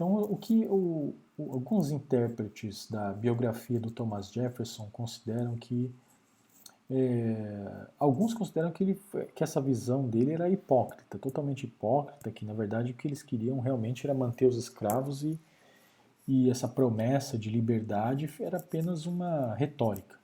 Então, 0.00 0.14
o 0.14 0.34
que 0.34 0.66
o, 0.66 1.14
o, 1.36 1.52
alguns 1.52 1.90
intérpretes 1.90 2.90
da 2.90 3.12
biografia 3.12 3.78
do 3.78 3.90
Thomas 3.90 4.32
Jefferson 4.32 4.88
consideram 4.90 5.58
que 5.58 5.94
é, 6.90 7.86
alguns 7.98 8.32
consideram 8.32 8.70
que, 8.70 8.82
ele, 8.82 9.00
que 9.34 9.44
essa 9.44 9.60
visão 9.60 10.08
dele 10.08 10.32
era 10.32 10.48
hipócrita, 10.48 11.18
totalmente 11.18 11.64
hipócrita, 11.64 12.30
que 12.30 12.46
na 12.46 12.54
verdade 12.54 12.92
o 12.92 12.94
que 12.94 13.06
eles 13.06 13.22
queriam 13.22 13.60
realmente 13.60 14.06
era 14.06 14.14
manter 14.14 14.46
os 14.46 14.56
escravos 14.56 15.22
e, 15.22 15.38
e 16.26 16.48
essa 16.48 16.66
promessa 16.66 17.36
de 17.36 17.50
liberdade 17.50 18.32
era 18.40 18.56
apenas 18.56 19.04
uma 19.04 19.52
retórica. 19.52 20.18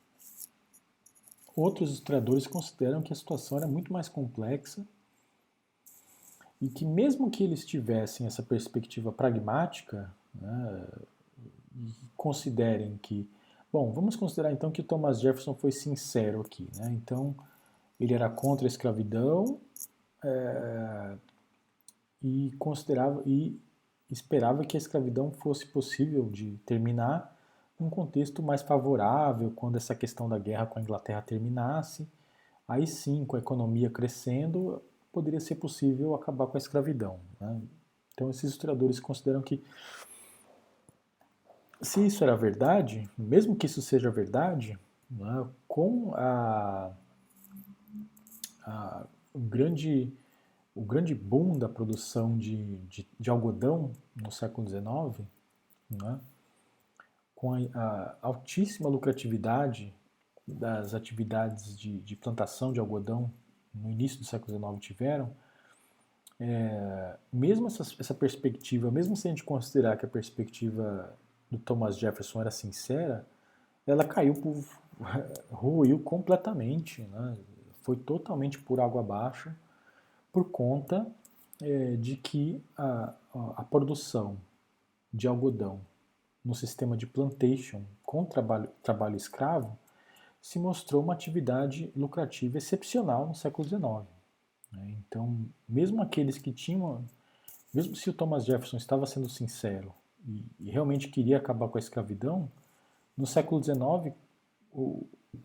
Outros 1.54 1.92
historiadores 1.92 2.46
consideram 2.46 3.02
que 3.02 3.12
a 3.12 3.16
situação 3.16 3.58
era 3.58 3.66
muito 3.66 3.92
mais 3.92 4.08
complexa 4.08 4.86
e 6.60 6.68
que 6.68 6.84
mesmo 6.84 7.30
que 7.30 7.44
eles 7.44 7.64
tivessem 7.64 8.26
essa 8.26 8.42
perspectiva 8.42 9.12
pragmática, 9.12 10.12
né, 10.34 10.86
e 11.76 11.92
considerem 12.16 12.98
que, 12.98 13.28
bom, 13.72 13.92
vamos 13.92 14.16
considerar 14.16 14.52
então 14.52 14.70
que 14.70 14.82
Thomas 14.82 15.20
Jefferson 15.20 15.54
foi 15.54 15.72
sincero 15.72 16.40
aqui, 16.40 16.68
né? 16.76 16.92
Então 16.94 17.34
ele 18.00 18.14
era 18.14 18.28
contra 18.30 18.66
a 18.66 18.68
escravidão 18.68 19.60
é, 20.24 21.16
e 22.22 22.52
considerava 22.58 23.22
e 23.26 23.60
esperava 24.10 24.64
que 24.64 24.76
a 24.76 24.78
escravidão 24.78 25.30
fosse 25.30 25.66
possível 25.66 26.30
de 26.30 26.58
terminar 26.64 27.36
num 27.78 27.90
contexto 27.90 28.42
mais 28.42 28.62
favorável, 28.62 29.52
quando 29.54 29.76
essa 29.76 29.94
questão 29.94 30.28
da 30.28 30.38
guerra 30.38 30.66
com 30.66 30.78
a 30.78 30.82
Inglaterra 30.82 31.20
terminasse. 31.20 32.08
Aí 32.66 32.86
sim, 32.86 33.24
com 33.24 33.36
a 33.36 33.38
economia 33.38 33.90
crescendo, 33.90 34.82
poderia 35.16 35.40
ser 35.40 35.54
possível 35.54 36.14
acabar 36.14 36.46
com 36.46 36.58
a 36.58 36.60
escravidão. 36.60 37.18
Né? 37.40 37.62
Então, 38.12 38.28
esses 38.28 38.50
historiadores 38.50 39.00
consideram 39.00 39.40
que, 39.40 39.64
se 41.80 42.06
isso 42.06 42.22
era 42.22 42.36
verdade, 42.36 43.08
mesmo 43.16 43.56
que 43.56 43.64
isso 43.64 43.80
seja 43.80 44.10
verdade, 44.10 44.78
né, 45.10 45.48
com 45.66 46.12
a, 46.14 46.92
a, 48.62 49.06
o, 49.32 49.38
grande, 49.38 50.12
o 50.74 50.82
grande 50.82 51.14
boom 51.14 51.58
da 51.58 51.68
produção 51.68 52.36
de, 52.36 52.76
de, 52.88 53.08
de 53.18 53.30
algodão 53.30 53.92
no 54.14 54.30
século 54.30 54.68
XIX, 54.68 55.26
né, 55.90 56.20
com 57.34 57.54
a, 57.54 57.58
a, 57.74 58.16
altíssima 58.20 58.90
lucratividade 58.90 59.94
das 60.46 60.92
atividades 60.92 61.74
de, 61.78 62.00
de 62.00 62.16
plantação 62.16 62.70
de 62.70 62.80
algodão 62.80 63.32
no 63.82 63.90
início 63.90 64.18
do 64.18 64.24
século 64.24 64.58
XIX 64.58 64.80
tiveram, 64.80 65.32
é, 66.38 67.16
mesmo 67.32 67.66
essa, 67.66 67.82
essa, 67.98 68.14
perspectiva, 68.14 68.90
mesmo 68.90 69.16
se 69.16 69.26
a 69.26 69.30
gente 69.30 69.44
considerar 69.44 69.96
que 69.96 70.04
a 70.04 70.08
perspectiva 70.08 71.16
do 71.50 71.58
Thomas 71.58 71.98
Jefferson 71.98 72.40
era 72.40 72.50
sincera, 72.50 73.26
ela 73.86 74.04
caiu 74.04 74.34
por, 74.34 74.64
ruiu 75.50 75.98
completamente, 76.00 77.02
né? 77.02 77.36
foi 77.82 77.96
totalmente 77.96 78.58
por 78.58 78.80
água 78.80 79.00
abaixo, 79.00 79.54
por 80.32 80.50
conta 80.50 81.06
é, 81.62 81.96
de 81.96 82.16
que 82.16 82.62
a, 82.76 83.14
a, 83.56 83.62
produção 83.62 84.36
de 85.12 85.26
algodão 85.26 85.80
no 86.44 86.54
sistema 86.54 86.96
de 86.96 87.06
plantation 87.06 87.82
com 88.02 88.24
trabalho, 88.24 88.68
trabalho 88.82 89.16
escravo 89.16 89.78
se 90.46 90.60
mostrou 90.60 91.02
uma 91.02 91.12
atividade 91.12 91.90
lucrativa 91.96 92.56
excepcional 92.56 93.26
no 93.26 93.34
século 93.34 93.66
XIX. 93.66 93.82
Né? 94.70 94.94
Então, 95.00 95.44
mesmo 95.68 96.00
aqueles 96.00 96.38
que 96.38 96.52
tinham, 96.52 97.04
mesmo 97.74 97.96
se 97.96 98.08
o 98.08 98.12
Thomas 98.12 98.44
Jefferson 98.44 98.76
estava 98.76 99.06
sendo 99.06 99.28
sincero 99.28 99.92
e, 100.60 100.70
realmente 100.70 101.08
queria 101.08 101.38
acabar 101.38 101.66
com 101.66 101.76
a 101.76 101.80
escravidão, 101.80 102.48
no 103.18 103.26
século 103.26 103.60
XIX 103.60 104.14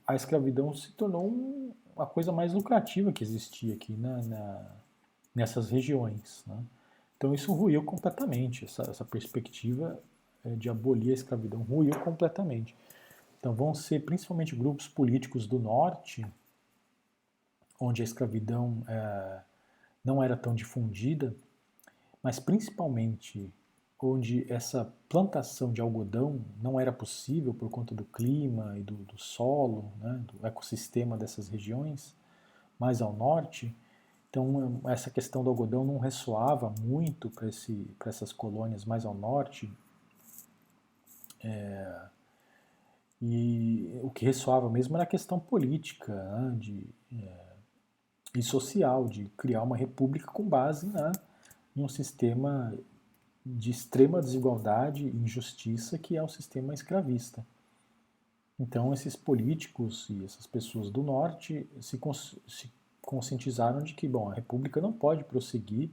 a 0.05 0.13
escravidão 0.13 0.71
se 0.71 0.91
tornou 0.91 1.27
um, 1.27 1.73
uma 1.95 2.05
coisa 2.05 2.31
mais 2.31 2.53
lucrativa 2.53 3.11
que 3.11 3.23
existia 3.23 3.73
aqui 3.73 3.93
na, 3.93 4.21
na, 4.21 4.75
nessas 5.33 5.71
regiões. 5.71 6.43
Né? 6.45 6.63
Então 7.17 7.33
isso 7.33 7.51
ruiu 7.51 7.83
completamente, 7.83 8.65
essa, 8.65 8.83
essa 8.83 9.03
perspectiva 9.03 9.99
é, 10.45 10.51
de 10.51 10.69
abolir 10.69 11.09
a 11.09 11.15
escravidão 11.15 11.63
ruiu 11.63 11.99
completamente. 12.01 12.75
Então 13.41 13.55
vão 13.55 13.73
ser 13.73 14.05
principalmente 14.05 14.55
grupos 14.55 14.87
políticos 14.87 15.47
do 15.47 15.57
norte, 15.57 16.23
onde 17.79 18.03
a 18.03 18.05
escravidão 18.05 18.83
é, 18.87 19.41
não 20.05 20.21
era 20.21 20.37
tão 20.37 20.53
difundida, 20.53 21.35
mas 22.21 22.39
principalmente 22.39 23.51
onde 23.99 24.51
essa 24.51 24.93
plantação 25.09 25.73
de 25.73 25.81
algodão 25.81 26.45
não 26.61 26.79
era 26.79 26.93
possível 26.93 27.51
por 27.51 27.69
conta 27.71 27.95
do 27.95 28.05
clima 28.05 28.77
e 28.77 28.83
do, 28.83 28.95
do 28.95 29.17
solo, 29.17 29.91
né, 29.99 30.23
do 30.31 30.45
ecossistema 30.45 31.17
dessas 31.17 31.49
regiões, 31.49 32.15
mais 32.79 33.01
ao 33.01 33.11
norte. 33.11 33.75
Então, 34.29 34.81
essa 34.85 35.09
questão 35.09 35.43
do 35.43 35.49
algodão 35.49 35.83
não 35.83 35.97
ressoava 35.97 36.73
muito 36.79 37.29
para 37.29 37.47
essas 38.09 38.31
colônias 38.31 38.85
mais 38.85 39.03
ao 39.03 39.15
norte. 39.15 39.71
É, 41.43 42.01
e 43.21 43.87
o 44.01 44.09
que 44.09 44.25
ressoava 44.25 44.69
mesmo 44.69 44.95
era 44.95 45.03
a 45.03 45.07
questão 45.07 45.39
política 45.39 46.13
né, 46.13 46.55
de, 46.57 46.89
é, 47.13 47.53
e 48.35 48.41
social, 48.41 49.07
de 49.07 49.25
criar 49.37 49.61
uma 49.61 49.77
república 49.77 50.25
com 50.31 50.43
base 50.43 50.87
né, 50.87 51.11
em 51.75 51.83
um 51.83 51.87
sistema 51.87 52.73
de 53.45 53.69
extrema 53.69 54.21
desigualdade 54.21 55.07
e 55.07 55.15
injustiça 55.15 55.99
que 55.99 56.17
é 56.17 56.23
o 56.23 56.27
sistema 56.27 56.73
escravista. 56.73 57.45
Então, 58.59 58.93
esses 58.93 59.15
políticos 59.15 60.07
e 60.09 60.23
essas 60.23 60.45
pessoas 60.45 60.89
do 60.89 61.01
norte 61.01 61.67
se, 61.79 61.97
cons 61.97 62.37
se 62.47 62.71
conscientizaram 63.01 63.79
de 63.79 63.93
que, 63.93 64.07
bom, 64.07 64.29
a 64.29 64.33
república 64.33 64.79
não 64.79 64.93
pode 64.93 65.23
prosseguir 65.23 65.89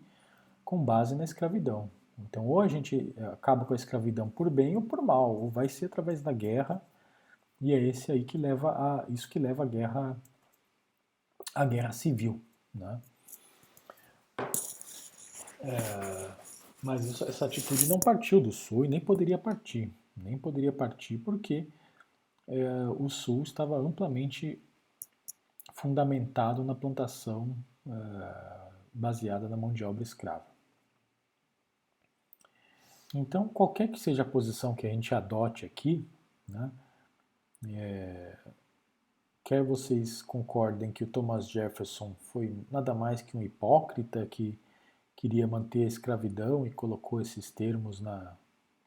com 0.64 0.82
base 0.82 1.14
na 1.14 1.24
escravidão. 1.24 1.90
Então, 2.18 2.46
ou 2.46 2.60
a 2.60 2.68
gente 2.68 3.12
é, 3.16 3.24
acaba 3.26 3.64
com 3.64 3.72
a 3.72 3.76
escravidão 3.76 4.28
por 4.28 4.50
bem 4.50 4.76
ou 4.76 4.82
por 4.82 5.00
mal, 5.00 5.34
ou 5.34 5.48
vai 5.48 5.68
ser 5.68 5.86
através 5.86 6.20
da 6.20 6.32
guerra 6.32 6.82
e 7.60 7.72
é 7.72 7.82
esse 7.82 8.12
aí 8.12 8.24
que 8.24 8.38
leva 8.38 8.70
a 8.70 9.06
isso 9.08 9.28
que 9.28 9.38
leva 9.38 9.62
a 9.64 9.66
guerra 9.66 10.22
a 11.54 11.64
guerra 11.64 11.92
civil, 11.92 12.40
né? 12.74 13.00
É, 15.60 16.30
mas 16.82 17.04
isso, 17.04 17.24
essa 17.24 17.46
atitude 17.46 17.88
não 17.88 17.98
partiu 17.98 18.40
do 18.40 18.52
Sul 18.52 18.84
e 18.84 18.88
nem 18.88 19.00
poderia 19.00 19.36
partir, 19.36 19.92
nem 20.16 20.38
poderia 20.38 20.72
partir 20.72 21.18
porque 21.18 21.68
é, 22.46 22.88
o 22.96 23.08
Sul 23.08 23.42
estava 23.42 23.76
amplamente 23.76 24.62
fundamentado 25.74 26.62
na 26.64 26.74
plantação 26.74 27.56
é, 27.86 28.58
baseada 28.94 29.48
na 29.48 29.56
mão 29.56 29.72
de 29.72 29.84
obra 29.84 30.02
escrava. 30.02 30.46
Então, 33.14 33.48
qualquer 33.48 33.88
que 33.88 33.98
seja 33.98 34.22
a 34.22 34.24
posição 34.24 34.74
que 34.74 34.86
a 34.86 34.90
gente 34.90 35.14
adote 35.14 35.64
aqui, 35.64 36.06
né, 36.46 36.70
é, 37.66 38.36
quer 39.44 39.62
vocês 39.62 40.22
concordem 40.22 40.92
que 40.92 41.04
o 41.04 41.06
Thomas 41.06 41.48
Jefferson 41.50 42.14
foi 42.32 42.56
nada 42.70 42.94
mais 42.94 43.22
que 43.22 43.36
um 43.36 43.42
hipócrita 43.42 44.24
que 44.26 44.58
queria 45.16 45.46
manter 45.46 45.84
a 45.84 45.88
escravidão 45.88 46.66
e 46.66 46.70
colocou 46.70 47.20
esses 47.20 47.50
termos 47.50 48.00
na, 48.00 48.36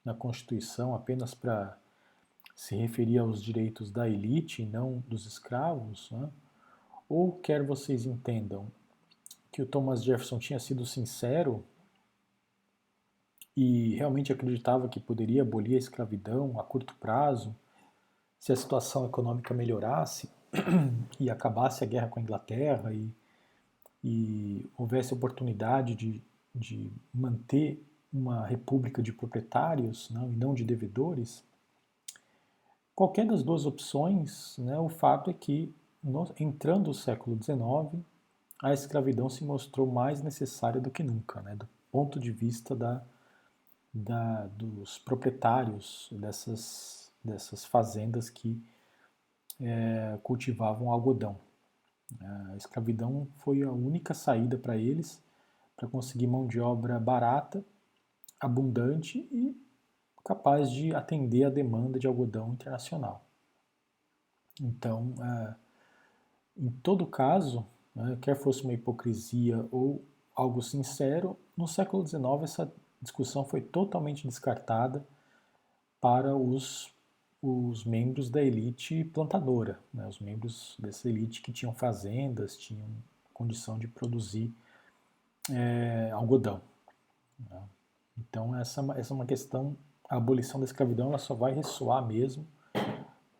na 0.05 0.13
Constituição 0.13 0.95
apenas 0.95 1.34
para 1.34 1.78
se 2.55 2.76
referia 2.76 3.22
aos 3.22 3.41
direitos 3.41 3.91
da 3.91 4.07
elite 4.07 4.61
e 4.61 4.65
não 4.65 5.03
dos 5.07 5.26
escravos, 5.26 6.09
né? 6.11 6.30
ou 7.09 7.34
quer 7.34 7.65
vocês 7.65 8.05
entendam 8.05 8.72
que 9.51 9.61
o 9.61 9.65
Thomas 9.65 10.03
Jefferson 10.03 10.39
tinha 10.39 10.59
sido 10.59 10.86
sincero 10.86 11.65
e 13.55 13.95
realmente 13.95 14.32
acreditava 14.32 14.88
que 14.88 14.99
poderia 14.99 15.41
abolir 15.41 15.76
a 15.76 15.80
escravidão 15.80 16.57
a 16.59 16.63
curto 16.63 16.95
prazo, 16.95 17.53
se 18.41 18.51
a 18.51 18.55
situação 18.55 19.05
econômica 19.05 19.53
melhorasse 19.53 20.27
e 21.19 21.29
acabasse 21.29 21.83
a 21.83 21.87
guerra 21.87 22.07
com 22.07 22.19
a 22.19 22.23
Inglaterra 22.23 22.91
e, 22.91 23.13
e 24.03 24.67
houvesse 24.75 25.13
oportunidade 25.13 25.93
de, 25.93 26.23
de 26.53 26.91
manter 27.13 27.87
uma 28.11 28.43
república 28.47 28.99
de 28.99 29.13
proprietários 29.13 30.09
não, 30.09 30.27
e 30.27 30.35
não 30.35 30.55
de 30.55 30.65
devedores, 30.65 31.43
qualquer 32.95 33.27
das 33.27 33.43
duas 33.43 33.67
opções, 33.67 34.57
né, 34.57 34.77
o 34.79 34.89
fato 34.89 35.29
é 35.29 35.33
que, 35.33 35.71
no, 36.03 36.27
entrando 36.39 36.89
o 36.89 36.95
século 36.95 37.37
XIX, 37.41 38.03
a 38.63 38.73
escravidão 38.73 39.29
se 39.29 39.43
mostrou 39.43 39.85
mais 39.85 40.23
necessária 40.23 40.81
do 40.81 40.89
que 40.89 41.03
nunca, 41.03 41.43
né, 41.43 41.55
do 41.55 41.69
ponto 41.91 42.19
de 42.19 42.31
vista 42.31 42.75
da, 42.75 43.03
da, 43.93 44.47
dos 44.47 44.97
proprietários 44.97 46.09
dessas, 46.11 47.00
dessas 47.24 47.65
fazendas 47.65 48.30
que 48.30 48.61
é, 49.59 50.17
cultivavam 50.24 50.91
algodão. 50.91 51.39
A 52.19 52.57
escravidão 52.57 53.28
foi 53.38 53.63
a 53.63 53.72
única 53.72 54.13
saída 54.13 54.57
para 54.57 54.76
eles 54.76 55.22
para 55.76 55.88
conseguir 55.88 56.28
mão 56.28 56.45
de 56.45 56.59
obra 56.59 56.99
barata 56.99 57.63
abundante 58.39 59.28
e 59.32 59.55
capaz 60.24 60.72
de 60.72 60.93
atender 60.93 61.43
a 61.43 61.49
demanda 61.49 61.99
de 61.99 62.07
algodão 62.07 62.53
internacional. 62.53 63.24
Então, 64.59 65.13
é, 65.22 65.55
em 66.57 66.69
todo 66.69 67.05
caso, 67.05 67.65
né, 67.95 68.17
quer 68.22 68.36
fosse 68.36 68.63
uma 68.63 68.74
hipocrisia 68.74 69.67
ou 69.72 70.03
algo 70.36 70.61
sincero, 70.61 71.38
no 71.55 71.67
século 71.67 72.05
XIX 72.05 72.24
essa 72.43 72.74
discussão 73.01 73.43
foi 73.43 73.61
totalmente 73.61 74.28
descartada 74.28 75.05
para 75.99 76.36
os, 76.36 76.93
os 77.41 77.83
membros 77.83 78.29
da 78.29 78.41
elite 78.41 79.03
plantadora, 79.05 79.79
né, 79.93 80.07
os 80.07 80.19
membros 80.19 80.75
dessa 80.77 81.09
elite 81.09 81.41
que 81.41 81.51
tinham 81.51 81.73
fazendas, 81.73 82.55
tinham 82.55 82.87
condição 83.33 83.79
de 83.79 83.87
produzir 83.87 84.53
é, 85.49 86.11
algodão. 86.11 86.61
Né. 87.49 87.63
Então, 88.17 88.55
essa, 88.55 88.81
é 88.95 88.99
essa 88.99 89.13
é 89.13 89.15
uma 89.15 89.25
questão, 89.25 89.75
a 90.07 90.17
abolição 90.17 90.59
da 90.59 90.65
escravidão 90.65 91.07
ela 91.07 91.17
só 91.17 91.33
vai 91.33 91.53
ressoar 91.53 92.05
mesmo 92.05 92.45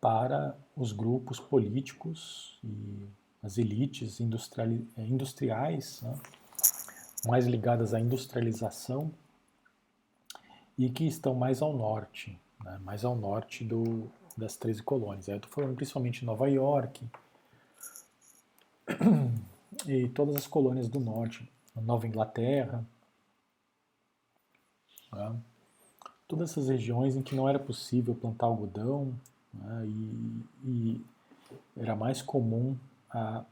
para 0.00 0.56
os 0.76 0.90
grupos 0.90 1.38
políticos 1.38 2.58
e 2.64 3.08
as 3.40 3.58
elites 3.58 4.20
eh, 4.20 5.04
industriais, 5.04 6.00
né, 6.02 6.18
mais 7.26 7.46
ligadas 7.46 7.94
à 7.94 8.00
industrialização 8.00 9.12
e 10.76 10.90
que 10.90 11.04
estão 11.06 11.34
mais 11.34 11.62
ao 11.62 11.72
norte, 11.72 12.38
né, 12.64 12.78
mais 12.82 13.04
ao 13.04 13.16
norte 13.16 13.64
do, 13.64 14.10
das 14.36 14.56
13 14.56 14.82
colônias. 14.82 15.28
Eu 15.28 15.36
estou 15.36 15.50
falando 15.50 15.74
principalmente 15.74 16.20
de 16.20 16.26
Nova 16.26 16.48
York 16.48 17.04
e 19.86 20.08
todas 20.08 20.36
as 20.36 20.46
colônias 20.46 20.88
do 20.88 21.00
norte, 21.00 21.50
Nova 21.74 22.06
Inglaterra, 22.06 22.84
né? 25.12 25.36
Todas 26.26 26.50
essas 26.50 26.68
regiões 26.68 27.14
em 27.14 27.22
que 27.22 27.34
não 27.34 27.46
era 27.46 27.58
possível 27.58 28.14
plantar 28.14 28.46
algodão 28.46 29.14
né? 29.52 29.86
e, 29.86 30.46
e, 30.64 31.04
era 31.76 31.94
mais 31.94 32.22
comum 32.22 32.74
a, 33.10 33.44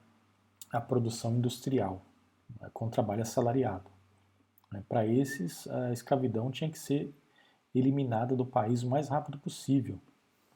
a 0.73 0.81
produção 0.81 1.37
industrial, 1.37 2.01
né? 2.59 2.71
com 2.73 2.89
trabalho 2.89 3.21
assalariado. 3.21 3.85
Né? 4.73 4.83
Para 4.89 5.07
esses, 5.07 5.69
a 5.69 5.93
escravidão 5.93 6.51
tinha 6.51 6.71
que 6.71 6.79
ser 6.79 7.13
eliminada 7.75 8.35
do 8.35 8.45
país 8.45 8.83
o 8.83 8.89
mais 8.89 9.09
rápido 9.09 9.39
possível, 9.39 9.99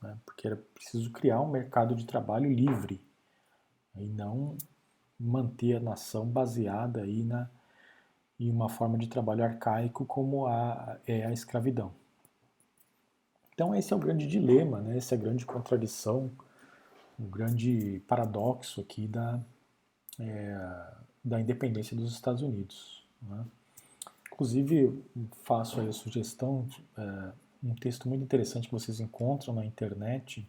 né? 0.02 0.16
porque 0.24 0.46
era 0.46 0.56
preciso 0.56 1.10
criar 1.10 1.40
um 1.40 1.50
mercado 1.50 1.94
de 1.94 2.04
trabalho 2.04 2.52
livre 2.52 3.00
e 3.96 4.06
não 4.06 4.56
manter 5.18 5.76
a 5.76 5.80
nação 5.80 6.26
baseada 6.26 7.02
aí 7.02 7.22
na, 7.22 7.48
e 8.38 8.50
uma 8.50 8.68
forma 8.68 8.98
de 8.98 9.06
trabalho 9.06 9.44
arcaico 9.44 10.04
como 10.04 10.46
a, 10.46 10.98
é 11.06 11.24
a 11.24 11.32
escravidão. 11.32 11.92
Então 13.54 13.74
esse 13.74 13.92
é 13.92 13.96
o 13.96 14.00
grande 14.00 14.26
dilema, 14.26 14.80
né? 14.80 14.96
essa 14.96 15.14
é 15.14 15.18
a 15.18 15.20
grande 15.20 15.46
contradição, 15.46 16.32
o 17.18 17.24
grande 17.24 18.02
paradoxo 18.08 18.80
aqui 18.80 19.06
da, 19.06 19.40
é, 20.18 20.58
da 21.24 21.40
independência 21.40 21.96
dos 21.96 22.12
Estados 22.12 22.42
Unidos. 22.42 23.06
Né? 23.22 23.44
Inclusive, 24.34 25.00
faço 25.44 25.80
aí 25.80 25.88
a 25.88 25.92
sugestão, 25.92 26.66
é, 26.98 27.32
um 27.62 27.72
texto 27.76 28.08
muito 28.08 28.24
interessante 28.24 28.66
que 28.66 28.74
vocês 28.74 28.98
encontram 28.98 29.54
na 29.54 29.64
internet, 29.64 30.44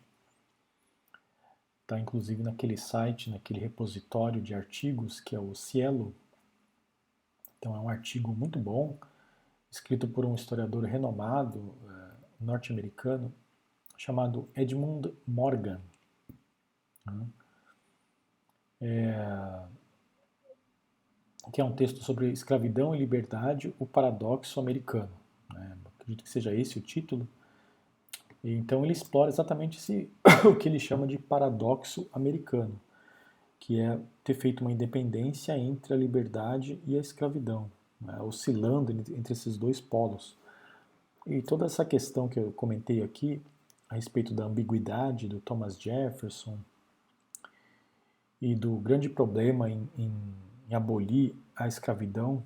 está 1.84 2.00
inclusive 2.00 2.42
naquele 2.42 2.78
site, 2.78 3.30
naquele 3.30 3.60
repositório 3.60 4.42
de 4.42 4.56
artigos 4.56 5.20
que 5.20 5.36
é 5.36 5.40
o 5.40 5.54
Cielo, 5.54 6.16
então 7.60 7.76
é 7.76 7.80
um 7.80 7.88
artigo 7.88 8.34
muito 8.34 8.58
bom, 8.58 8.98
escrito 9.70 10.08
por 10.08 10.26
um 10.26 10.34
historiador 10.34 10.84
renomado 10.86 11.60
uh, 11.60 12.12
norte-americano 12.42 13.32
chamado 13.96 14.50
Edmund 14.56 15.14
Morgan. 15.28 15.80
É, 18.82 19.64
que 21.52 21.62
é 21.62 21.64
um 21.64 21.72
texto 21.72 22.04
sobre 22.04 22.32
escravidão 22.32 22.96
e 22.96 23.00
liberdade, 23.00 23.74
o 23.80 23.86
paradoxo 23.86 24.60
americano. 24.60 25.12
Né? 25.54 25.78
Acredito 26.00 26.24
que 26.24 26.30
seja 26.30 26.54
esse 26.54 26.78
o 26.78 26.82
título. 26.82 27.28
E, 28.44 28.54
então 28.54 28.84
ele 28.84 28.94
explora 28.94 29.30
exatamente 29.30 29.78
esse, 29.78 30.10
o 30.46 30.56
que 30.56 30.68
ele 30.68 30.80
chama 30.80 31.08
de 31.08 31.18
paradoxo 31.18 32.08
americano 32.14 32.80
que 33.66 33.80
é 33.80 34.00
ter 34.24 34.36
feito 34.36 34.62
uma 34.62 34.72
independência 34.72 35.58
entre 35.58 35.92
a 35.92 35.98
liberdade 35.98 36.80
e 36.86 36.96
a 36.96 37.02
escravidão, 37.02 37.72
né, 38.00 38.22
oscilando 38.22 38.92
entre 38.92 39.34
esses 39.34 39.58
dois 39.58 39.82
polos. 39.82 40.38
E 41.26 41.42
toda 41.42 41.66
essa 41.66 41.84
questão 41.84 42.28
que 42.28 42.40
eu 42.40 42.52
comentei 42.52 43.02
aqui, 43.02 43.42
a 43.90 43.96
respeito 43.96 44.36
da 44.36 44.46
ambiguidade 44.46 45.28
do 45.28 45.40
Thomas 45.40 45.82
Jefferson 45.82 46.60
e 48.40 48.54
do 48.54 48.76
grande 48.76 49.10
problema 49.10 49.68
em, 49.68 49.90
em, 49.98 50.14
em 50.70 50.74
abolir 50.74 51.36
a 51.56 51.68
escravidão 51.68 52.44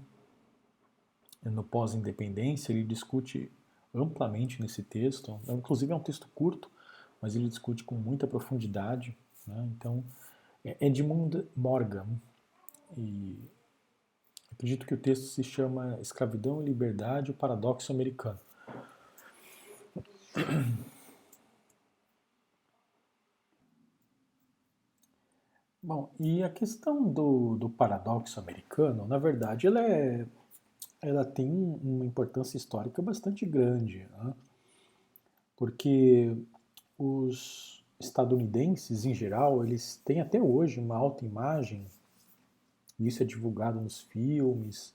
no 1.43 1.63
pós-independência, 1.63 2.73
ele 2.73 2.83
discute 2.83 3.51
amplamente 3.93 4.61
nesse 4.61 4.83
texto. 4.83 5.39
Inclusive 5.47 5.91
é 5.91 5.95
um 5.95 6.01
texto 6.01 6.27
curto, 6.35 6.69
mas 7.21 7.35
ele 7.35 7.47
discute 7.47 7.83
com 7.83 7.95
muita 7.95 8.27
profundidade. 8.27 9.17
Né? 9.47 9.69
Então, 9.75 10.03
é 10.63 10.77
Edmund 10.85 11.45
Morgan. 11.55 12.07
E 12.97 13.39
acredito 14.51 14.85
que 14.85 14.93
o 14.93 14.97
texto 14.97 15.23
se 15.23 15.43
chama 15.43 15.97
Escravidão 16.01 16.61
e 16.61 16.65
Liberdade, 16.65 17.31
o 17.31 17.33
Paradoxo 17.33 17.91
Americano. 17.91 18.39
Bom, 25.89 26.11
e 26.19 26.43
a 26.43 26.49
questão 26.51 27.11
do, 27.11 27.55
do 27.55 27.67
paradoxo 27.67 28.39
americano, 28.39 29.07
na 29.07 29.17
verdade, 29.17 29.65
ela, 29.65 29.81
é, 29.81 30.23
ela 31.01 31.25
tem 31.25 31.51
uma 31.51 32.05
importância 32.05 32.57
histórica 32.57 33.01
bastante 33.01 33.43
grande, 33.43 34.07
né? 34.11 34.35
porque 35.57 36.37
os, 36.95 37.83
estadunidenses, 37.99 39.03
em 39.03 39.15
geral, 39.15 39.65
eles 39.65 39.99
têm 40.05 40.21
até 40.21 40.39
hoje 40.39 40.79
uma 40.79 40.95
alta 40.95 41.25
imagem, 41.25 41.87
isso 42.99 43.23
é 43.23 43.25
divulgado 43.25 43.81
nos 43.81 43.99
filmes, 43.99 44.93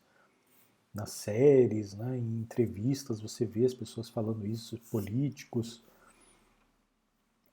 nas 0.95 1.11
séries, 1.11 1.95
né, 1.95 2.17
em 2.17 2.43
entrevistas, 2.43 3.19
você 3.21 3.45
vê 3.45 3.65
as 3.65 3.75
pessoas 3.75 4.09
falando 4.09 4.47
isso, 4.47 4.79
políticos. 4.93 5.83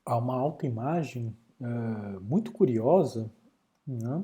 Há 0.06 0.16
uma 0.16 0.36
alta 0.36 0.68
imagem 0.68 1.36
uh, 1.62 2.20
muito 2.22 2.52
curiosa, 2.52 3.32
né, 3.88 4.24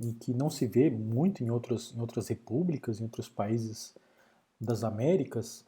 e 0.00 0.12
que 0.14 0.32
não 0.32 0.48
se 0.48 0.66
vê 0.66 0.90
muito 0.90 1.44
em, 1.44 1.50
outros, 1.50 1.94
em 1.94 2.00
outras 2.00 2.28
repúblicas, 2.28 3.00
em 3.00 3.04
outros 3.04 3.28
países 3.28 3.94
das 4.60 4.82
Américas, 4.82 5.64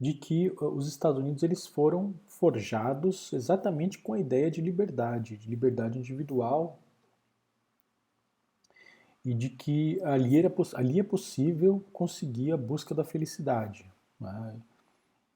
de 0.00 0.14
que 0.14 0.48
uh, 0.50 0.66
os 0.66 0.88
Estados 0.88 1.20
Unidos 1.20 1.42
eles 1.42 1.66
foram 1.66 2.14
forjados 2.26 3.32
exatamente 3.32 3.98
com 3.98 4.14
a 4.14 4.18
ideia 4.18 4.50
de 4.50 4.60
liberdade, 4.60 5.36
de 5.36 5.48
liberdade 5.48 5.98
individual 5.98 6.78
e 9.24 9.34
de 9.34 9.50
que 9.50 10.02
ali, 10.02 10.36
era, 10.36 10.52
ali 10.74 11.00
é 11.00 11.04
possível 11.04 11.84
conseguir 11.92 12.52
a 12.52 12.56
busca 12.56 12.94
da 12.94 13.04
felicidade. 13.04 13.88
Né? 14.20 14.56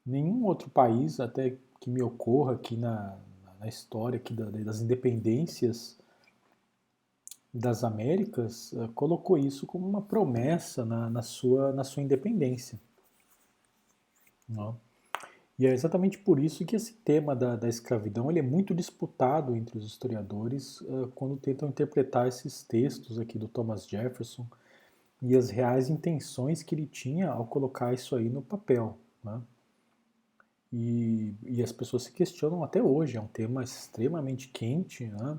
nenhum 0.04 0.44
outro 0.44 0.68
país, 0.70 1.20
até 1.20 1.56
que 1.80 1.90
me 1.90 2.02
ocorra 2.02 2.54
aqui 2.54 2.76
na, 2.76 3.16
na 3.61 3.68
história 3.68 4.16
aqui 4.16 4.34
das 4.34 4.80
independências 4.80 6.00
das 7.52 7.84
Américas, 7.84 8.72
uh, 8.72 8.88
colocou 8.94 9.36
isso 9.36 9.66
como 9.66 9.86
uma 9.86 10.00
promessa 10.00 10.84
na, 10.84 11.11
na, 11.11 11.22
sua, 11.22 11.72
na 11.72 11.84
sua 11.84 12.02
independência. 12.02 12.80
Não? 14.48 14.80
E 15.58 15.66
é 15.66 15.72
exatamente 15.72 16.16
por 16.16 16.38
isso 16.38 16.64
que 16.64 16.74
esse 16.74 16.94
tema 16.94 17.36
da, 17.36 17.54
da 17.54 17.68
escravidão 17.68 18.30
ele 18.30 18.38
é 18.38 18.42
muito 18.42 18.74
disputado 18.74 19.54
entre 19.54 19.76
os 19.76 19.84
historiadores 19.84 20.80
uh, 20.80 21.12
quando 21.14 21.36
tentam 21.36 21.68
interpretar 21.68 22.26
esses 22.26 22.62
textos 22.62 23.18
aqui 23.18 23.38
do 23.38 23.46
Thomas 23.46 23.86
Jefferson 23.86 24.46
e 25.20 25.36
as 25.36 25.50
reais 25.50 25.90
intenções 25.90 26.62
que 26.62 26.74
ele 26.74 26.86
tinha 26.86 27.30
ao 27.30 27.46
colocar 27.46 27.92
isso 27.92 28.16
aí 28.16 28.30
no 28.30 28.40
papel. 28.40 28.96
Né? 29.22 29.40
E, 30.72 31.34
e, 31.42 31.62
as 31.62 31.72
pessoas 31.72 32.04
se 32.04 32.12
questionam 32.12 32.62
até 32.62 32.80
hoje, 32.80 33.16
é 33.16 33.20
um 33.20 33.26
tema 33.26 33.62
extremamente 33.62 34.48
quente. 34.48 35.06
Né? 35.06 35.38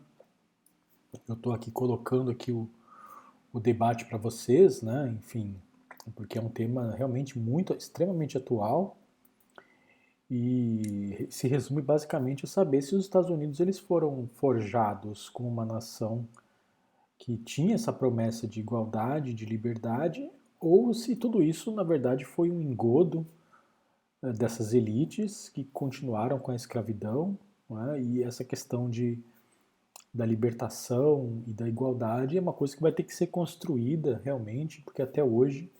Eu 1.27 1.35
estou 1.35 1.53
aqui 1.53 1.71
colocando 1.71 2.29
aqui 2.31 2.51
o, 2.51 2.69
o 3.53 3.59
debate 3.59 4.05
para 4.05 4.17
vocês, 4.17 4.81
né? 4.81 5.15
enfim, 5.17 5.55
porque 6.15 6.37
é 6.37 6.41
um 6.41 6.49
tema 6.49 6.93
realmente 6.95 7.39
muito, 7.39 7.73
extremamente 7.73 8.37
atual 8.37 8.97
e 10.33 11.27
se 11.29 11.45
resume 11.45 11.81
basicamente 11.81 12.45
a 12.45 12.47
saber 12.47 12.81
se 12.81 12.95
os 12.95 13.03
Estados 13.03 13.29
Unidos 13.29 13.59
eles 13.59 13.77
foram 13.77 14.29
forjados 14.35 15.27
como 15.27 15.49
uma 15.49 15.65
nação 15.65 16.25
que 17.17 17.35
tinha 17.37 17.75
essa 17.75 17.91
promessa 17.91 18.47
de 18.47 18.61
igualdade, 18.61 19.33
de 19.33 19.45
liberdade, 19.45 20.31
ou 20.57 20.93
se 20.93 21.17
tudo 21.17 21.43
isso 21.43 21.69
na 21.73 21.83
verdade 21.83 22.23
foi 22.23 22.49
um 22.49 22.61
engodo 22.61 23.27
dessas 24.21 24.73
elites 24.73 25.49
que 25.49 25.63
continuaram 25.65 26.37
com 26.37 26.51
a 26.51 26.55
escravidão 26.55 27.37
é? 27.93 28.01
e 28.01 28.23
essa 28.23 28.43
questão 28.43 28.89
de 28.89 29.23
da 30.13 30.25
libertação 30.25 31.41
e 31.47 31.53
da 31.53 31.67
igualdade 31.69 32.37
é 32.37 32.41
uma 32.41 32.51
coisa 32.51 32.75
que 32.75 32.81
vai 32.81 32.91
ter 32.91 33.03
que 33.03 33.15
ser 33.15 33.27
construída 33.27 34.21
realmente, 34.25 34.81
porque 34.81 35.01
até 35.01 35.23
hoje 35.23 35.71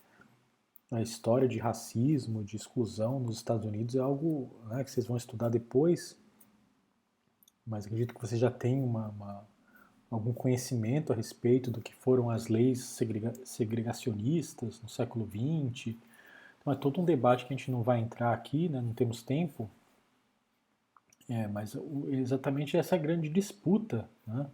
a 0.89 1.01
história 1.01 1.47
de 1.47 1.59
racismo, 1.59 2.43
de 2.43 2.55
exclusão 2.55 3.19
nos 3.19 3.37
Estados 3.37 3.65
Unidos 3.65 3.95
é 3.95 3.99
algo 3.99 4.51
né, 4.69 4.83
que 4.83 4.91
vocês 4.91 5.05
vão 5.05 5.17
estudar 5.17 5.49
depois, 5.49 6.17
mas 7.65 7.85
acredito 7.85 8.13
que 8.13 8.21
você 8.21 8.37
já 8.37 8.49
tem 8.49 8.81
uma, 8.81 9.09
uma, 9.09 9.47
algum 10.09 10.33
conhecimento 10.33 11.11
a 11.11 11.15
respeito 11.15 11.69
do 11.69 11.81
que 11.81 11.93
foram 11.95 12.29
as 12.29 12.47
leis 12.47 12.83
segrega 12.83 13.33
segregacionistas 13.45 14.81
no 14.81 14.89
século 14.89 15.25
XX. 15.25 15.95
Então 16.61 16.73
é 16.73 16.75
todo 16.75 17.01
um 17.01 17.05
debate 17.05 17.45
que 17.45 17.53
a 17.53 17.57
gente 17.57 17.71
não 17.71 17.81
vai 17.81 17.99
entrar 17.99 18.33
aqui, 18.33 18.69
né, 18.69 18.79
não 18.79 18.93
temos 18.93 19.23
tempo, 19.23 19.69
é, 21.27 21.47
mas 21.47 21.75
exatamente 22.09 22.77
essa 22.77 22.97
grande 22.97 23.29
disputa 23.29 24.07
né, 24.27 24.47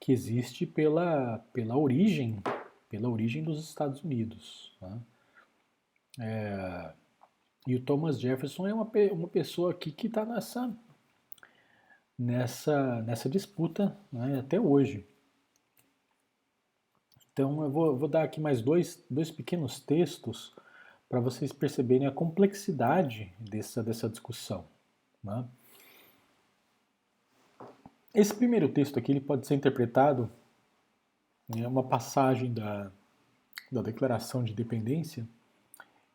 que 0.00 0.12
existe 0.12 0.64
pela, 0.64 1.38
pela 1.52 1.76
origem, 1.76 2.42
pela 2.88 3.08
origem 3.08 3.44
dos 3.44 3.62
Estados 3.68 4.02
Unidos. 4.02 4.72
Né? 4.80 5.00
É, 6.20 6.92
e 7.66 7.76
o 7.76 7.80
Thomas 7.80 8.18
Jefferson 8.20 8.66
é 8.66 8.74
uma, 8.74 8.90
uma 9.12 9.28
pessoa 9.28 9.72
aqui 9.72 9.92
que 9.92 10.06
está 10.06 10.24
nessa, 10.24 10.74
nessa, 12.18 13.02
nessa 13.02 13.28
disputa 13.28 13.96
né, 14.12 14.38
até 14.38 14.60
hoje. 14.60 15.06
Então 17.32 17.62
eu 17.62 17.70
vou, 17.70 17.96
vou, 17.96 18.08
dar 18.08 18.24
aqui 18.24 18.40
mais 18.40 18.60
dois, 18.60 19.02
dois 19.08 19.30
pequenos 19.30 19.80
textos 19.80 20.54
para 21.12 21.20
vocês 21.20 21.52
perceberem 21.52 22.06
a 22.06 22.10
complexidade 22.10 23.30
dessa, 23.38 23.82
dessa 23.82 24.08
discussão. 24.08 24.64
Né? 25.22 25.46
Esse 28.14 28.34
primeiro 28.34 28.66
texto 28.70 28.98
aqui 28.98 29.12
ele 29.12 29.20
pode 29.20 29.46
ser 29.46 29.54
interpretado 29.54 30.32
é 31.54 31.68
uma 31.68 31.82
passagem 31.82 32.54
da, 32.54 32.90
da 33.70 33.82
Declaração 33.82 34.42
de 34.42 34.52
Independência 34.52 35.28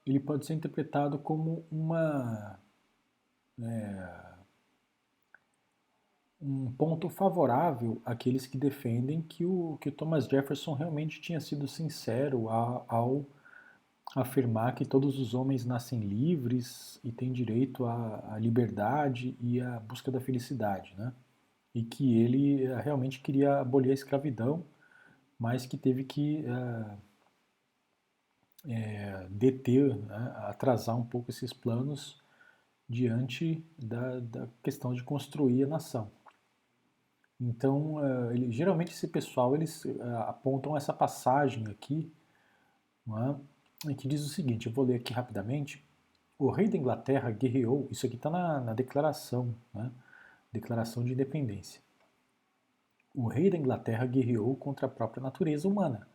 ele 0.04 0.20
pode 0.20 0.48
ser 0.48 0.56
interpretado 0.56 1.20
como 1.20 1.64
uma 1.72 2.60
é, 3.62 4.34
um 6.41 6.72
ponto 6.72 7.08
favorável 7.08 8.02
àqueles 8.04 8.48
que 8.48 8.58
defendem 8.58 9.22
que 9.22 9.45
o, 9.45 9.78
que 9.80 9.89
o 9.89 9.91
Thomas 9.91 10.26
Jefferson 10.26 10.74
realmente 10.74 11.22
tinha 11.22 11.39
sido 11.39 11.68
sincero 11.68 12.50
ao, 12.50 12.84
ao 12.88 13.36
afirmar 14.22 14.74
que 14.74 14.84
todos 14.84 15.20
os 15.20 15.36
homens 15.36 15.63
nascem 15.63 15.99
livres 15.99 16.99
e 17.03 17.11
têm 17.11 17.32
direito 17.32 17.86
à, 17.86 18.34
à 18.34 18.39
liberdade 18.39 19.38
e 19.39 19.61
à 19.61 19.80
busca 19.80 20.11
da 20.11 20.20
felicidade, 20.20 20.95
né? 20.97 21.13
E 21.74 21.84
que 21.84 22.20
ele 22.20 22.63
eh, 22.63 22.82
realmente 22.82 23.20
queria 23.20 23.59
abolir 23.59 23.91
a 23.91 23.93
escravidão, 23.93 24.65
mas 25.39 25.68
que 25.68 25.78
teve 25.78 26.03
que 26.03 26.43
é, 28.68 29.28
deter, 29.30 29.95
né, 29.95 30.34
atrasar 30.47 30.97
um 30.97 31.05
pouco 31.05 31.30
esses 31.30 31.53
planos 31.53 32.20
diante 32.89 33.63
da, 33.78 34.20
da, 34.20 34.47
questão 34.63 34.93
de 34.95 35.03
construir 35.03 35.63
a 35.63 35.68
nação. 35.68 36.11
Então, 37.39 37.97
ele, 38.32 38.51
geralmente 38.51 38.91
esse 38.93 39.07
pessoal 39.07 39.55
eles 39.55 39.86
apontam 40.28 40.76
essa 40.76 40.91
passagem 40.91 41.68
aqui, 41.68 42.11
é? 43.07 43.57
Que 43.97 44.07
diz 44.07 44.23
o 44.25 44.30
seguinte: 44.30 44.67
eu 44.67 44.73
vou 44.73 44.86
ler 44.86 44.95
aqui 44.95 45.13
rapidamente. 45.13 45.84
O 46.39 46.51
rei 46.51 46.67
da 46.67 46.78
Inglaterra 46.78 47.32
guerreou, 47.32 47.88
isso 47.91 48.05
aqui 48.05 48.15
está 48.15 48.30
na, 48.30 48.59
na, 48.61 48.73
declaração, 48.73 49.55
né? 49.73 49.91
declaração 50.51 51.03
de 51.03 51.13
independência. 51.13 51.82
O 53.15 53.28
rei 53.28 53.49
da 53.49 53.57
Inglaterra 53.57 54.05
guerreou 54.05 54.55
contra 54.55 54.86
a 54.86 54.89
própria 54.89 55.23
natureza 55.23 55.67
humana 55.67 56.07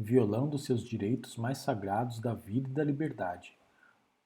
violando 0.00 0.56
seus 0.56 0.84
direitos 0.84 1.36
mais 1.36 1.58
sagrados 1.58 2.20
da 2.20 2.32
vida 2.32 2.70
e 2.70 2.72
da 2.72 2.84
liberdade, 2.84 3.52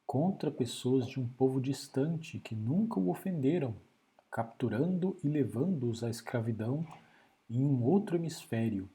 contra 0.07 0.51
pessoas 0.51 1.07
de 1.07 1.19
um 1.19 1.27
povo 1.27 1.63
distante 1.63 2.39
que 2.39 2.55
nunca 2.55 3.01
o 3.01 3.09
ofenderam, 3.11 3.75
capturando 4.31 5.17
e 5.25 5.29
levando-os 5.29 6.05
à 6.05 6.11
escravidão 6.11 6.87
em 7.49 7.65
um 7.65 7.83
outro 7.85 8.17
hemisfério 8.17 8.87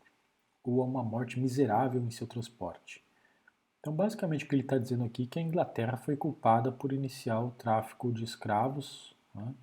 ou 0.64 0.80
a 0.84 0.86
uma 0.86 1.04
morte 1.04 1.40
miserável 1.40 2.04
em 2.04 2.12
seu 2.12 2.28
transporte. 2.28 3.04
Então, 3.80 3.94
basicamente, 3.94 4.46
o 4.46 4.48
que 4.48 4.56
ele 4.56 4.64
está 4.64 4.78
dizendo 4.78 5.04
aqui 5.04 5.24
é 5.24 5.28
que 5.28 5.40
a 5.40 5.42
Inglaterra 5.42 5.98
foi 5.98 6.16
culpada 6.16 6.72
por 6.72 6.92
iniciar 6.92 7.40
o 7.42 7.52
tráfico 7.52 8.12
de 8.12 8.24
escravos. 8.24 9.16
Né? 9.34 9.54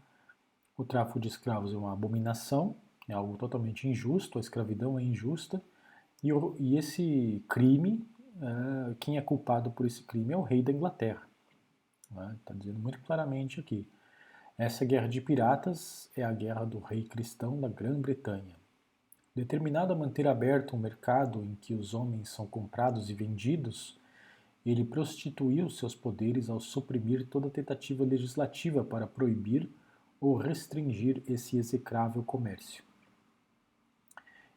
O 0.76 0.84
tráfico 0.84 1.20
de 1.20 1.28
escravos 1.28 1.72
é 1.72 1.76
uma 1.76 1.92
abominação, 1.92 2.76
é 3.08 3.12
algo 3.12 3.36
totalmente 3.36 3.86
injusto, 3.88 4.38
a 4.38 4.40
escravidão 4.40 4.98
é 4.98 5.02
injusta 5.02 5.62
e, 6.22 6.30
e 6.58 6.78
esse 6.78 7.44
crime, 7.48 8.02
uh, 8.36 8.94
quem 8.96 9.18
é 9.18 9.20
culpado 9.20 9.70
por 9.70 9.84
esse 9.86 10.02
crime 10.02 10.32
é 10.32 10.36
o 10.36 10.42
rei 10.42 10.62
da 10.62 10.72
Inglaterra. 10.72 11.22
Está 12.10 12.26
né? 12.26 12.36
Tá 12.44 12.54
dizendo 12.54 12.78
muito 12.78 12.98
claramente 13.00 13.60
aqui. 13.60 13.86
Essa 14.56 14.84
guerra 14.84 15.08
de 15.08 15.20
piratas 15.20 16.10
é 16.16 16.22
a 16.24 16.32
guerra 16.32 16.64
do 16.64 16.78
rei 16.78 17.04
cristão 17.04 17.60
da 17.60 17.68
Grã-Bretanha. 17.68 18.56
Determinado 19.34 19.92
a 19.92 19.96
manter 19.96 20.28
aberto 20.28 20.76
um 20.76 20.78
mercado 20.78 21.42
em 21.42 21.56
que 21.56 21.74
os 21.74 21.92
homens 21.92 22.28
são 22.28 22.46
comprados 22.46 23.10
e 23.10 23.14
vendidos, 23.14 23.98
ele 24.64 24.84
prostituiu 24.84 25.68
seus 25.68 25.94
poderes 25.94 26.48
ao 26.48 26.58
suprimir 26.58 27.26
toda 27.26 27.50
tentativa 27.50 28.04
legislativa 28.04 28.82
para 28.82 29.06
proibir 29.06 29.68
ou 30.20 30.36
restringir 30.36 31.22
esse 31.28 31.56
execrável 31.58 32.22
comércio. 32.22 32.82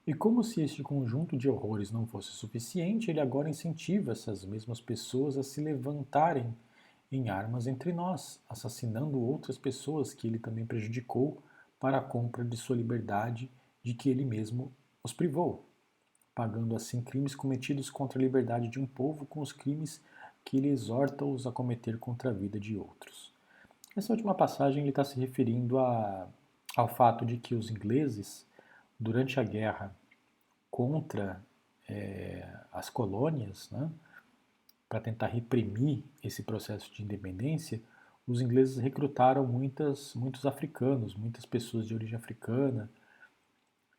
E 0.06 0.14
como 0.14 0.42
se 0.42 0.62
este 0.62 0.82
conjunto 0.82 1.36
de 1.36 1.50
horrores 1.50 1.92
não 1.92 2.08
fosse 2.08 2.30
suficiente, 2.30 3.12
ele 3.12 3.20
agora 3.20 3.50
incentiva 3.50 4.14
essas 4.14 4.46
mesmas 4.46 4.80
pessoas 4.80 5.38
a 5.38 5.44
se 5.44 5.60
levantarem 5.60 6.56
em 7.12 7.30
armas 7.30 7.68
entre 7.68 7.92
nós, 7.92 8.40
assassinando 8.50 9.20
outras 9.20 9.58
pessoas 9.58 10.14
que 10.14 10.28
ele 10.28 10.40
também 10.40 10.66
prejudicou 10.66 11.44
para 11.78 11.98
a 11.98 12.02
compra 12.02 12.46
de 12.46 12.56
sua 12.56 12.78
liberdade, 12.78 13.52
de 13.84 13.94
que 13.94 14.10
ele 14.10 14.24
mesmo 14.24 14.72
os 15.04 15.12
privou, 15.12 15.67
pagando 16.38 16.76
assim 16.76 17.02
crimes 17.02 17.36
cometidos 17.36 17.90
contra 17.90 18.20
a 18.20 18.22
liberdade 18.22 18.68
de 18.68 18.80
um 18.80 18.86
povo 18.86 19.26
com 19.26 19.42
os 19.42 19.52
crimes 19.52 20.00
que 20.46 20.58
ele 20.58 20.68
exorta-os 20.68 21.48
a 21.48 21.52
cometer 21.52 21.98
contra 21.98 22.30
a 22.30 22.34
vida 22.34 22.60
de 22.60 22.78
outros. 22.78 23.34
Essa 23.96 24.14
última 24.14 24.36
passagem 24.36 24.82
ele 24.82 24.90
está 24.90 25.04
se 25.04 25.20
referindo 25.20 25.80
a, 25.80 26.28
ao 26.76 26.88
fato 26.88 27.26
de 27.26 27.38
que 27.38 27.56
os 27.56 27.72
ingleses 27.72 28.46
durante 29.00 29.40
a 29.40 29.44
guerra 29.44 29.92
contra 30.70 31.42
é, 31.90 32.48
as 32.72 32.88
colônias, 32.88 33.68
né, 33.72 33.90
para 34.88 35.02
tentar 35.02 35.28
reprimir 35.28 36.04
esse 36.24 36.44
processo 36.44 36.94
de 36.94 37.02
independência, 37.02 37.82
os 38.28 38.42
ingleses 38.42 38.78
recrutaram 38.78 39.44
muitas, 39.48 40.14
muitos 40.14 40.46
africanos, 40.46 41.16
muitas 41.16 41.48
pessoas 41.48 41.88
de 41.88 41.96
origem 41.96 42.16
africana, 42.16 42.88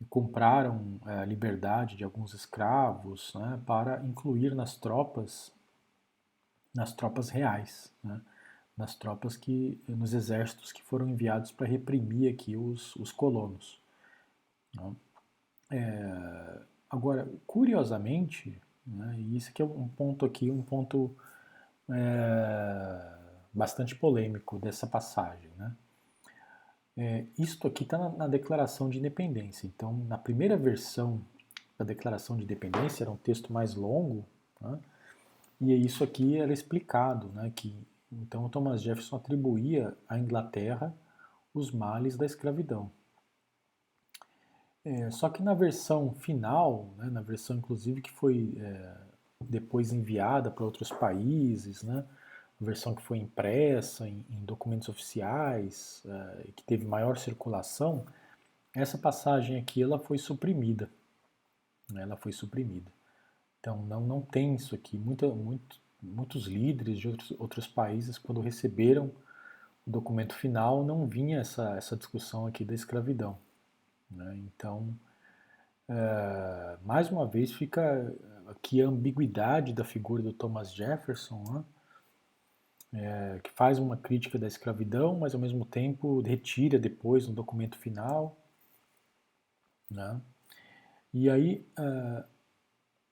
compraram 0.06 1.00
é, 1.06 1.18
a 1.18 1.24
liberdade 1.24 1.96
de 1.96 2.04
alguns 2.04 2.34
escravos 2.34 3.34
né, 3.34 3.60
para 3.66 4.04
incluir 4.04 4.54
nas 4.54 4.76
tropas, 4.76 5.52
nas 6.74 6.92
tropas 6.92 7.30
reais. 7.30 7.92
Né. 8.02 8.20
nas 8.76 8.94
tropas 8.94 9.36
que, 9.36 9.80
nos 9.88 10.14
exércitos 10.14 10.70
que 10.70 10.82
foram 10.84 11.08
enviados 11.08 11.50
para 11.50 11.66
reprimir 11.66 12.32
aqui 12.32 12.56
os, 12.56 12.94
os 12.94 13.10
colonos. 13.10 13.80
Né? 14.72 14.92
É, 15.70 16.60
agora, 16.88 17.28
curiosamente, 17.44 18.56
né, 18.86 19.16
e 19.18 19.36
isso 19.36 19.50
aqui 19.50 19.60
é 19.60 19.64
um 19.64 19.88
ponto 19.88 20.24
aqui, 20.24 20.48
um 20.50 20.62
ponto 20.62 21.14
é, 21.90 23.18
bastante 23.52 23.96
polêmico 23.96 24.58
dessa 24.58 24.86
passagem, 24.86 25.50
né? 25.56 25.74
É, 27.00 27.24
isto 27.38 27.68
aqui 27.68 27.84
está 27.84 27.96
na, 27.96 28.08
na, 28.08 28.26
Declaração 28.26 28.90
de 28.90 28.98
Independência. 28.98 29.68
Então, 29.68 29.96
na 30.08 30.18
primeira 30.18 30.56
versão 30.56 31.24
da 31.78 31.84
Declaração 31.84 32.36
de 32.36 32.42
Independência, 32.42 33.04
era 33.04 33.10
um 33.12 33.16
texto 33.16 33.52
mais 33.52 33.76
longo, 33.76 34.26
né? 34.60 34.80
e 35.60 35.72
isso 35.74 36.02
aqui 36.02 36.36
era 36.36 36.52
explicado, 36.52 37.28
né? 37.28 37.52
que 37.54 37.72
então 38.10 38.48
Thomas 38.48 38.82
Jefferson 38.82 39.14
atribuía 39.14 39.96
à 40.08 40.18
Inglaterra 40.18 40.92
os 41.54 41.70
males 41.70 42.16
da 42.16 42.26
escravidão. 42.26 42.90
É, 44.84 45.08
só 45.12 45.28
que 45.28 45.40
na 45.42 45.54
versão 45.54 46.14
final, 46.14 46.94
né, 46.96 47.10
na 47.10 47.20
versão 47.20 47.56
inclusive 47.56 48.00
que 48.00 48.10
foi 48.10 48.56
é, 48.58 48.96
depois 49.44 49.92
enviada 49.92 50.50
para 50.50 50.64
outros 50.64 50.90
países, 50.90 51.82
né, 51.82 52.04
versão 52.60 52.94
que 52.94 53.02
foi 53.02 53.18
impressa 53.18 54.08
em, 54.08 54.24
em 54.28 54.44
documentos 54.44 54.88
oficiais, 54.88 56.02
é, 56.06 56.48
que 56.56 56.64
teve 56.64 56.84
maior 56.84 57.16
circulação, 57.16 58.06
essa 58.74 58.98
passagem 58.98 59.58
aqui 59.58 59.82
ela 59.82 59.98
foi 59.98 60.18
suprimida. 60.18 60.90
Né, 61.90 62.02
ela 62.02 62.16
foi 62.16 62.32
suprimida. 62.32 62.90
Então 63.60 63.82
não, 63.82 64.00
não 64.00 64.20
tem 64.20 64.54
isso 64.54 64.74
aqui. 64.74 64.98
Muita, 64.98 65.28
muito, 65.28 65.80
muitos 66.02 66.46
líderes 66.46 66.98
de 66.98 67.08
outros, 67.08 67.30
outros 67.38 67.66
países, 67.66 68.18
quando 68.18 68.40
receberam 68.40 69.12
o 69.86 69.90
documento 69.90 70.34
final, 70.34 70.84
não 70.84 71.06
vinha 71.06 71.40
essa, 71.40 71.76
essa 71.76 71.96
discussão 71.96 72.46
aqui 72.46 72.64
da 72.64 72.74
escravidão. 72.74 73.38
Né? 74.10 74.36
Então, 74.36 74.94
é, 75.88 76.76
mais 76.82 77.10
uma 77.10 77.26
vez, 77.26 77.52
fica 77.52 78.14
aqui 78.46 78.82
a 78.82 78.88
ambiguidade 78.88 79.72
da 79.72 79.84
figura 79.84 80.22
do 80.22 80.32
Thomas 80.32 80.74
Jefferson, 80.74 81.42
né? 81.50 81.64
É, 82.92 83.40
que 83.42 83.50
faz 83.50 83.78
uma 83.78 83.96
crítica 83.96 84.38
da 84.38 84.46
escravidão, 84.46 85.18
mas 85.18 85.34
ao 85.34 85.40
mesmo 85.40 85.64
tempo 85.64 86.20
retira 86.20 86.78
depois 86.78 87.26
no 87.26 87.34
documento 87.34 87.78
final. 87.78 88.36
Né? 89.90 90.20
E 91.12 91.28
aí 91.30 91.66
uh, 91.78 92.24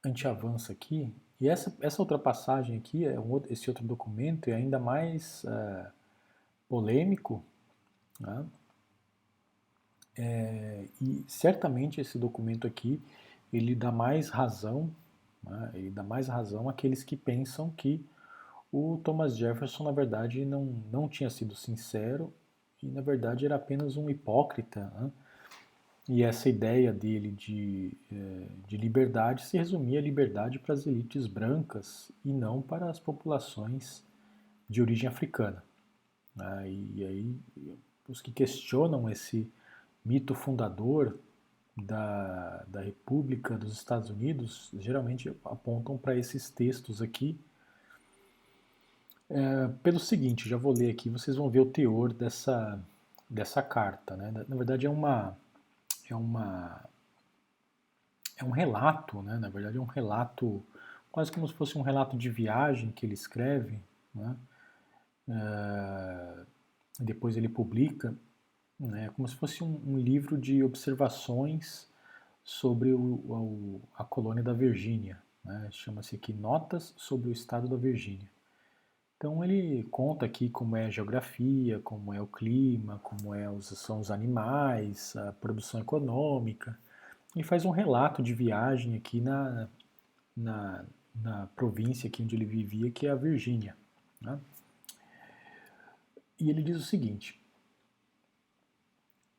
a 0.04 0.08
gente 0.08 0.26
avança 0.26 0.72
aqui, 0.72 1.14
e 1.40 1.48
essa, 1.48 1.76
essa 1.80 2.00
outra 2.00 2.18
passagem 2.18 2.78
aqui, 2.78 3.04
é 3.04 3.18
um, 3.20 3.42
esse 3.50 3.68
outro 3.68 3.84
documento, 3.84 4.48
é 4.48 4.54
ainda 4.54 4.78
mais 4.78 5.44
uh, 5.44 5.90
polêmico, 6.68 7.44
né? 8.18 8.46
É, 10.18 10.86
e 10.98 11.22
certamente 11.28 12.00
esse 12.00 12.18
documento 12.18 12.66
aqui 12.66 13.02
ele 13.52 13.74
dá 13.74 13.92
mais 13.92 14.30
razão, 14.30 14.90
né, 15.42 15.70
ele 15.74 15.90
dá 15.90 16.02
mais 16.02 16.28
razão 16.28 16.70
àqueles 16.70 17.04
que 17.04 17.14
pensam 17.14 17.68
que 17.70 18.02
o 18.76 18.98
Thomas 18.98 19.36
Jefferson 19.36 19.84
na 19.84 19.92
verdade 19.92 20.44
não, 20.44 20.64
não 20.92 21.08
tinha 21.08 21.30
sido 21.30 21.54
sincero 21.54 22.30
e 22.82 22.90
na 22.90 23.00
verdade 23.00 23.46
era 23.46 23.56
apenas 23.56 23.96
um 23.96 24.10
hipócrita. 24.10 24.92
Né, 24.94 25.10
e 26.08 26.22
essa 26.22 26.48
ideia 26.48 26.92
dele 26.92 27.32
de, 27.32 27.96
é, 28.12 28.48
de 28.68 28.76
liberdade 28.76 29.46
se 29.46 29.56
resumia 29.56 29.98
a 29.98 30.02
liberdade 30.02 30.58
para 30.58 30.74
as 30.74 30.86
elites 30.86 31.26
brancas 31.26 32.12
e 32.22 32.32
não 32.32 32.60
para 32.60 32.90
as 32.90 33.00
populações 33.00 34.04
de 34.68 34.82
origem 34.82 35.08
africana. 35.08 35.64
Né, 36.34 36.70
e 36.70 37.04
aí 37.04 37.34
os 38.06 38.20
que 38.20 38.30
questionam 38.30 39.08
esse 39.08 39.50
mito 40.04 40.34
fundador 40.34 41.18
da, 41.74 42.62
da 42.68 42.82
República 42.82 43.56
dos 43.56 43.72
Estados 43.72 44.10
Unidos 44.10 44.70
geralmente 44.78 45.34
apontam 45.46 45.96
para 45.96 46.14
esses 46.14 46.50
textos 46.50 47.00
aqui. 47.00 47.40
É, 49.28 49.68
pelo 49.82 49.98
seguinte, 49.98 50.48
já 50.48 50.56
vou 50.56 50.72
ler 50.72 50.90
aqui, 50.90 51.10
vocês 51.10 51.36
vão 51.36 51.50
ver 51.50 51.60
o 51.60 51.66
teor 51.66 52.12
dessa, 52.12 52.80
dessa 53.28 53.62
carta. 53.62 54.16
Né? 54.16 54.44
Na 54.48 54.56
verdade, 54.56 54.86
é 54.86 54.90
uma. 54.90 55.36
É 56.08 56.14
uma 56.14 56.88
é 58.36 58.44
um 58.44 58.50
relato, 58.50 59.22
né? 59.22 59.38
na 59.38 59.48
verdade 59.48 59.78
é 59.78 59.80
um 59.80 59.86
relato, 59.86 60.62
quase 61.10 61.32
como 61.32 61.48
se 61.48 61.54
fosse 61.54 61.78
um 61.78 61.82
relato 61.82 62.16
de 62.16 62.28
viagem 62.28 62.92
que 62.92 63.06
ele 63.06 63.14
escreve, 63.14 63.80
né? 64.14 64.36
É, 65.28 66.44
depois 67.00 67.36
ele 67.36 67.48
publica, 67.48 68.14
né, 68.78 69.10
como 69.16 69.26
se 69.26 69.34
fosse 69.34 69.64
um, 69.64 69.80
um 69.84 69.98
livro 69.98 70.38
de 70.38 70.62
observações 70.62 71.88
sobre 72.44 72.92
o, 72.92 73.00
o, 73.00 73.80
a 73.96 74.04
colônia 74.04 74.42
da 74.42 74.52
Virgínia. 74.52 75.20
Né, 75.44 75.68
Chama-se 75.72 76.14
aqui 76.14 76.32
Notas 76.32 76.94
sobre 76.96 77.28
o 77.28 77.32
Estado 77.32 77.68
da 77.68 77.76
Virgínia. 77.76 78.30
Então 79.16 79.42
ele 79.42 79.82
conta 79.84 80.26
aqui 80.26 80.50
como 80.50 80.76
é 80.76 80.86
a 80.86 80.90
geografia, 80.90 81.80
como 81.80 82.12
é 82.12 82.20
o 82.20 82.26
clima, 82.26 82.98
como 83.02 83.34
é 83.34 83.50
os, 83.50 83.66
são 83.66 84.00
os 84.00 84.10
animais, 84.10 85.16
a 85.16 85.32
produção 85.32 85.80
econômica. 85.80 86.78
E 87.34 87.42
faz 87.42 87.64
um 87.64 87.70
relato 87.70 88.22
de 88.22 88.34
viagem 88.34 88.94
aqui 88.94 89.20
na, 89.20 89.68
na, 90.36 90.84
na 91.14 91.46
província 91.56 92.08
aqui 92.08 92.22
onde 92.22 92.36
ele 92.36 92.44
vivia, 92.44 92.90
que 92.90 93.06
é 93.06 93.10
a 93.10 93.14
Virgínia. 93.14 93.76
Né? 94.20 94.38
E 96.38 96.50
ele 96.50 96.62
diz 96.62 96.76
o 96.76 96.84
seguinte: 96.84 97.40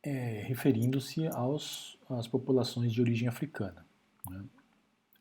é, 0.02 0.42
referindo-se 0.42 1.28
às 2.10 2.28
populações 2.28 2.92
de 2.92 3.00
origem 3.00 3.28
africana. 3.28 3.86
Né? 4.28 4.44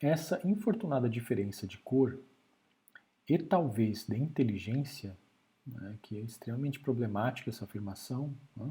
Essa 0.01 0.41
infortunada 0.47 1.09
diferença 1.09 1.67
de 1.67 1.77
cor 1.79 2.19
e 3.29 3.39
talvez 3.39 4.07
de 4.07 4.16
inteligência, 4.16 5.16
né, 5.66 5.99
que 6.03 6.16
é 6.16 6.20
extremamente 6.20 6.79
problemática 6.79 7.51
essa 7.51 7.64
afirmação, 7.64 8.35
né? 8.57 8.70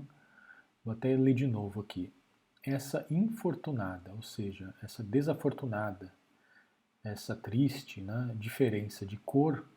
vou 0.83 0.93
até 0.93 1.15
ler 1.15 1.33
de 1.33 1.47
novo 1.47 1.81
aqui. 1.81 2.11
Essa 2.63 3.05
infortunada, 3.09 4.11
ou 4.13 4.21
seja, 4.21 4.73
essa 4.81 5.03
desafortunada, 5.03 6.11
essa 7.03 7.35
triste 7.35 8.01
né, 8.01 8.35
diferença 8.39 9.05
de 9.05 9.17
cor 9.17 9.67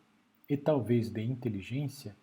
e 0.49 0.57
talvez 0.57 1.11
de 1.11 1.23
inteligência 1.23 2.17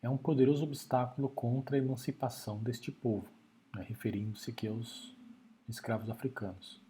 é 0.00 0.08
um 0.08 0.16
poderoso 0.16 0.62
obstáculo 0.62 1.28
contra 1.28 1.76
a 1.76 1.78
emancipação 1.78 2.62
deste 2.62 2.92
povo 2.92 3.34
né, 3.74 3.84
referindo-se 3.88 4.50
aqui 4.50 4.68
aos 4.68 5.14
escravos 5.68 6.08
africanos. 6.08 6.80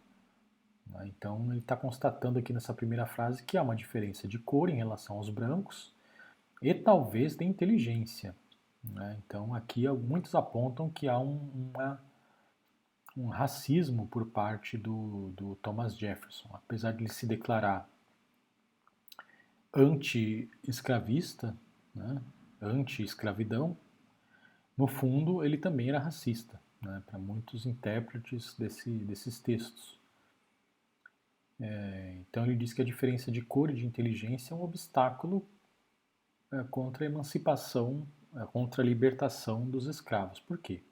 Né, 0.86 1.08
então 1.08 1.50
ele 1.50 1.60
está 1.60 1.76
constatando 1.76 2.38
aqui 2.38 2.52
nessa 2.52 2.74
primeira 2.74 3.06
frase 3.06 3.42
que 3.42 3.56
há 3.56 3.62
uma 3.62 3.76
diferença 3.76 4.28
de 4.28 4.38
cor 4.38 4.68
em 4.68 4.76
relação 4.76 5.16
aos 5.16 5.30
brancos 5.30 5.92
e 6.60 6.72
talvez 6.74 7.36
de 7.36 7.44
inteligência. 7.44 8.34
Né, 8.82 9.20
então 9.24 9.54
aqui 9.54 9.88
muitos 9.88 10.34
apontam 10.34 10.90
que 10.90 11.08
há 11.08 11.18
um, 11.18 11.70
uma, 11.74 12.00
um 13.16 13.28
racismo 13.28 14.06
por 14.08 14.26
parte 14.26 14.76
do, 14.76 15.32
do 15.36 15.56
Thomas 15.56 15.96
Jefferson, 15.96 16.50
apesar 16.52 16.92
de 16.92 17.04
ele 17.04 17.12
se 17.12 17.26
declarar 17.26 17.88
anti-escravista, 19.72 21.56
né, 21.94 22.22
anti-escravidão, 22.60 23.76
no 24.76 24.86
fundo 24.86 25.44
ele 25.44 25.56
também 25.56 25.88
era 25.88 25.98
racista 25.98 26.60
né, 26.84 27.02
para 27.06 27.18
muitos 27.18 27.66
intérpretes 27.66 28.54
desse, 28.58 28.90
desses 28.90 29.40
textos. 29.40 29.98
É, 31.60 32.16
então 32.20 32.44
ele 32.44 32.56
diz 32.56 32.72
que 32.72 32.82
a 32.82 32.84
diferença 32.84 33.30
de 33.30 33.40
cor 33.40 33.70
e 33.70 33.74
de 33.74 33.86
inteligência 33.86 34.52
é 34.52 34.56
um 34.56 34.62
obstáculo 34.62 35.46
é, 36.52 36.64
contra 36.64 37.04
a 37.04 37.06
emancipação, 37.06 38.06
é, 38.34 38.44
contra 38.46 38.82
a 38.82 38.84
libertação 38.84 39.68
dos 39.68 39.86
escravos. 39.86 40.40
Por 40.40 40.58
quê? 40.58 40.82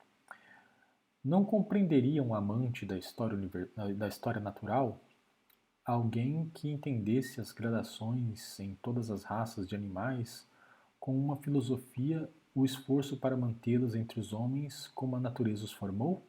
Não 1.24 1.44
compreenderia 1.44 2.22
um 2.22 2.34
amante 2.34 2.84
da 2.84 2.98
história, 2.98 3.38
da 3.96 4.08
história 4.08 4.40
natural 4.40 5.00
alguém 5.84 6.50
que 6.54 6.70
entendesse 6.70 7.40
as 7.40 7.52
gradações 7.52 8.58
em 8.60 8.76
todas 8.76 9.10
as 9.10 9.24
raças 9.24 9.68
de 9.68 9.74
animais 9.74 10.48
com 10.98 11.16
uma 11.16 11.36
filosofia 11.36 12.28
o 12.54 12.64
esforço 12.64 13.16
para 13.16 13.36
mantê-las 13.36 13.94
entre 13.94 14.20
os 14.20 14.32
homens 14.32 14.86
como 14.88 15.16
a 15.16 15.20
natureza 15.20 15.64
os 15.64 15.72
formou? 15.72 16.26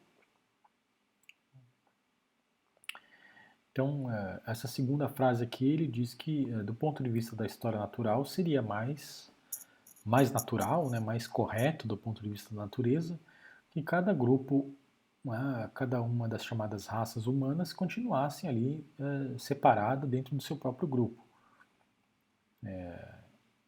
Então, 3.74 4.08
é, 4.08 4.40
essa 4.46 4.68
segunda 4.68 5.08
frase 5.08 5.42
aqui, 5.42 5.68
ele 5.68 5.88
diz 5.88 6.14
que, 6.14 6.48
é, 6.48 6.62
do 6.62 6.72
ponto 6.72 7.02
de 7.02 7.10
vista 7.10 7.34
da 7.34 7.44
história 7.44 7.76
natural, 7.76 8.24
seria 8.24 8.62
mais, 8.62 9.32
mais 10.04 10.30
natural, 10.30 10.88
né, 10.88 11.00
mais 11.00 11.26
correto 11.26 11.88
do 11.88 11.96
ponto 11.96 12.22
de 12.22 12.30
vista 12.30 12.54
da 12.54 12.62
natureza, 12.62 13.18
que 13.72 13.82
cada 13.82 14.12
grupo, 14.12 14.72
né, 15.24 15.68
cada 15.74 16.00
uma 16.00 16.28
das 16.28 16.44
chamadas 16.44 16.86
raças 16.86 17.26
humanas, 17.26 17.72
continuassem 17.72 18.48
ali 18.48 18.86
é, 18.96 19.38
separada 19.38 20.06
dentro 20.06 20.36
do 20.36 20.42
seu 20.42 20.56
próprio 20.56 20.86
grupo. 20.86 21.24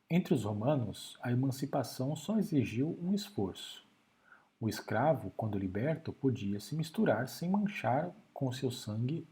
Entre 0.09 0.33
os 0.33 0.45
romanos, 0.45 1.19
a 1.21 1.33
emancipação 1.33 2.15
só 2.15 2.39
exigiu 2.39 2.97
um 3.03 3.13
esforço. 3.13 3.85
O 4.61 4.69
escravo, 4.69 5.33
quando 5.37 5.59
liberto, 5.59 6.13
podia 6.13 6.61
se 6.61 6.77
misturar 6.77 7.29
sem 7.29 7.51
manchar 7.51 8.11
com 8.33 8.51
seu 8.53 8.71
sangue, 8.71 9.27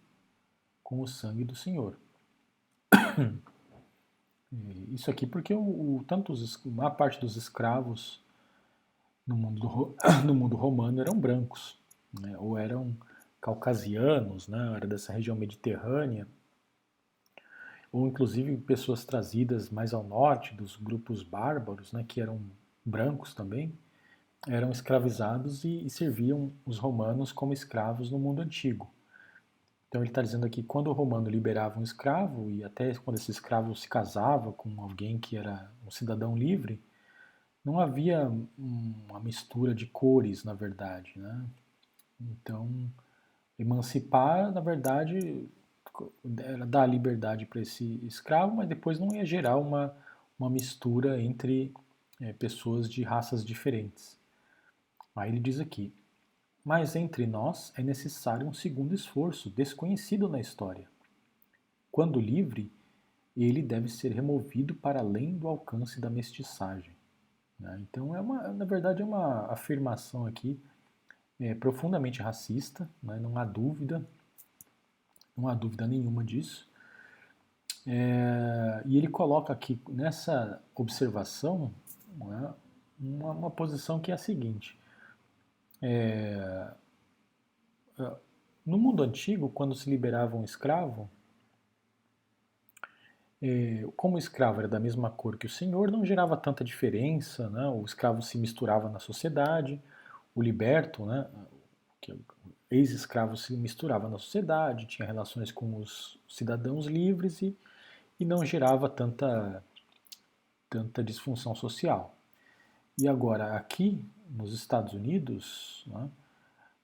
com 0.84 1.00
o 1.00 1.08
sangue 1.08 1.44
do 1.44 1.56
Senhor. 1.56 1.98
Isso 4.92 5.10
aqui 5.10 5.26
porque 5.26 5.52
o, 5.52 5.96
o 5.96 6.04
tanto 6.06 6.32
os, 6.32 6.62
a 6.78 6.90
parte 6.90 7.20
dos 7.20 7.36
escravos 7.36 8.22
no 9.26 9.36
mundo, 9.36 9.60
do, 9.60 9.96
no 10.24 10.34
mundo 10.34 10.56
romano 10.56 11.00
eram 11.00 11.18
brancos, 11.18 11.76
né, 12.20 12.36
ou 12.38 12.56
eram 12.56 12.96
caucasianos, 13.40 14.46
né, 14.46 14.74
era 14.76 14.86
dessa 14.86 15.12
região 15.12 15.34
mediterrânea, 15.34 16.28
ou 17.90 18.06
inclusive 18.06 18.56
pessoas 18.58 19.04
trazidas 19.04 19.70
mais 19.70 19.92
ao 19.92 20.04
norte 20.04 20.54
dos 20.54 20.76
grupos 20.76 21.22
bárbaros, 21.22 21.92
né, 21.92 22.04
que 22.06 22.20
eram 22.20 22.40
brancos 22.84 23.34
também, 23.34 23.76
eram 24.46 24.70
escravizados 24.70 25.64
e, 25.64 25.86
e 25.86 25.90
serviam 25.90 26.52
os 26.66 26.78
romanos 26.78 27.32
como 27.32 27.52
escravos 27.52 28.10
no 28.10 28.18
mundo 28.18 28.42
antigo. 28.42 28.93
Então 29.94 30.02
ele 30.02 30.10
está 30.10 30.22
dizendo 30.22 30.44
aqui 30.44 30.60
quando 30.60 30.88
o 30.88 30.92
romano 30.92 31.30
liberava 31.30 31.78
um 31.78 31.84
escravo 31.84 32.50
e 32.50 32.64
até 32.64 32.92
quando 32.96 33.16
esse 33.16 33.30
escravo 33.30 33.76
se 33.76 33.88
casava 33.88 34.52
com 34.52 34.68
alguém 34.82 35.20
que 35.20 35.36
era 35.36 35.70
um 35.86 35.90
cidadão 35.92 36.36
livre, 36.36 36.82
não 37.64 37.78
havia 37.78 38.28
uma 38.58 39.20
mistura 39.20 39.72
de 39.72 39.86
cores, 39.86 40.42
na 40.42 40.52
verdade, 40.52 41.12
né? 41.14 41.46
Então 42.20 42.90
emancipar, 43.56 44.50
na 44.50 44.60
verdade, 44.60 45.48
era 46.38 46.66
dar 46.66 46.86
liberdade 46.86 47.46
para 47.46 47.60
esse 47.60 48.04
escravo, 48.04 48.56
mas 48.56 48.68
depois 48.68 48.98
não 48.98 49.14
ia 49.14 49.24
gerar 49.24 49.58
uma, 49.58 49.94
uma 50.36 50.50
mistura 50.50 51.22
entre 51.22 51.72
é, 52.20 52.32
pessoas 52.32 52.90
de 52.90 53.04
raças 53.04 53.44
diferentes. 53.44 54.18
Aí 55.14 55.30
ele 55.30 55.38
diz 55.38 55.60
aqui: 55.60 55.94
Mas 56.64 56.96
entre 56.96 57.26
nós 57.26 57.72
é 57.76 57.82
necessário 57.82 58.46
um 58.46 58.52
segundo 58.52 58.94
esforço, 58.94 59.50
desconhecido 59.50 60.28
na 60.28 60.40
história. 60.40 60.88
Quando 61.92 62.18
livre, 62.18 62.72
ele 63.36 63.62
deve 63.62 63.88
ser 63.88 64.12
removido 64.12 64.74
para 64.74 65.00
além 65.00 65.36
do 65.36 65.46
alcance 65.46 66.00
da 66.00 66.08
mestiçagem. 66.08 66.94
Né? 67.60 67.82
Então, 67.82 68.16
é 68.16 68.20
uma, 68.20 68.48
na 68.48 68.64
verdade, 68.64 69.02
é 69.02 69.04
uma 69.04 69.52
afirmação 69.52 70.26
aqui 70.26 70.58
é, 71.38 71.54
profundamente 71.54 72.22
racista, 72.22 72.88
né? 73.02 73.18
não 73.20 73.36
há 73.36 73.44
dúvida 73.44 74.06
não 75.36 75.48
há 75.48 75.54
dúvida 75.54 75.86
nenhuma 75.86 76.24
disso. 76.24 76.68
É, 77.86 78.82
e 78.86 78.96
ele 78.96 79.08
coloca 79.08 79.52
aqui 79.52 79.80
nessa 79.88 80.62
observação 80.74 81.72
né, 82.16 82.54
uma, 82.98 83.32
uma, 83.32 83.50
posição 83.50 84.00
que 84.00 84.10
é 84.10 84.14
a 84.14 84.18
seguinte: 84.18 84.78
é, 85.82 86.68
é, 87.98 88.12
no 88.64 88.78
mundo 88.78 89.02
antigo, 89.02 89.48
quando 89.48 89.74
se 89.74 89.88
liberava 89.90 90.36
um 90.36 90.44
escravo, 90.44 91.10
é, 93.42 93.86
como 93.96 94.16
o 94.16 94.18
escravo 94.18 94.60
era 94.60 94.68
da 94.68 94.80
mesma 94.80 95.10
cor 95.10 95.36
que 95.36 95.46
o 95.46 95.50
senhor, 95.50 95.90
não 95.90 96.04
gerava 96.04 96.36
tanta 96.36 96.64
diferença, 96.64 97.50
né, 97.50 97.66
o 97.68 97.84
escravo 97.84 98.22
se 98.22 98.38
misturava 98.38 98.88
na 98.88 98.98
sociedade, 98.98 99.80
o 100.34 100.40
liberto, 100.42 101.04
né, 101.04 101.28
que 102.00 102.18
ex-escravo 102.70 103.36
se 103.36 103.56
misturava 103.56 104.08
na 104.08 104.18
sociedade, 104.18 104.86
tinha 104.86 105.06
relações 105.06 105.52
com 105.52 105.76
os 105.76 106.18
cidadãos 106.28 106.86
livres 106.86 107.42
e, 107.42 107.56
e 108.18 108.24
não 108.24 108.44
gerava 108.44 108.88
tanta, 108.88 109.62
tanta 110.68 111.04
disfunção 111.04 111.54
social. 111.54 112.13
E 112.96 113.08
agora, 113.08 113.56
aqui 113.56 114.04
nos 114.30 114.52
Estados 114.52 114.94
Unidos, 114.94 115.84
né, 115.86 116.10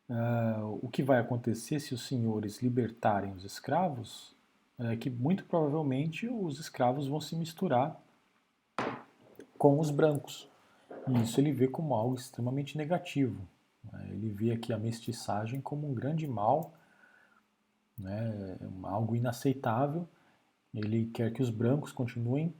uh, 0.08 0.78
o 0.82 0.88
que 0.88 1.02
vai 1.02 1.18
acontecer 1.18 1.78
se 1.78 1.94
os 1.94 2.06
senhores 2.06 2.60
libertarem 2.62 3.32
os 3.32 3.44
escravos 3.44 4.34
é 4.78 4.96
que 4.96 5.10
muito 5.10 5.44
provavelmente 5.44 6.26
os 6.26 6.58
escravos 6.58 7.06
vão 7.06 7.20
se 7.20 7.36
misturar 7.36 8.00
com 9.58 9.78
os 9.78 9.90
brancos. 9.90 10.48
E 11.06 11.22
isso 11.22 11.38
ele 11.38 11.52
vê 11.52 11.68
como 11.68 11.94
algo 11.94 12.14
extremamente 12.14 12.78
negativo. 12.78 13.46
Né? 13.84 14.08
Ele 14.10 14.30
vê 14.30 14.52
aqui 14.52 14.72
a 14.72 14.78
mestiçagem 14.78 15.60
como 15.60 15.88
um 15.88 15.94
grande 15.94 16.26
mal, 16.26 16.72
né, 17.98 18.56
algo 18.84 19.14
inaceitável. 19.14 20.08
Ele 20.72 21.06
quer 21.06 21.30
que 21.32 21.42
os 21.42 21.50
brancos 21.50 21.92
continuem 21.92 22.54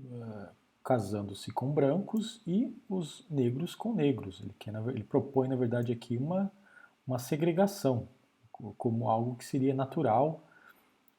uh, 0.00 0.48
casando-se 0.84 1.50
com 1.50 1.70
brancos 1.70 2.40
e 2.46 2.76
os 2.88 3.26
negros 3.30 3.74
com 3.74 3.94
negros. 3.94 4.40
Ele, 4.40 4.54
quer, 4.58 4.74
ele 4.88 5.02
propõe, 5.02 5.48
na 5.48 5.56
verdade, 5.56 5.92
aqui 5.92 6.16
uma, 6.16 6.52
uma 7.06 7.18
segregação, 7.18 8.06
como 8.76 9.08
algo 9.08 9.34
que 9.34 9.44
seria 9.44 9.74
natural, 9.74 10.42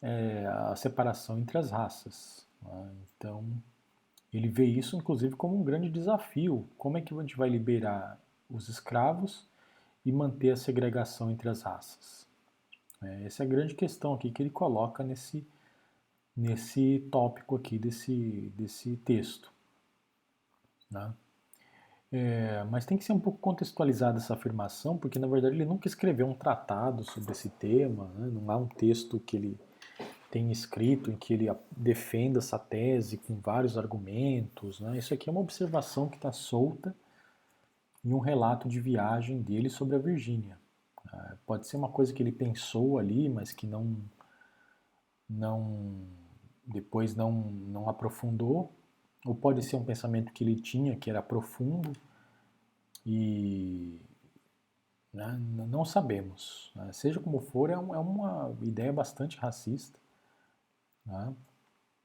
é, 0.01 0.45
a 0.45 0.76
separação 0.76 1.39
entre 1.39 1.57
as 1.57 1.72
raças. 1.72 2.47
Né? 2.61 2.91
Então, 3.18 3.43
ele 4.32 4.47
vê 4.47 4.66
isso, 4.66 4.95
inclusive, 4.95 5.36
como 5.36 5.59
um 5.59 5.63
grande 5.63 5.89
desafio. 5.89 6.68
Como 6.78 6.97
é 6.97 7.01
que 7.01 7.13
a 7.13 7.22
gente 7.22 7.36
vai 7.36 7.49
liberar 7.49 8.20
os 8.49 8.70
escravos 8.70 9.47
e 10.05 10.11
manter 10.11 10.51
a 10.51 10.55
segregação 10.55 11.32
entre 11.32 11.49
as 11.49 11.63
raças. 11.63 12.28
É, 13.01 13.26
essa 13.26 13.43
é 13.43 13.45
a 13.45 13.49
grande 13.49 13.74
questão 13.74 14.13
aqui 14.13 14.30
que 14.30 14.41
ele 14.41 14.51
coloca 14.51 15.03
nesse, 15.03 15.45
nesse 16.38 17.07
tópico 17.11 17.55
aqui 17.55 17.80
desse, 17.80 18.53
desse 18.55 18.95
texto. 18.97 19.51
Né? 20.89 21.13
É, 22.11 22.63
mas 22.65 22.86
tem 22.86 22.97
que 22.97 23.03
ser 23.03 23.13
um 23.13 23.19
pouco 23.19 23.39
contextualizada 23.39 24.17
essa 24.17 24.33
afirmação, 24.33 24.97
porque 24.97 25.19
na 25.19 25.27
verdade 25.27 25.55
ele 25.55 25.65
nunca 25.65 25.88
escreveu 25.88 26.27
um 26.27 26.33
tratado 26.33 27.03
sobre 27.03 27.31
esse 27.31 27.49
tema, 27.49 28.05
né? 28.15 28.29
não 28.31 28.49
há 28.49 28.57
um 28.57 28.67
texto 28.67 29.19
que 29.19 29.36
ele 29.36 29.59
tem 30.31 30.51
escrito 30.51 31.09
em 31.09 31.15
que 31.15 31.33
ele 31.33 31.47
defenda 31.71 32.39
essa 32.39 32.59
tese 32.59 33.17
com 33.17 33.39
vários 33.39 33.77
argumentos. 33.77 34.79
Né? 34.81 34.97
Isso 34.97 35.13
aqui 35.13 35.29
é 35.29 35.31
uma 35.31 35.41
observação 35.41 36.09
que 36.09 36.17
está 36.17 36.31
solta 36.31 36.95
em 38.03 38.13
um 38.13 38.19
relato 38.19 38.67
de 38.67 38.79
viagem 38.79 39.41
dele 39.41 39.69
sobre 39.69 39.95
a 39.95 39.99
Virgínia. 39.99 40.59
Ah, 41.07 41.38
pode 41.45 41.67
ser 41.67 41.77
uma 41.77 41.89
coisa 41.89 42.13
que 42.13 42.21
ele 42.21 42.31
pensou 42.31 42.99
ali, 42.99 43.29
mas 43.29 43.51
que 43.51 43.65
não, 43.65 43.97
não 45.29 46.05
depois 46.67 47.15
não, 47.15 47.31
não 47.31 47.88
aprofundou, 47.88 48.74
ou 49.26 49.34
pode 49.34 49.63
ser 49.63 49.76
um 49.76 49.84
pensamento 49.84 50.32
que 50.32 50.43
ele 50.43 50.55
tinha 50.55 50.95
que 50.95 51.09
era 51.09 51.21
profundo 51.21 51.91
e 53.03 54.00
né, 55.12 55.37
não 55.39 55.83
sabemos. 55.83 56.71
Né? 56.75 56.91
Seja 56.91 57.20
como 57.20 57.39
for, 57.39 57.70
é, 57.71 57.78
um, 57.78 57.95
é, 57.95 57.97
uma 57.97 58.55
ideia 58.62 58.93
bastante 58.93 59.37
racista. 59.37 60.00
Né? 61.05 61.33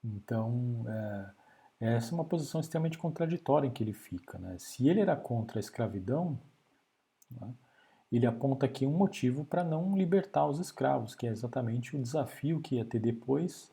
Então, 0.03 0.85
é, 0.89 1.31
essa 1.97 2.13
é 2.13 2.15
uma 2.15 2.25
posição 2.25 2.61
extremamente 2.61 2.97
contraditória 2.97 3.67
em 3.67 3.71
que 3.71 3.85
ele 3.85 3.93
fica. 3.93 4.39
Né? 4.39 4.57
Se 4.59 4.89
ele 4.89 5.01
era 5.01 5.15
contra 5.15 5.59
a 5.59 5.61
escravidão, 5.61 6.39
né, 7.31 7.53
ele 8.11 8.27
aponta 8.27 8.65
aqui 8.67 8.87
um 8.87 8.97
motivo 8.97 9.45
para 9.45 9.63
não 9.63 9.97
libertar 9.97 10.47
os 10.47 10.59
escravos, 10.59 11.15
que 11.15 11.27
é 11.27 11.31
exatamente 11.31 11.97
o 11.97 12.03
desafio 12.03 12.61
que 12.61 12.77
ia 12.77 12.85
ter 12.85 12.99
depois 12.99 13.71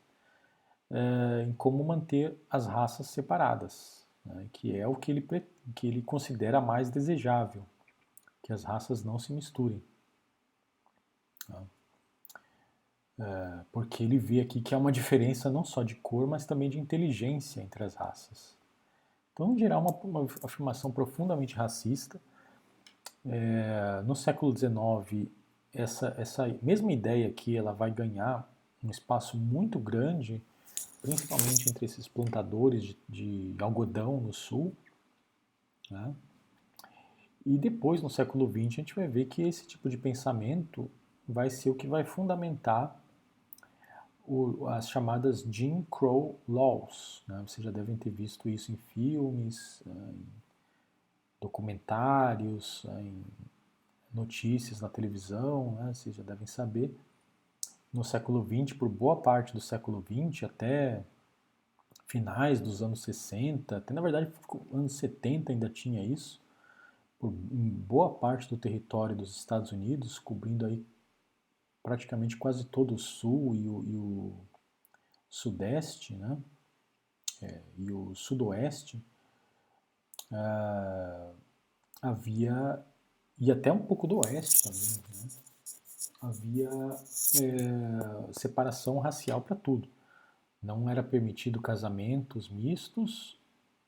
é, 0.91 1.43
em 1.43 1.53
como 1.53 1.83
manter 1.83 2.35
as 2.49 2.65
raças 2.65 3.07
separadas, 3.07 4.05
né, 4.25 4.47
que 4.53 4.75
é 4.77 4.87
o 4.87 4.95
que 4.95 5.11
ele, 5.11 5.27
que 5.75 5.87
ele 5.87 6.01
considera 6.01 6.61
mais 6.61 6.89
desejável, 6.89 7.63
que 8.41 8.53
as 8.53 8.63
raças 8.63 9.03
não 9.03 9.19
se 9.19 9.33
misturem. 9.33 9.81
Né. 11.49 11.63
É, 13.19 13.59
porque 13.71 14.03
ele 14.03 14.17
vê 14.19 14.41
aqui 14.41 14.61
que 14.61 14.75
há 14.75 14.77
uma 14.77 14.91
diferença 14.91 15.49
não 15.49 15.63
só 15.63 15.81
de 15.81 15.95
cor, 15.95 16.27
mas 16.27 16.45
também 16.45 16.69
de 16.69 16.79
inteligência 16.79 17.61
entre 17.61 17.83
as 17.83 17.95
raças. 17.95 18.55
Então, 19.33 19.53
em 19.53 19.57
geral, 19.59 19.81
uma, 19.81 20.19
uma 20.21 20.27
afirmação 20.43 20.91
profundamente 20.91 21.55
racista. 21.55 22.19
É, 23.25 24.01
no 24.05 24.15
século 24.15 24.55
XIX, 24.55 25.29
essa, 25.73 26.15
essa 26.17 26.47
mesma 26.61 26.91
ideia 26.91 27.27
aqui 27.27 27.55
ela 27.55 27.71
vai 27.71 27.91
ganhar 27.91 28.49
um 28.83 28.89
espaço 28.89 29.37
muito 29.37 29.79
grande, 29.79 30.41
principalmente 31.01 31.69
entre 31.69 31.85
esses 31.85 32.07
plantadores 32.07 32.95
de, 33.07 33.53
de 33.53 33.63
algodão 33.63 34.19
no 34.19 34.33
sul. 34.33 34.75
Né? 35.89 36.15
E 37.45 37.57
depois, 37.57 38.01
no 38.01 38.09
século 38.09 38.49
XX, 38.49 38.57
a 38.57 38.69
gente 38.69 38.95
vai 38.95 39.07
ver 39.07 39.25
que 39.25 39.41
esse 39.41 39.65
tipo 39.65 39.89
de 39.89 39.97
pensamento 39.97 40.89
vai 41.27 41.49
ser 41.49 41.69
o 41.69 41.75
que 41.75 41.87
vai 41.87 42.03
fundamentar 42.03 43.01
o, 44.27 44.67
as 44.67 44.89
chamadas 44.89 45.45
Jim 45.49 45.85
Crow 45.89 46.39
Laws. 46.47 47.23
Né? 47.27 47.41
Vocês 47.47 47.63
já 47.63 47.71
devem 47.71 47.95
ter 47.95 48.09
visto 48.09 48.49
isso 48.49 48.71
em 48.71 48.75
filmes, 48.75 49.81
eh, 49.87 49.89
em 49.89 50.25
documentários, 51.39 52.85
eh, 52.89 53.01
em 53.01 53.25
notícias 54.13 54.81
na 54.81 54.89
televisão, 54.89 55.75
né? 55.75 55.93
vocês 55.93 56.15
já 56.15 56.23
devem 56.23 56.45
saber. 56.45 56.93
No 57.93 58.03
século 58.03 58.45
XX, 58.45 58.77
por 58.77 58.89
boa 58.89 59.21
parte 59.21 59.53
do 59.53 59.61
século 59.61 60.03
XX, 60.03 60.43
até 60.43 61.03
finais 62.05 62.59
dos 62.59 62.81
anos 62.81 63.01
60, 63.03 63.77
até 63.77 63.93
na 63.93 64.01
verdade 64.01 64.31
anos 64.71 64.97
70 64.97 65.51
ainda 65.51 65.69
tinha 65.69 66.03
isso, 66.03 66.41
por 67.19 67.31
boa 67.31 68.13
parte 68.13 68.49
do 68.49 68.57
território 68.57 69.15
dos 69.15 69.35
Estados 69.35 69.71
Unidos, 69.71 70.19
cobrindo 70.19 70.65
aí 70.65 70.85
praticamente 71.81 72.37
quase 72.37 72.65
todo 72.65 72.95
o 72.95 72.99
sul 72.99 73.55
e 73.55 73.67
o, 73.67 73.83
e 73.85 73.95
o 73.97 74.33
sudeste, 75.29 76.15
né? 76.15 76.37
É, 77.41 77.61
e 77.77 77.91
o 77.91 78.15
sudoeste, 78.15 79.01
ah, 80.31 81.31
havia, 82.01 82.83
e 83.37 83.51
até 83.51 83.71
um 83.71 83.85
pouco 83.85 84.07
do 84.07 84.17
oeste 84.17 84.63
também, 84.63 85.25
né? 85.25 85.46
Havia 86.19 86.69
é, 86.69 88.33
separação 88.33 88.97
racial 88.99 89.41
para 89.41 89.55
tudo. 89.55 89.87
Não 90.61 90.89
era 90.89 91.03
permitido 91.03 91.61
casamentos 91.61 92.49
mistos, 92.49 93.39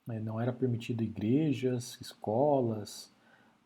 né? 0.06 0.20
não 0.20 0.40
era 0.40 0.54
permitido 0.54 1.04
igrejas, 1.04 1.98
escolas, 2.00 3.14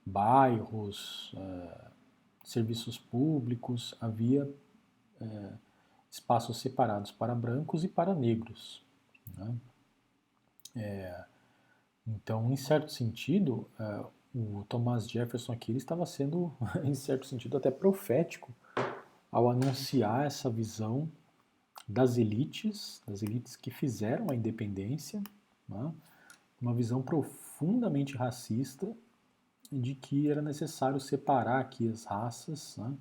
bairros, 0.05 1.33
é, 1.37 1.91
serviços 2.43 2.97
públicos, 2.97 3.95
havia 3.99 4.49
é, 5.19 5.53
espaços 6.09 6.59
separados 6.59 7.11
para 7.11 7.35
brancos 7.35 7.83
e 7.83 7.87
para 7.87 8.15
negros. 8.15 8.85
Né? 9.37 9.55
Então, 12.05 12.51
em 12.51 12.55
certo 12.55 12.91
sentido, 12.91 13.69
o 14.33 14.65
Thomas 14.67 15.09
Jefferson 15.09 15.53
aqui 15.53 15.71
ele 15.71 15.77
estava 15.77 16.05
sendo, 16.05 16.51
em 16.83 16.95
certo 16.95 17.25
sentido, 17.25 17.57
até 17.57 17.69
profético 17.69 18.53
ao 19.31 19.49
anunciar 19.49 20.25
essa 20.25 20.49
visão 20.49 21.09
das 21.87 22.17
elites, 22.17 23.01
das 23.05 23.21
elites 23.21 23.55
que 23.55 23.69
fizeram 23.69 24.27
a 24.29 24.35
independência, 24.35 25.21
né? 25.67 25.93
uma 26.61 26.73
visão 26.73 27.01
profundamente 27.01 28.15
racista 28.15 28.95
de 29.71 29.95
que 29.95 30.29
era 30.29 30.41
necessário 30.41 30.99
separar 30.99 31.59
aqui 31.59 31.89
as 31.89 32.05
raças 32.05 32.77
né? 32.77 32.95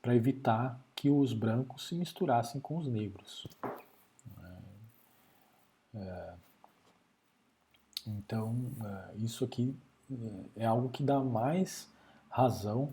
para 0.00 0.14
evitar 0.14 0.80
que 0.94 1.10
os 1.10 1.32
brancos 1.32 1.88
se 1.88 1.94
misturassem 1.94 2.60
com 2.60 2.78
os 2.78 2.86
negros. 2.88 3.46
É, 5.94 5.98
é 5.98 6.34
então, 8.06 8.70
é, 8.82 9.16
isso 9.16 9.44
aqui 9.44 9.74
é, 10.10 10.62
é 10.62 10.66
algo 10.66 10.88
que 10.88 11.02
dá 11.02 11.20
mais 11.20 11.90
razão 12.28 12.92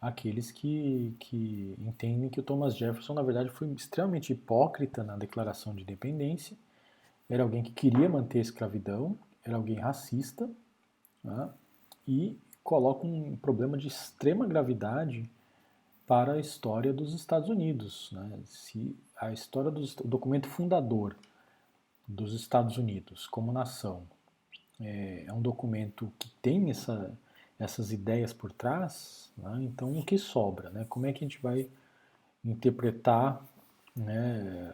àqueles 0.00 0.50
que, 0.50 1.14
que 1.18 1.74
entendem 1.78 2.28
que 2.28 2.40
o 2.40 2.42
Thomas 2.42 2.76
Jefferson, 2.76 3.14
na 3.14 3.22
verdade, 3.22 3.50
foi 3.50 3.68
extremamente 3.72 4.32
hipócrita 4.32 5.02
na 5.02 5.16
declaração 5.16 5.74
de 5.74 5.82
independência, 5.82 6.56
era 7.28 7.42
alguém 7.42 7.62
que 7.62 7.72
queria 7.72 8.08
manter 8.08 8.38
a 8.38 8.42
escravidão, 8.42 9.18
era 9.42 9.56
alguém 9.56 9.76
racista, 9.76 10.50
né, 11.22 11.50
e 12.06 12.38
coloca 12.62 13.06
um 13.06 13.36
problema 13.36 13.78
de 13.78 13.88
extrema 13.88 14.46
gravidade 14.46 15.30
para 16.06 16.34
a 16.34 16.38
história 16.38 16.92
dos 16.92 17.14
Estados 17.14 17.48
Unidos. 17.48 18.10
Né? 18.12 18.40
Se 18.44 18.96
a 19.16 19.32
história 19.32 19.70
do 19.70 19.82
documento 20.04 20.48
fundador 20.48 21.16
dos 22.06 22.34
Estados 22.34 22.76
Unidos 22.76 23.26
como 23.26 23.52
nação 23.52 24.06
é, 24.80 25.24
é 25.26 25.32
um 25.32 25.40
documento 25.40 26.12
que 26.18 26.30
tem 26.42 26.70
essa, 26.70 27.16
essas 27.58 27.92
ideias 27.92 28.32
por 28.32 28.52
trás, 28.52 29.32
né? 29.36 29.58
então 29.62 29.96
o 29.98 30.04
que 30.04 30.18
sobra? 30.18 30.70
Né? 30.70 30.84
Como 30.88 31.06
é 31.06 31.12
que 31.12 31.18
a 31.24 31.28
gente 31.28 31.40
vai 31.40 31.68
interpretar 32.44 33.44
né, 33.96 34.72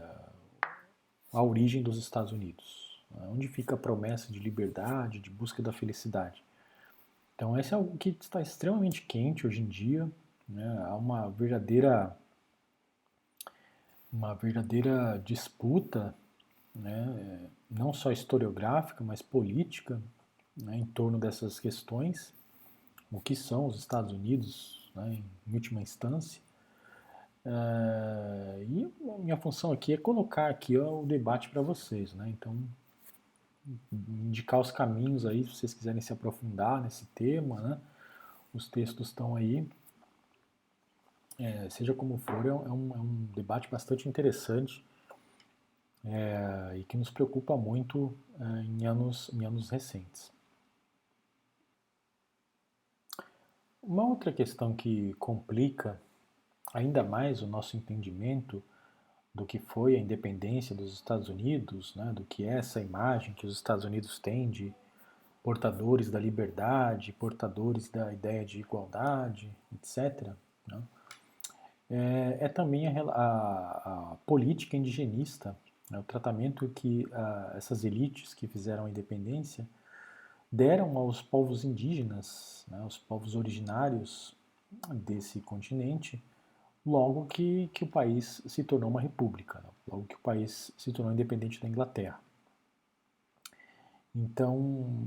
a 1.32 1.42
origem 1.42 1.82
dos 1.82 1.98
Estados 1.98 2.32
Unidos? 2.32 3.04
Onde 3.32 3.48
fica 3.48 3.74
a 3.74 3.78
promessa 3.78 4.32
de 4.32 4.38
liberdade, 4.38 5.18
de 5.18 5.30
busca 5.30 5.60
da 5.60 5.72
felicidade? 5.72 6.44
Então, 7.34 7.58
esse 7.58 7.72
é 7.72 7.76
algo 7.76 7.96
que 7.96 8.10
está 8.10 8.40
extremamente 8.40 9.02
quente 9.02 9.46
hoje 9.46 9.62
em 9.62 9.66
dia. 9.66 10.08
Né? 10.48 10.84
Há 10.86 10.94
uma 10.94 11.28
verdadeira, 11.30 12.16
uma 14.12 14.34
verdadeira 14.34 15.20
disputa 15.24 16.14
né, 16.74 17.48
não 17.70 17.92
só 17.92 18.10
historiográfica, 18.12 19.02
mas 19.04 19.22
política, 19.22 20.00
né, 20.56 20.76
em 20.76 20.86
torno 20.86 21.18
dessas 21.18 21.58
questões, 21.58 22.32
o 23.10 23.20
que 23.20 23.34
são 23.34 23.66
os 23.66 23.76
Estados 23.76 24.12
Unidos, 24.12 24.90
né, 24.94 25.22
em 25.46 25.54
última 25.54 25.80
instância. 25.80 26.40
É, 27.44 28.64
e 28.68 28.92
minha 29.18 29.36
função 29.36 29.72
aqui 29.72 29.94
é 29.94 29.96
colocar 29.96 30.50
aqui 30.50 30.76
o 30.76 31.04
debate 31.04 31.48
para 31.48 31.62
vocês, 31.62 32.12
né? 32.12 32.28
Então, 32.28 32.54
indicar 33.90 34.60
os 34.60 34.70
caminhos 34.70 35.24
aí, 35.24 35.44
se 35.44 35.54
vocês 35.54 35.72
quiserem 35.72 36.02
se 36.02 36.12
aprofundar 36.12 36.82
nesse 36.82 37.06
tema, 37.06 37.60
né? 37.60 37.80
Os 38.52 38.68
textos 38.68 39.08
estão 39.08 39.36
aí. 39.36 39.66
É, 41.38 41.70
seja 41.70 41.94
como 41.94 42.18
for, 42.18 42.44
é 42.44 42.52
um, 42.52 42.94
é 42.94 42.98
um 42.98 43.26
debate 43.34 43.70
bastante 43.70 44.06
interessante 44.06 44.84
é, 46.04 46.78
e 46.78 46.84
que 46.84 46.96
nos 46.96 47.10
preocupa 47.10 47.56
muito 47.56 48.16
é, 48.38 48.44
em, 48.62 48.86
anos, 48.86 49.30
em 49.32 49.44
anos 49.44 49.70
recentes. 49.70 50.32
Uma 53.82 54.04
outra 54.04 54.32
questão 54.32 54.74
que 54.74 55.14
complica 55.14 56.00
ainda 56.72 57.02
mais 57.02 57.42
o 57.42 57.46
nosso 57.46 57.76
entendimento 57.76 58.62
do 59.34 59.46
que 59.46 59.58
foi 59.58 59.96
a 59.96 59.98
independência 59.98 60.74
dos 60.74 60.92
Estados 60.92 61.28
Unidos, 61.28 61.94
né, 61.94 62.12
do 62.14 62.24
que 62.24 62.44
é 62.44 62.58
essa 62.58 62.80
imagem 62.80 63.34
que 63.34 63.46
os 63.46 63.54
Estados 63.54 63.84
Unidos 63.84 64.18
têm 64.18 64.50
de 64.50 64.74
portadores 65.42 66.10
da 66.10 66.18
liberdade, 66.18 67.12
portadores 67.12 67.88
da 67.88 68.12
ideia 68.12 68.44
de 68.44 68.60
igualdade, 68.60 69.50
etc., 69.72 70.32
né, 70.66 70.82
é, 71.90 72.38
é, 72.40 72.48
também 72.48 72.86
a, 72.86 73.02
a, 73.02 74.12
a 74.12 74.16
política 74.26 74.76
indigenista 74.76 75.56
o 75.98 76.04
tratamento 76.04 76.68
que 76.68 77.04
uh, 77.06 77.56
essas 77.56 77.84
elites 77.84 78.32
que 78.32 78.46
fizeram 78.46 78.86
a 78.86 78.90
independência 78.90 79.66
deram 80.50 80.96
aos 80.96 81.20
povos 81.20 81.64
indígenas, 81.64 82.64
né, 82.68 82.78
aos 82.80 82.96
povos 82.96 83.34
originários 83.34 84.36
desse 84.92 85.40
continente, 85.40 86.22
logo 86.84 87.26
que, 87.26 87.68
que 87.68 87.84
o 87.84 87.86
país 87.86 88.42
se 88.46 88.64
tornou 88.64 88.90
uma 88.90 89.00
república, 89.00 89.60
né, 89.60 89.68
logo 89.86 90.04
que 90.04 90.14
o 90.14 90.20
país 90.20 90.72
se 90.76 90.92
tornou 90.92 91.12
independente 91.12 91.60
da 91.60 91.68
Inglaterra. 91.68 92.20
Então, 94.14 94.58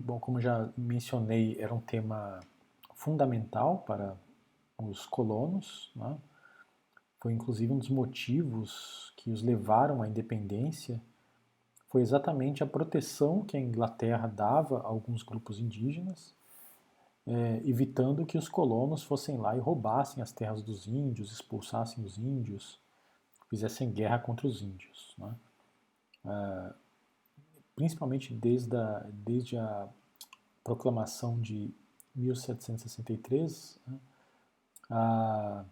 bom, 0.06 0.20
como 0.20 0.40
já 0.40 0.70
mencionei, 0.78 1.58
era 1.60 1.74
um 1.74 1.82
tema 1.82 2.40
fundamental 2.94 3.80
para 3.80 4.16
os 4.78 5.06
colonos, 5.06 5.92
né, 5.96 6.18
foi 7.24 7.32
inclusive 7.32 7.72
um 7.72 7.78
dos 7.78 7.90
motivos 7.90 9.14
que 9.16 9.32
os 9.32 9.42
levaram 9.42 10.02
à 10.02 10.08
independência, 10.10 11.02
foi 11.88 12.02
exatamente 12.02 12.62
a 12.62 12.68
proteção 12.68 13.46
que 13.46 13.56
a 13.56 13.60
Inglaterra 13.62 14.28
dava 14.28 14.80
a 14.80 14.88
alguns 14.88 15.24
grupos 15.24 15.58
indígenas, 15.58 16.36
é, 17.26 17.62
evitando 17.64 18.26
que 18.26 18.38
os 18.38 18.50
colonos 18.50 19.04
fossem 19.04 19.38
lá 19.38 19.56
e 19.56 19.60
roubassem 19.62 20.22
as 20.22 20.34
terras 20.34 20.62
dos 20.62 20.86
índios, 20.86 21.32
expulsassem 21.32 22.04
os 22.04 22.18
índios, 22.18 22.78
fizessem 23.50 23.90
guerra 23.90 24.20
contra 24.20 24.46
os 24.46 24.62
índios. 24.62 25.16
Né? 25.18 25.34
É, 26.26 26.74
principalmente 27.74 28.34
desde 28.34 28.76
a, 28.76 29.08
desde 29.14 29.58
a 29.58 29.88
proclamação 30.62 31.40
de 31.40 31.74
1763, 32.16 33.80
né? 33.88 34.00
a 34.90 35.64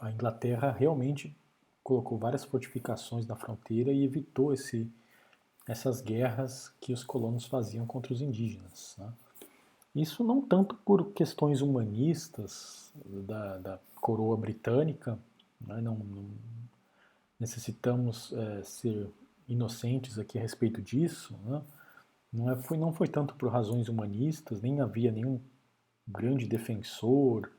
a 0.00 0.10
Inglaterra 0.10 0.72
realmente 0.72 1.36
colocou 1.82 2.18
várias 2.18 2.44
fortificações 2.44 3.26
na 3.26 3.36
fronteira 3.36 3.92
e 3.92 4.02
evitou 4.02 4.52
esse, 4.52 4.90
essas 5.68 6.00
guerras 6.00 6.72
que 6.80 6.92
os 6.92 7.04
colonos 7.04 7.46
faziam 7.46 7.86
contra 7.86 8.12
os 8.12 8.22
indígenas. 8.22 8.96
Né? 8.98 9.12
Isso 9.94 10.24
não 10.24 10.40
tanto 10.40 10.74
por 10.74 11.12
questões 11.12 11.60
humanistas 11.60 12.92
da, 13.04 13.58
da 13.58 13.78
coroa 13.96 14.36
britânica, 14.36 15.18
né? 15.60 15.80
não, 15.80 15.96
não, 15.96 16.30
necessitamos 17.38 18.32
é, 18.32 18.62
ser 18.62 19.10
inocentes 19.48 20.18
aqui 20.18 20.38
a 20.38 20.42
respeito 20.42 20.80
disso, 20.80 21.36
né? 21.44 21.60
não, 22.32 22.50
é, 22.50 22.56
foi, 22.56 22.78
não 22.78 22.92
foi 22.92 23.08
tanto 23.08 23.34
por 23.34 23.50
razões 23.50 23.88
humanistas, 23.88 24.62
nem 24.62 24.80
havia 24.80 25.12
nenhum 25.12 25.40
grande 26.06 26.46
defensor 26.46 27.50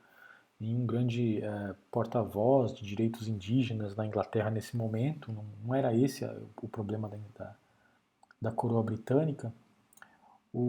nenhum 0.62 0.86
grande 0.86 1.42
é, 1.42 1.74
porta-voz 1.90 2.72
de 2.72 2.86
direitos 2.86 3.26
indígenas 3.26 3.96
na 3.96 4.06
Inglaterra 4.06 4.48
nesse 4.48 4.76
momento, 4.76 5.32
não, 5.32 5.44
não 5.64 5.74
era 5.74 5.92
esse 5.92 6.24
o 6.62 6.68
problema 6.68 7.08
da, 7.08 7.18
da, 7.36 7.56
da 8.40 8.52
coroa 8.52 8.82
britânica. 8.82 9.52
O, 10.52 10.60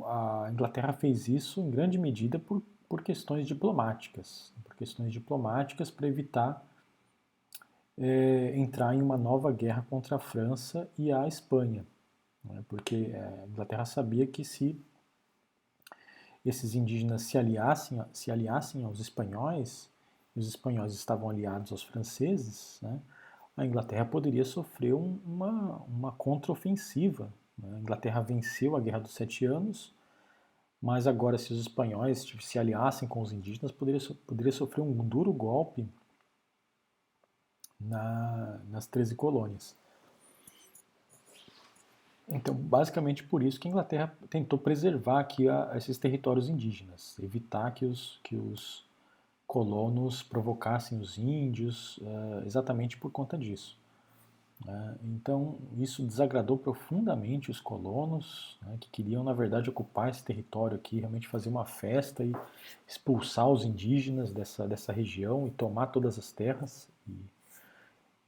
o, 0.00 0.04
a 0.06 0.48
Inglaterra 0.52 0.92
fez 0.92 1.26
isso 1.26 1.60
em 1.60 1.68
grande 1.68 1.98
medida 1.98 2.38
por, 2.38 2.62
por 2.88 3.02
questões 3.02 3.48
diplomáticas, 3.48 4.52
por 4.62 4.76
questões 4.76 5.12
diplomáticas 5.12 5.90
para 5.90 6.06
evitar 6.06 6.64
é, 7.98 8.56
entrar 8.56 8.94
em 8.94 9.02
uma 9.02 9.16
nova 9.16 9.50
guerra 9.50 9.84
contra 9.90 10.16
a 10.16 10.20
França 10.20 10.88
e 10.96 11.10
a 11.10 11.26
Espanha, 11.26 11.84
né? 12.44 12.62
porque 12.68 13.10
é, 13.12 13.42
a 13.42 13.46
Inglaterra 13.48 13.86
sabia 13.86 14.26
que 14.26 14.44
se 14.44 14.80
esses 16.48 16.74
indígenas 16.74 17.22
se 17.22 17.36
aliassem, 17.36 18.02
se 18.12 18.30
aliassem 18.30 18.84
aos 18.84 19.00
espanhóis, 19.00 19.90
e 20.34 20.38
os 20.38 20.48
espanhóis 20.48 20.92
estavam 20.92 21.28
aliados 21.28 21.72
aos 21.72 21.82
franceses, 21.82 22.78
né? 22.82 23.00
a 23.56 23.64
Inglaterra 23.64 24.04
poderia 24.04 24.44
sofrer 24.44 24.94
um, 24.94 25.18
uma, 25.24 25.78
uma 25.88 26.12
contraofensiva. 26.12 27.32
Né? 27.56 27.74
A 27.74 27.80
Inglaterra 27.80 28.20
venceu 28.20 28.76
a 28.76 28.80
Guerra 28.80 29.00
dos 29.00 29.14
Sete 29.14 29.46
Anos, 29.46 29.94
mas 30.80 31.06
agora, 31.06 31.38
se 31.38 31.52
os 31.52 31.60
espanhóis 31.60 32.24
se 32.40 32.58
aliassem 32.58 33.08
com 33.08 33.20
os 33.20 33.32
indígenas, 33.32 33.72
poderia, 33.72 34.00
poderia 34.26 34.52
sofrer 34.52 34.82
um 34.82 34.92
duro 35.08 35.32
golpe 35.32 35.88
na, 37.80 38.60
nas 38.68 38.86
13 38.86 39.14
colônias. 39.14 39.74
Então, 42.28 42.54
basicamente 42.54 43.22
por 43.22 43.42
isso 43.42 43.58
que 43.60 43.68
a 43.68 43.70
Inglaterra 43.70 44.16
tentou 44.28 44.58
preservar 44.58 45.20
aqui 45.20 45.48
a, 45.48 45.72
esses 45.76 45.96
territórios 45.96 46.48
indígenas, 46.48 47.16
evitar 47.20 47.70
que 47.70 47.84
os, 47.84 48.18
que 48.24 48.36
os 48.36 48.84
colonos 49.46 50.22
provocassem 50.22 50.98
os 51.00 51.16
índios, 51.18 51.98
uh, 51.98 52.44
exatamente 52.44 52.96
por 52.96 53.12
conta 53.12 53.38
disso. 53.38 53.78
Uh, 54.64 54.98
então, 55.04 55.58
isso 55.78 56.02
desagradou 56.02 56.58
profundamente 56.58 57.50
os 57.50 57.60
colonos, 57.60 58.58
né, 58.62 58.76
que 58.80 58.88
queriam, 58.90 59.22
na 59.22 59.32
verdade, 59.32 59.70
ocupar 59.70 60.08
esse 60.08 60.24
território 60.24 60.76
aqui, 60.76 60.98
realmente 60.98 61.28
fazer 61.28 61.48
uma 61.48 61.64
festa 61.64 62.24
e 62.24 62.34
expulsar 62.88 63.48
os 63.48 63.64
indígenas 63.64 64.32
dessa, 64.32 64.66
dessa 64.66 64.92
região 64.92 65.46
e 65.46 65.50
tomar 65.52 65.88
todas 65.88 66.18
as 66.18 66.32
terras 66.32 66.88
e, 67.06 67.14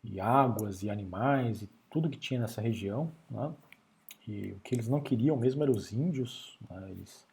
e 0.05 0.21
águas 0.21 0.85
e 0.85 0.91
animais 0.91 1.63
e 1.63 1.69
tudo 1.91 2.11
que 2.11 2.19
tinha 2.19 2.39
nessa 2.39 2.61
região. 2.61 3.11
Né, 3.29 3.51
e 4.29 4.53
o 4.53 4.61
que 4.61 4.75
eles 4.75 4.89
não 4.89 5.01
queriam 5.01 5.37
mesmo 5.37 5.63
eram 5.63 5.73
os 5.73 5.91
índios, 5.91 6.59
né, 6.69 6.91
eles 6.91 7.27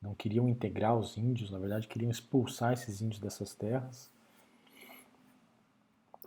não 0.00 0.14
queriam 0.14 0.46
integrar 0.46 0.94
os 0.94 1.16
índios, 1.16 1.50
na 1.50 1.58
verdade 1.58 1.88
queriam 1.88 2.10
expulsar 2.10 2.74
esses 2.74 3.00
índios 3.00 3.18
dessas 3.18 3.54
terras. 3.54 4.10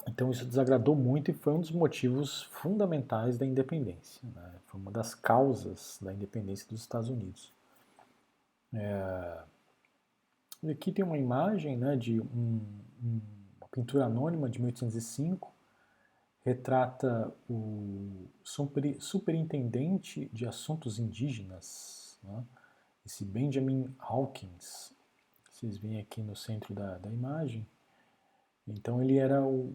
Então 0.08 0.32
isso 0.32 0.44
desagradou 0.46 0.96
muito 0.96 1.30
e 1.30 1.34
foi 1.34 1.54
um 1.54 1.60
dos 1.60 1.72
motivos 1.72 2.44
fundamentais 2.44 3.38
da 3.38 3.46
independência. 3.46 4.20
Né? 4.24 4.54
Foi 4.66 4.82
uma 4.82 4.92
das 4.92 5.14
causas 5.14 6.00
da 6.02 6.12
independência 6.12 6.68
dos 6.68 6.82
Estados 6.82 7.10
Unidos. 7.10 7.54
É... 8.74 9.44
Aqui 10.72 10.92
tem 10.92 11.06
uma 11.06 11.18
imagem 11.18 11.78
né, 11.78 11.96
de 11.96 12.20
um, 12.20 12.60
uma 13.04 13.68
pintura 13.72 14.06
anônima 14.06 14.50
de 14.50 14.60
1805, 14.60 15.51
retrata 16.44 17.32
o 17.50 18.28
super, 18.44 19.02
superintendente 19.02 20.30
de 20.34 20.46
assuntos 20.48 21.00
indígenas, 21.00 22.20
né? 22.24 22.44
esse 23.06 23.24
Benjamin 23.24 23.96
Hawkins, 24.00 24.92
vocês 25.50 25.78
veem 25.78 26.00
aqui 26.00 26.22
no 26.22 26.36
centro 26.36 26.74
da, 26.74 26.98
da 26.98 27.12
imagem. 27.12 27.68
Então 28.68 29.02
ele 29.02 29.18
era 29.18 29.42
o, 29.44 29.74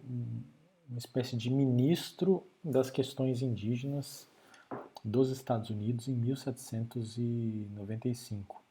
uma 0.88 0.98
espécie 0.98 1.36
de 1.36 1.50
ministro 1.50 2.46
das 2.62 2.88
questões 2.90 3.42
indígenas 3.42 4.28
dos 5.04 5.30
Estados 5.30 5.70
Unidos 5.70 6.08
em 6.08 6.14
1795. 6.14 8.64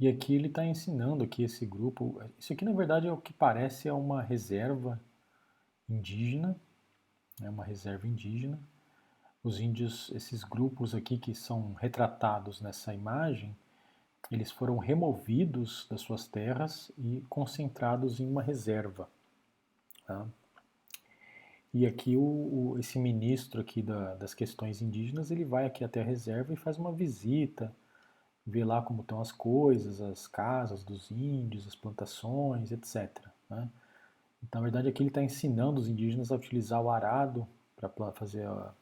E 0.00 0.08
aqui 0.08 0.34
ele 0.34 0.48
está 0.48 0.64
ensinando 0.64 1.22
aqui 1.22 1.42
esse 1.42 1.66
grupo. 1.66 2.22
Isso 2.38 2.54
aqui 2.54 2.64
na 2.64 2.72
verdade 2.72 3.06
é 3.06 3.12
o 3.12 3.18
que 3.18 3.34
parece 3.34 3.86
é 3.86 3.92
uma 3.92 4.22
reserva 4.22 4.98
indígena, 5.88 6.56
é 7.42 7.50
uma 7.50 7.64
reserva 7.64 8.06
indígena 8.06 8.60
os 9.44 9.60
índios, 9.60 10.10
esses 10.14 10.42
grupos 10.42 10.94
aqui 10.94 11.18
que 11.18 11.34
são 11.34 11.74
retratados 11.74 12.62
nessa 12.62 12.94
imagem, 12.94 13.54
eles 14.30 14.50
foram 14.50 14.78
removidos 14.78 15.86
das 15.90 16.00
suas 16.00 16.26
terras 16.26 16.90
e 16.96 17.22
concentrados 17.28 18.18
em 18.18 18.26
uma 18.26 18.42
reserva. 18.42 19.06
Tá? 20.06 20.26
E 21.74 21.86
aqui 21.86 22.16
o, 22.16 22.22
o, 22.22 22.78
esse 22.78 22.98
ministro 22.98 23.60
aqui 23.60 23.82
da, 23.82 24.14
das 24.14 24.32
questões 24.32 24.80
indígenas, 24.80 25.30
ele 25.30 25.44
vai 25.44 25.66
aqui 25.66 25.84
até 25.84 26.00
a 26.00 26.04
reserva 26.04 26.54
e 26.54 26.56
faz 26.56 26.78
uma 26.78 26.92
visita, 26.92 27.70
vê 28.46 28.64
lá 28.64 28.80
como 28.80 29.02
estão 29.02 29.20
as 29.20 29.30
coisas, 29.30 30.00
as 30.00 30.26
casas 30.26 30.82
dos 30.82 31.10
índios, 31.10 31.66
as 31.66 31.74
plantações, 31.74 32.72
etc. 32.72 33.10
Né? 33.50 33.68
Então, 34.46 34.60
na 34.60 34.68
verdade, 34.68 34.88
aqui 34.88 35.02
ele 35.02 35.10
está 35.10 35.22
ensinando 35.22 35.80
os 35.80 35.88
indígenas 35.88 36.30
a 36.30 36.36
utilizar 36.36 36.80
o 36.80 36.90
arado 36.90 37.46
para 37.76 38.12
fazer 38.12 38.46
a, 38.46 38.72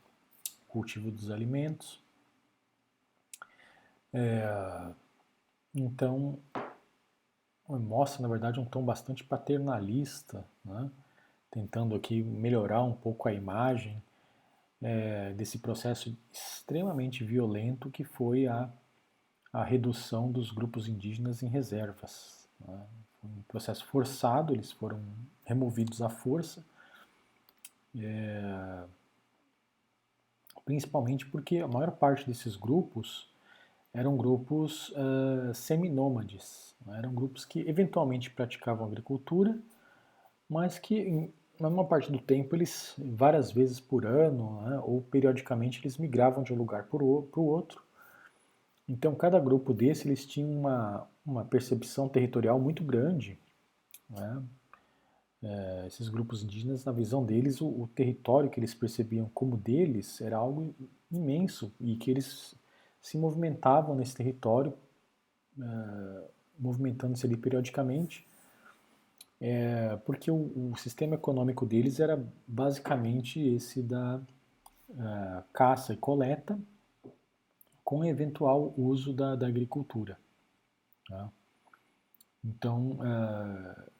cultivo 0.68 1.10
dos 1.10 1.30
alimentos. 1.30 2.02
É, 4.12 4.92
então, 5.74 6.38
mostra, 7.68 8.22
na 8.22 8.28
verdade, 8.28 8.60
um 8.60 8.64
tom 8.64 8.84
bastante 8.84 9.22
paternalista, 9.24 10.44
né? 10.64 10.90
tentando 11.50 11.94
aqui 11.94 12.22
melhorar 12.22 12.82
um 12.82 12.94
pouco 12.94 13.28
a 13.28 13.32
imagem 13.32 14.02
é, 14.80 15.32
desse 15.34 15.58
processo 15.58 16.16
extremamente 16.32 17.22
violento 17.24 17.90
que 17.90 18.04
foi 18.04 18.46
a, 18.46 18.70
a 19.52 19.62
redução 19.62 20.30
dos 20.32 20.50
grupos 20.50 20.88
indígenas 20.88 21.42
em 21.42 21.48
reservas. 21.48 22.48
Né? 22.60 22.86
Um 23.24 23.42
processo 23.42 23.84
forçado, 23.86 24.52
eles 24.52 24.72
foram 24.72 25.00
removidos 25.44 26.02
à 26.02 26.08
força. 26.08 26.64
É, 27.94 28.84
principalmente 30.64 31.26
porque 31.26 31.58
a 31.58 31.68
maior 31.68 31.92
parte 31.92 32.26
desses 32.26 32.56
grupos 32.56 33.28
eram 33.92 34.16
grupos 34.16 34.88
uh, 34.90 35.54
seminômades, 35.54 36.74
né? 36.86 36.98
eram 36.98 37.12
grupos 37.12 37.44
que 37.44 37.60
eventualmente 37.68 38.30
praticavam 38.30 38.86
agricultura, 38.86 39.58
mas 40.48 40.78
que 40.78 41.30
na 41.60 41.68
maior 41.70 41.84
parte 41.84 42.10
do 42.10 42.18
tempo 42.18 42.56
eles, 42.56 42.94
várias 42.98 43.52
vezes 43.52 43.78
por 43.78 44.06
ano, 44.06 44.62
né, 44.62 44.80
ou 44.82 45.02
periodicamente, 45.02 45.80
eles 45.80 45.96
migravam 45.96 46.42
de 46.42 46.52
um 46.52 46.56
lugar 46.56 46.84
para 46.84 47.02
o 47.04 47.44
outro. 47.44 47.82
Então, 48.88 49.14
cada 49.14 49.38
grupo 49.38 49.72
desse, 49.72 50.08
eles 50.08 50.26
tinham 50.26 50.50
uma, 50.50 51.08
uma 51.24 51.44
percepção 51.44 52.08
territorial 52.08 52.60
muito 52.60 52.82
grande, 52.82 53.38
né, 54.08 54.42
é, 55.42 55.84
esses 55.86 56.08
grupos 56.08 56.42
indígenas, 56.42 56.84
na 56.84 56.92
visão 56.92 57.24
deles, 57.24 57.60
o, 57.60 57.66
o, 57.66 57.88
território 57.88 58.48
que 58.48 58.60
eles 58.60 58.74
percebiam 58.74 59.28
como 59.34 59.56
deles 59.56 60.20
era 60.20 60.36
algo 60.36 60.74
imenso 61.10 61.72
e 61.80 61.96
que 61.96 62.10
eles 62.10 62.54
se 63.00 63.18
movimentavam 63.18 63.96
nesse 63.96 64.14
território, 64.14 64.72
é, 65.58 66.24
movimentando-se 66.58 67.26
ali 67.26 67.36
periodicamente, 67.36 68.26
é, 69.40 69.96
porque 70.04 70.30
o, 70.30 70.70
o, 70.70 70.76
sistema 70.76 71.16
econômico 71.16 71.66
deles 71.66 71.98
era 71.98 72.24
basicamente 72.46 73.40
esse 73.40 73.82
da 73.82 74.20
é, 74.90 75.42
caça 75.52 75.92
e 75.92 75.96
coleta, 75.96 76.56
com 77.82 78.04
eventual 78.04 78.72
uso 78.76 79.12
da, 79.12 79.34
da 79.34 79.48
agricultura. 79.48 80.16
Tá? 81.08 81.30
Então, 82.44 82.98
é, 83.02 83.92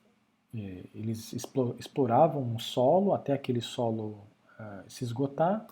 é, 0.54 0.84
eles 0.94 1.32
exploravam 1.32 2.42
um 2.42 2.58
solo 2.58 3.14
até 3.14 3.32
aquele 3.32 3.60
solo 3.60 4.26
uh, 4.58 4.84
se 4.88 5.04
esgotar, 5.04 5.66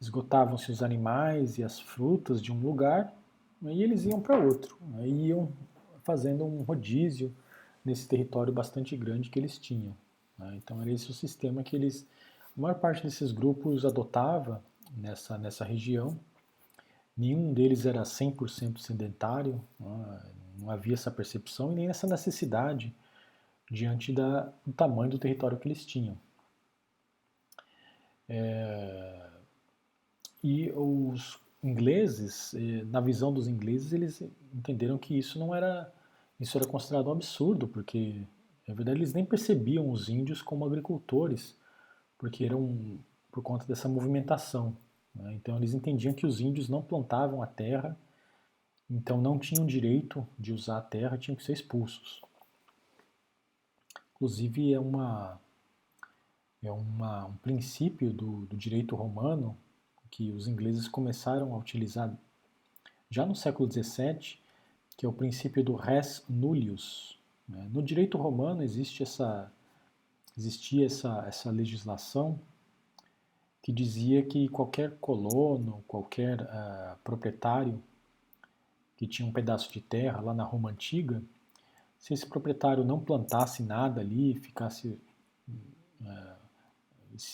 esgotavam-se 0.00 0.70
os 0.70 0.82
animais 0.82 1.58
e 1.58 1.64
as 1.64 1.78
frutas 1.78 2.42
de 2.42 2.52
um 2.52 2.60
lugar 2.60 3.12
né, 3.60 3.72
e 3.72 3.82
eles 3.82 4.04
iam 4.04 4.20
para 4.20 4.38
outro, 4.38 4.76
né, 4.80 5.06
iam 5.08 5.52
fazendo 6.02 6.44
um 6.44 6.62
rodízio 6.62 7.34
nesse 7.84 8.06
território 8.08 8.52
bastante 8.52 8.96
grande 8.96 9.30
que 9.30 9.38
eles 9.38 9.58
tinham. 9.58 9.96
Né, 10.38 10.54
então 10.56 10.80
era 10.80 10.90
esse 10.90 11.10
o 11.10 11.14
sistema 11.14 11.62
que 11.62 11.76
eles, 11.76 12.06
a 12.56 12.60
maior 12.60 12.78
parte 12.78 13.02
desses 13.02 13.32
grupos 13.32 13.84
adotava 13.84 14.62
nessa, 14.96 15.38
nessa 15.38 15.64
região. 15.64 16.18
Nenhum 17.16 17.54
deles 17.54 17.86
era 17.86 18.02
100% 18.02 18.78
sedentário, 18.78 19.62
né, 19.80 20.22
não 20.58 20.70
havia 20.70 20.94
essa 20.94 21.10
percepção 21.10 21.72
e 21.72 21.74
nem 21.74 21.88
essa 21.88 22.06
necessidade 22.06 22.94
diante 23.70 24.12
da, 24.12 24.52
do 24.64 24.72
tamanho 24.72 25.10
do 25.10 25.18
território 25.18 25.58
que 25.58 25.68
eles 25.68 25.84
tinham. 25.84 26.16
É, 28.28 29.30
e 30.42 30.70
os 30.72 31.38
ingleses, 31.62 32.54
na 32.86 33.00
visão 33.00 33.32
dos 33.32 33.48
ingleses, 33.48 33.92
eles 33.92 34.22
entenderam 34.54 34.98
que 34.98 35.18
isso 35.18 35.38
não 35.38 35.54
era, 35.54 35.92
isso 36.38 36.56
era 36.56 36.66
considerado 36.66 37.08
um 37.08 37.12
absurdo, 37.12 37.66
porque 37.66 38.22
na 38.66 38.74
verdade 38.74 38.98
eles 38.98 39.12
nem 39.12 39.24
percebiam 39.24 39.90
os 39.90 40.08
índios 40.08 40.42
como 40.42 40.64
agricultores, 40.64 41.56
porque 42.18 42.44
eram 42.44 42.98
por 43.30 43.42
conta 43.42 43.66
dessa 43.66 43.88
movimentação. 43.88 44.76
Né? 45.14 45.34
Então 45.34 45.56
eles 45.56 45.74
entendiam 45.74 46.14
que 46.14 46.26
os 46.26 46.40
índios 46.40 46.68
não 46.68 46.82
plantavam 46.82 47.42
a 47.42 47.46
terra, 47.46 47.96
então 48.90 49.20
não 49.20 49.38
tinham 49.38 49.66
direito 49.66 50.26
de 50.38 50.52
usar 50.52 50.78
a 50.78 50.82
terra, 50.82 51.18
tinham 51.18 51.36
que 51.36 51.44
ser 51.44 51.52
expulsos. 51.52 52.22
Inclusive 54.14 54.72
é 54.72 54.80
uma 54.80 55.40
é 56.62 56.70
uma, 56.72 57.26
um 57.26 57.36
princípio 57.36 58.12
do, 58.12 58.46
do 58.46 58.56
direito 58.56 58.96
romano 58.96 59.56
que 60.10 60.32
os 60.32 60.48
ingleses 60.48 60.88
começaram 60.88 61.54
a 61.54 61.58
utilizar 61.58 62.16
já 63.10 63.24
no 63.24 63.36
século 63.36 63.70
XVII, 63.70 64.38
que 64.96 65.06
é 65.06 65.08
o 65.08 65.12
princípio 65.12 65.62
do 65.62 65.74
res 65.74 66.24
nullius. 66.28 67.18
Né? 67.48 67.68
No 67.72 67.82
direito 67.82 68.18
romano 68.18 68.62
existe 68.62 69.02
essa, 69.02 69.52
existia 70.36 70.86
essa, 70.86 71.24
essa 71.28 71.50
legislação 71.50 72.40
que 73.62 73.72
dizia 73.72 74.22
que 74.24 74.48
qualquer 74.48 74.96
colono, 74.98 75.84
qualquer 75.86 76.40
uh, 76.40 76.96
proprietário 77.04 77.82
que 78.96 79.06
tinha 79.06 79.28
um 79.28 79.32
pedaço 79.32 79.72
de 79.72 79.80
terra 79.80 80.20
lá 80.20 80.32
na 80.34 80.44
Roma 80.44 80.70
antiga, 80.70 81.22
se 81.98 82.14
esse 82.14 82.26
proprietário 82.26 82.84
não 82.84 83.00
plantasse 83.00 83.62
nada 83.62 84.00
ali, 84.00 84.34
ficasse, 84.36 84.98
uh, 86.00 86.36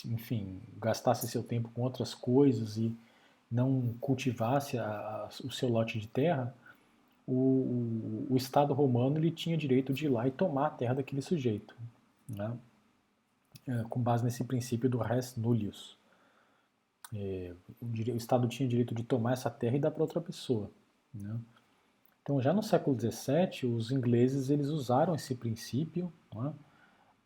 enfim, 0.05 0.59
gastasse 0.77 1.27
seu 1.27 1.43
tempo 1.43 1.69
com 1.69 1.81
outras 1.81 2.13
coisas 2.13 2.77
e 2.77 2.95
não 3.51 3.93
cultivasse 3.99 4.77
a, 4.77 4.85
a, 4.85 5.29
o 5.43 5.51
seu 5.51 5.69
lote 5.69 5.99
de 5.99 6.07
terra, 6.07 6.53
o, 7.25 8.27
o, 8.29 8.35
Estado 8.35 8.73
romano 8.73 9.17
ele 9.17 9.31
tinha 9.31 9.55
direito 9.55 9.93
de 9.93 10.05
ir 10.05 10.09
lá 10.09 10.27
e 10.27 10.31
tomar 10.31 10.67
a 10.67 10.71
terra 10.71 10.95
daquele 10.95 11.21
sujeito, 11.21 11.75
né? 12.27 12.57
é, 13.67 13.83
com 13.89 14.01
base 14.01 14.23
nesse 14.23 14.43
princípio 14.43 14.89
do 14.89 14.97
res 14.97 15.35
nullius. 15.35 15.97
É, 17.13 17.53
o, 17.81 17.85
o, 17.85 18.17
Estado 18.17 18.47
tinha 18.47 18.67
direito 18.67 18.93
de 18.93 19.03
tomar 19.03 19.33
essa 19.33 19.49
terra 19.49 19.75
e 19.75 19.79
dar 19.79 19.91
para 19.91 20.03
outra 20.03 20.19
pessoa. 20.19 20.69
Né? 21.13 21.39
Então, 22.21 22.41
já 22.41 22.53
no 22.53 22.63
século 22.63 22.97
XVII, 22.97 23.69
os 23.69 23.91
ingleses 23.91 24.49
eles 24.49 24.67
usaram 24.67 25.13
esse 25.13 25.35
princípio 25.35 26.11
né, 26.33 26.53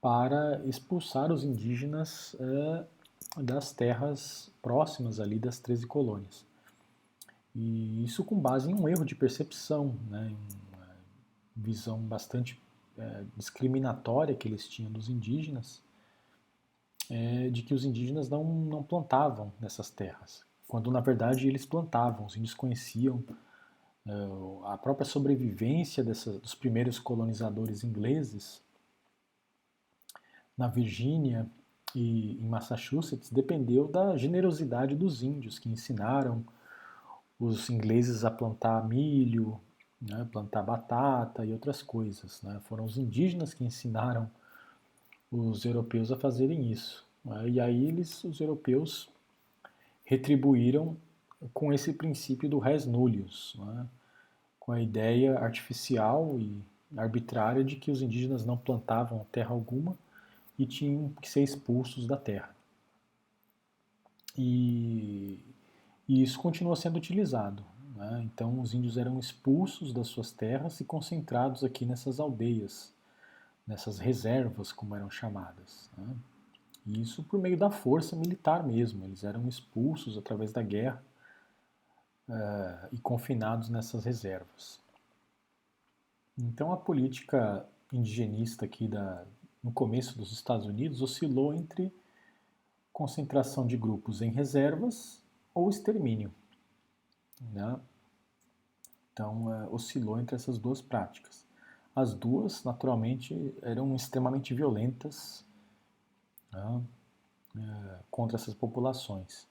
para 0.01 0.59
expulsar 0.65 1.31
os 1.31 1.43
indígenas 1.43 2.35
é, 2.39 2.85
das 3.43 3.71
terras 3.71 4.51
próximas 4.61 5.19
ali 5.19 5.37
das 5.37 5.59
13 5.59 5.85
colônias. 5.85 6.45
E 7.53 8.03
isso 8.03 8.23
com 8.23 8.39
base 8.39 8.71
em 8.71 8.73
um 8.73 8.87
erro 8.87 9.05
de 9.05 9.15
percepção, 9.15 9.95
né, 10.09 10.35
uma 10.73 10.87
visão 11.55 11.99
bastante 11.99 12.59
é, 12.97 13.23
discriminatória 13.35 14.35
que 14.35 14.47
eles 14.47 14.67
tinham 14.67 14.91
dos 14.91 15.09
indígenas, 15.09 15.81
é, 17.09 17.49
de 17.49 17.61
que 17.61 17.73
os 17.73 17.85
indígenas 17.85 18.27
não, 18.29 18.43
não 18.43 18.83
plantavam 18.83 19.53
nessas 19.61 19.89
terras, 19.89 20.43
quando 20.67 20.91
na 20.91 20.99
verdade 20.99 21.47
eles 21.47 21.65
plantavam, 21.65 22.25
os 22.25 22.35
índios 22.35 22.53
conheciam 22.53 23.23
a 24.65 24.77
própria 24.77 25.05
sobrevivência 25.05 26.03
dessa, 26.03 26.39
dos 26.39 26.55
primeiros 26.55 26.99
colonizadores 26.99 27.83
ingleses 27.83 28.61
na 30.57 30.67
Virgínia 30.67 31.45
e 31.93 32.33
em 32.41 32.47
Massachusetts 32.47 33.29
dependeu 33.31 33.87
da 33.87 34.17
generosidade 34.17 34.95
dos 34.95 35.23
índios 35.23 35.59
que 35.59 35.69
ensinaram 35.69 36.43
os 37.39 37.69
ingleses 37.69 38.25
a 38.25 38.31
plantar 38.31 38.87
milho, 38.87 39.59
né, 40.01 40.27
plantar 40.31 40.63
batata 40.63 41.45
e 41.45 41.51
outras 41.51 41.81
coisas. 41.81 42.41
Né? 42.41 42.59
Foram 42.65 42.85
os 42.85 42.97
indígenas 42.97 43.53
que 43.53 43.63
ensinaram 43.63 44.29
os 45.31 45.65
europeus 45.65 46.11
a 46.11 46.17
fazerem 46.17 46.71
isso. 46.71 47.05
Né? 47.23 47.49
E 47.49 47.59
aí 47.59 47.87
eles, 47.87 48.23
os 48.23 48.39
europeus, 48.39 49.09
retribuíram 50.03 50.97
com 51.53 51.71
esse 51.71 51.93
princípio 51.93 52.49
do 52.49 52.57
res 52.57 52.85
nullius, 52.85 53.55
né? 53.59 53.87
Com 54.67 54.73
a 54.73 54.81
ideia 54.81 55.39
artificial 55.39 56.37
e 56.37 56.61
arbitrária 56.97 57.63
de 57.63 57.77
que 57.77 57.89
os 57.89 58.01
indígenas 58.01 58.45
não 58.45 58.57
plantavam 58.57 59.25
terra 59.31 59.51
alguma 59.51 59.97
e 60.59 60.65
tinham 60.65 61.13
que 61.21 61.29
ser 61.29 61.41
expulsos 61.41 62.05
da 62.05 62.17
terra. 62.17 62.53
E, 64.37 65.39
e 66.05 66.21
isso 66.21 66.37
continua 66.37 66.75
sendo 66.75 66.97
utilizado. 66.97 67.63
Né? 67.95 68.21
Então, 68.25 68.59
os 68.59 68.73
índios 68.73 68.97
eram 68.97 69.17
expulsos 69.17 69.93
das 69.93 70.07
suas 70.07 70.33
terras 70.33 70.81
e 70.81 70.83
concentrados 70.83 71.63
aqui 71.63 71.85
nessas 71.85 72.19
aldeias, 72.19 72.93
nessas 73.65 73.99
reservas, 73.99 74.73
como 74.73 74.97
eram 74.97 75.09
chamadas. 75.09 75.89
Né? 75.97 76.13
E 76.85 77.01
isso 77.01 77.23
por 77.23 77.39
meio 77.39 77.57
da 77.57 77.71
força 77.71 78.17
militar 78.17 78.67
mesmo. 78.67 79.05
Eles 79.05 79.23
eram 79.23 79.47
expulsos 79.47 80.17
através 80.17 80.51
da 80.51 80.61
guerra 80.61 81.01
uh, 82.27 82.87
e 82.91 82.97
confinados 82.99 83.69
nessas 83.69 84.03
reservas. 84.03 84.79
Então, 86.37 86.71
a 86.71 86.77
política 86.77 87.67
indigenista 87.91 88.65
aqui 88.65 88.87
da, 88.87 89.25
no 89.63 89.71
começo 89.71 90.17
dos 90.17 90.31
Estados 90.31 90.65
Unidos 90.65 91.01
oscilou 91.01 91.53
entre 91.53 91.91
concentração 92.93 93.65
de 93.65 93.77
grupos 93.77 94.21
em 94.21 94.31
reservas 94.31 95.23
ou 95.53 95.69
extermínio. 95.69 96.33
Né? 97.53 97.79
Então, 99.11 99.53
é, 99.53 99.67
oscilou 99.69 100.19
entre 100.19 100.35
essas 100.35 100.57
duas 100.57 100.81
práticas. 100.81 101.45
As 101.95 102.13
duas, 102.13 102.63
naturalmente, 102.63 103.55
eram 103.63 103.95
extremamente 103.95 104.53
violentas 104.53 105.43
né? 106.51 106.83
é, 107.57 107.99
contra 108.11 108.37
essas 108.37 108.53
populações. 108.53 109.47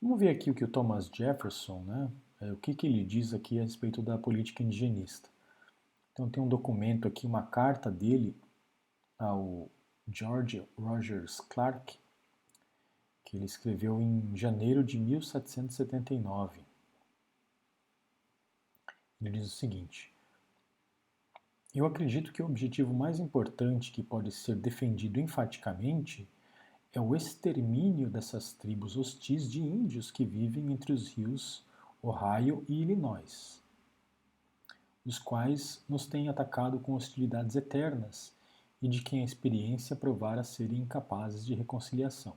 Vamos 0.00 0.20
ver 0.20 0.28
aqui 0.28 0.50
o 0.50 0.54
que 0.54 0.64
o 0.64 0.68
Thomas 0.68 1.06
Jefferson, 1.06 1.82
né? 1.84 2.10
É, 2.40 2.52
o 2.52 2.56
que, 2.56 2.74
que 2.74 2.86
ele 2.86 3.04
diz 3.04 3.32
aqui 3.32 3.58
a 3.58 3.62
respeito 3.62 4.02
da 4.02 4.18
política 4.18 4.62
indigenista. 4.62 5.30
Então, 6.12 6.28
tem 6.28 6.42
um 6.42 6.48
documento 6.48 7.08
aqui, 7.08 7.26
uma 7.26 7.42
carta 7.42 7.90
dele 7.90 8.36
ao 9.18 9.70
George 10.08 10.62
Rogers 10.78 11.40
Clark, 11.40 11.98
que 13.24 13.36
ele 13.36 13.46
escreveu 13.46 14.00
em 14.00 14.36
janeiro 14.36 14.84
de 14.84 14.98
1779. 14.98 16.60
Ele 19.20 19.30
diz 19.30 19.46
o 19.46 19.56
seguinte: 19.56 20.14
Eu 21.74 21.86
acredito 21.86 22.32
que 22.32 22.42
o 22.42 22.46
objetivo 22.46 22.92
mais 22.92 23.18
importante 23.18 23.90
que 23.90 24.02
pode 24.02 24.30
ser 24.30 24.56
defendido 24.56 25.18
enfaticamente 25.18 26.28
é 26.96 27.00
o 27.00 27.14
extermínio 27.14 28.08
dessas 28.08 28.54
tribos 28.54 28.96
hostis 28.96 29.50
de 29.50 29.60
índios 29.60 30.10
que 30.10 30.24
vivem 30.24 30.72
entre 30.72 30.94
os 30.94 31.08
rios 31.12 31.62
Ohio 32.02 32.64
e 32.66 32.80
Illinois, 32.80 33.62
os 35.04 35.18
quais 35.18 35.84
nos 35.86 36.06
têm 36.06 36.30
atacado 36.30 36.78
com 36.80 36.94
hostilidades 36.94 37.54
eternas 37.54 38.32
e 38.80 38.88
de 38.88 39.02
quem 39.02 39.20
a 39.20 39.24
experiência 39.24 39.94
provara 39.94 40.42
serem 40.42 40.80
incapazes 40.80 41.44
de 41.44 41.54
reconciliação. 41.54 42.34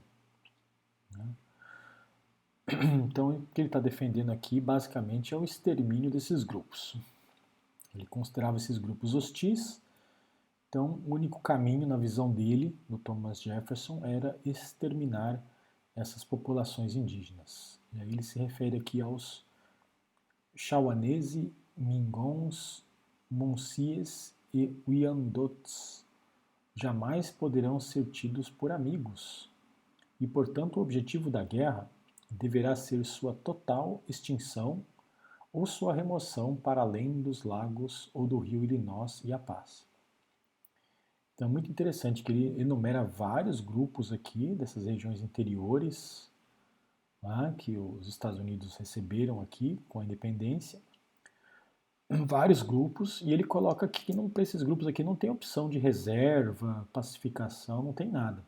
Né? 1.12 1.36
Então, 3.06 3.30
o 3.30 3.46
que 3.48 3.62
ele 3.62 3.70
está 3.70 3.80
defendendo 3.80 4.32
aqui, 4.32 4.60
basicamente, 4.60 5.34
é 5.34 5.38
o 5.38 5.44
extermínio 5.44 6.12
desses 6.12 6.44
grupos. 6.44 6.98
Ele 7.96 8.06
considerava 8.06 8.58
esses 8.58 8.78
grupos 8.78 9.16
hostis, 9.16 9.82
então 10.70 11.02
o 11.08 11.16
único 11.16 11.42
caminho, 11.42 11.88
na 11.88 11.98
visão 11.98 12.32
dele, 12.32 12.78
do 12.88 13.00
Thomas 13.00 13.42
Jefferson, 13.42 14.06
era 14.06 14.40
exterminar 14.46 15.44
essas 15.96 16.24
populações 16.24 16.96
indígenas. 16.96 17.82
E 17.92 18.00
aí 18.00 18.14
ele 18.14 18.22
se 18.22 18.38
refere 18.38 18.78
aqui 18.78 19.02
aos 19.02 19.44
Shawanese, 20.56 21.52
Mingons, 21.76 22.86
Monsies 23.32 24.36
e 24.54 24.72
Wyandots, 24.88 26.06
jamais 26.76 27.32
poderão 27.32 27.80
ser 27.80 28.06
tidos 28.06 28.50
por 28.50 28.72
amigos, 28.72 29.50
e 30.22 30.28
portanto 30.28 30.78
o 30.78 30.82
objetivo 30.82 31.30
da 31.30 31.44
guerra 31.44 31.90
deverá 32.30 32.76
ser 32.76 33.04
sua 33.06 33.34
total 33.34 34.04
extinção 34.08 34.86
ou 35.52 35.66
sua 35.66 35.96
remoção 35.96 36.56
para 36.56 36.82
além 36.82 37.22
dos 37.22 37.44
lagos 37.44 38.10
ou 38.14 38.28
do 38.28 38.38
rio 38.38 38.64
Illinois 38.64 39.22
e 39.24 39.34
a 39.34 39.40
paz. 39.40 39.89
Então 41.40 41.48
é 41.48 41.52
muito 41.54 41.72
interessante 41.72 42.22
que 42.22 42.34
ele 42.34 42.60
enumera 42.60 43.02
vários 43.02 43.62
grupos 43.62 44.12
aqui 44.12 44.54
dessas 44.56 44.86
regiões 44.86 45.22
interiores 45.22 46.30
né, 47.24 47.56
que 47.58 47.78
os 47.78 48.10
Estados 48.10 48.40
Unidos 48.40 48.76
receberam 48.76 49.40
aqui 49.40 49.80
com 49.88 50.02
a 50.02 50.04
independência 50.04 50.82
vários 52.28 52.62
grupos 52.62 53.22
e 53.22 53.32
ele 53.32 53.46
coloca 53.46 53.86
aqui 53.86 54.12
que 54.12 54.30
para 54.32 54.44
esses 54.44 54.62
grupos 54.62 54.86
aqui 54.86 55.02
não 55.02 55.16
tem 55.16 55.30
opção 55.30 55.70
de 55.70 55.80
reserva, 55.80 56.86
pacificação, 56.92 57.84
não 57.84 57.94
tem 57.94 58.10
nada. 58.10 58.44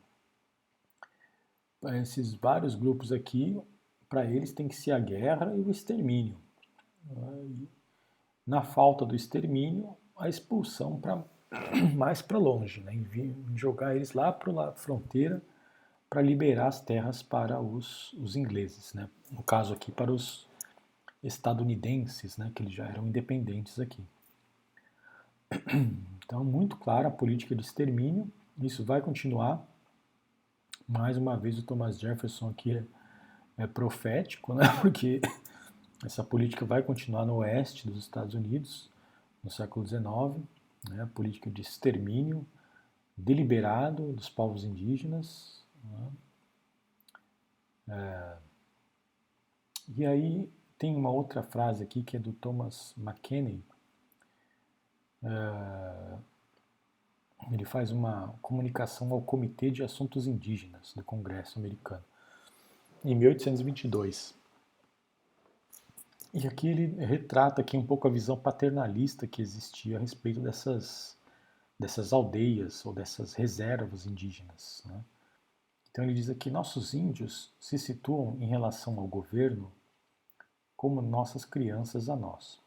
Esses 1.94 2.34
vários 2.34 2.74
grupos 2.74 3.10
aqui, 3.10 3.58
para 4.06 4.26
eles 4.26 4.52
tem 4.52 4.68
que 4.68 4.76
ser 4.76 4.90
a 4.90 4.98
guerra 4.98 5.56
e 5.56 5.62
o 5.62 5.70
extermínio. 5.70 6.36
Na 8.46 8.60
falta 8.60 9.06
do 9.06 9.16
extermínio, 9.16 9.96
a 10.14 10.28
expulsão 10.28 11.00
para 11.00 11.24
mais 11.94 12.22
para 12.22 12.38
longe, 12.38 12.80
né? 12.82 12.94
em 12.94 13.56
jogar 13.56 13.94
eles 13.94 14.12
lá 14.12 14.32
para 14.32 14.68
a 14.68 14.72
fronteira 14.72 15.42
para 16.08 16.20
liberar 16.20 16.66
as 16.66 16.80
terras 16.80 17.22
para 17.22 17.58
os, 17.60 18.12
os 18.14 18.36
ingleses, 18.36 18.92
né? 18.92 19.08
no 19.30 19.42
caso 19.42 19.72
aqui 19.72 19.90
para 19.90 20.12
os 20.12 20.46
estadunidenses, 21.22 22.36
né, 22.36 22.50
que 22.54 22.62
eles 22.62 22.74
já 22.74 22.86
eram 22.86 23.06
independentes 23.06 23.78
aqui. 23.78 24.04
Então, 26.24 26.42
muito 26.44 26.78
clara 26.78 27.08
a 27.08 27.10
política 27.10 27.54
de 27.54 27.62
extermínio, 27.62 28.30
isso 28.58 28.82
vai 28.82 29.02
continuar 29.02 29.62
Mais 30.88 31.18
uma 31.18 31.36
vez 31.36 31.58
o 31.58 31.62
Thomas 31.62 31.98
Jefferson 31.98 32.48
aqui 32.48 32.74
é, 32.74 32.84
é 33.58 33.66
profético, 33.66 34.54
né? 34.54 34.64
porque 34.80 35.20
essa 36.02 36.24
política 36.24 36.64
vai 36.64 36.82
continuar 36.82 37.26
no 37.26 37.36
oeste 37.36 37.86
dos 37.86 37.98
Estados 37.98 38.34
Unidos 38.34 38.88
no 39.44 39.50
século 39.50 39.86
XIX, 39.86 40.42
né? 40.88 41.02
a 41.02 41.06
política 41.06 41.50
de 41.50 41.62
extermínio 41.62 42.46
deliberado 43.16 44.12
dos 44.12 44.28
povos 44.28 44.64
indígenas. 44.64 45.64
Né? 45.84 46.10
É, 47.88 48.36
e 49.96 50.06
aí 50.06 50.50
tem 50.78 50.96
uma 50.96 51.10
outra 51.10 51.42
frase 51.42 51.82
aqui 51.82 52.02
que 52.02 52.16
é 52.16 52.20
do 52.20 52.32
Thomas 52.32 52.94
McKenney. 52.96 53.62
É, 55.22 56.18
ele 57.50 57.64
faz 57.64 57.90
uma 57.90 58.34
comunicação 58.40 59.12
ao 59.12 59.20
Comitê 59.20 59.70
de 59.70 59.82
Assuntos 59.82 60.26
Indígenas 60.26 60.92
do 60.94 61.02
Congresso 61.02 61.58
americano, 61.58 62.04
em 63.04 63.14
1822. 63.14 64.41
E 66.34 66.46
aqui 66.46 66.68
ele 66.68 66.86
retrata 67.04 67.60
aqui 67.60 67.76
um 67.76 67.86
pouco 67.86 68.08
a 68.08 68.10
visão 68.10 68.38
paternalista 68.38 69.26
que 69.26 69.42
existia 69.42 69.98
a 69.98 70.00
respeito 70.00 70.40
dessas, 70.40 71.18
dessas 71.78 72.12
aldeias 72.12 72.84
ou 72.86 72.92
dessas 72.92 73.34
reservas 73.34 74.06
indígenas. 74.06 74.82
Né? 74.86 75.04
Então 75.90 76.04
ele 76.04 76.14
diz 76.14 76.30
aqui: 76.30 76.50
nossos 76.50 76.94
índios 76.94 77.52
se 77.60 77.78
situam 77.78 78.38
em 78.40 78.46
relação 78.46 78.98
ao 78.98 79.06
governo 79.06 79.70
como 80.74 81.02
nossas 81.02 81.44
crianças 81.44 82.08
a 82.08 82.16
nós. 82.16 82.60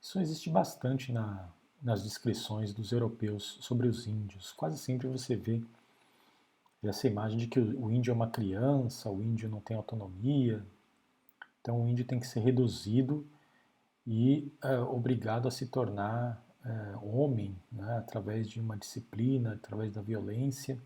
Isso 0.00 0.20
existe 0.20 0.48
bastante 0.48 1.12
na, 1.12 1.48
nas 1.82 2.02
descrições 2.02 2.72
dos 2.72 2.92
europeus 2.92 3.58
sobre 3.60 3.86
os 3.88 4.06
índios. 4.06 4.52
Quase 4.52 4.78
sempre 4.78 5.08
você 5.08 5.36
vê 5.36 5.62
essa 6.82 7.06
imagem 7.06 7.36
de 7.36 7.48
que 7.48 7.58
o 7.58 7.90
índio 7.90 8.12
é 8.12 8.14
uma 8.14 8.30
criança, 8.30 9.10
o 9.10 9.22
índio 9.22 9.48
não 9.48 9.60
tem 9.60 9.76
autonomia. 9.76 10.64
Então 11.66 11.82
o 11.82 11.88
índio 11.88 12.04
tem 12.04 12.20
que 12.20 12.28
ser 12.28 12.38
reduzido 12.38 13.26
e 14.06 14.52
é, 14.62 14.78
obrigado 14.78 15.48
a 15.48 15.50
se 15.50 15.66
tornar 15.66 16.40
é, 16.64 16.96
homem 17.02 17.60
né, 17.72 17.98
através 17.98 18.48
de 18.48 18.60
uma 18.60 18.76
disciplina, 18.76 19.54
através 19.54 19.92
da 19.92 20.00
violência. 20.00 20.80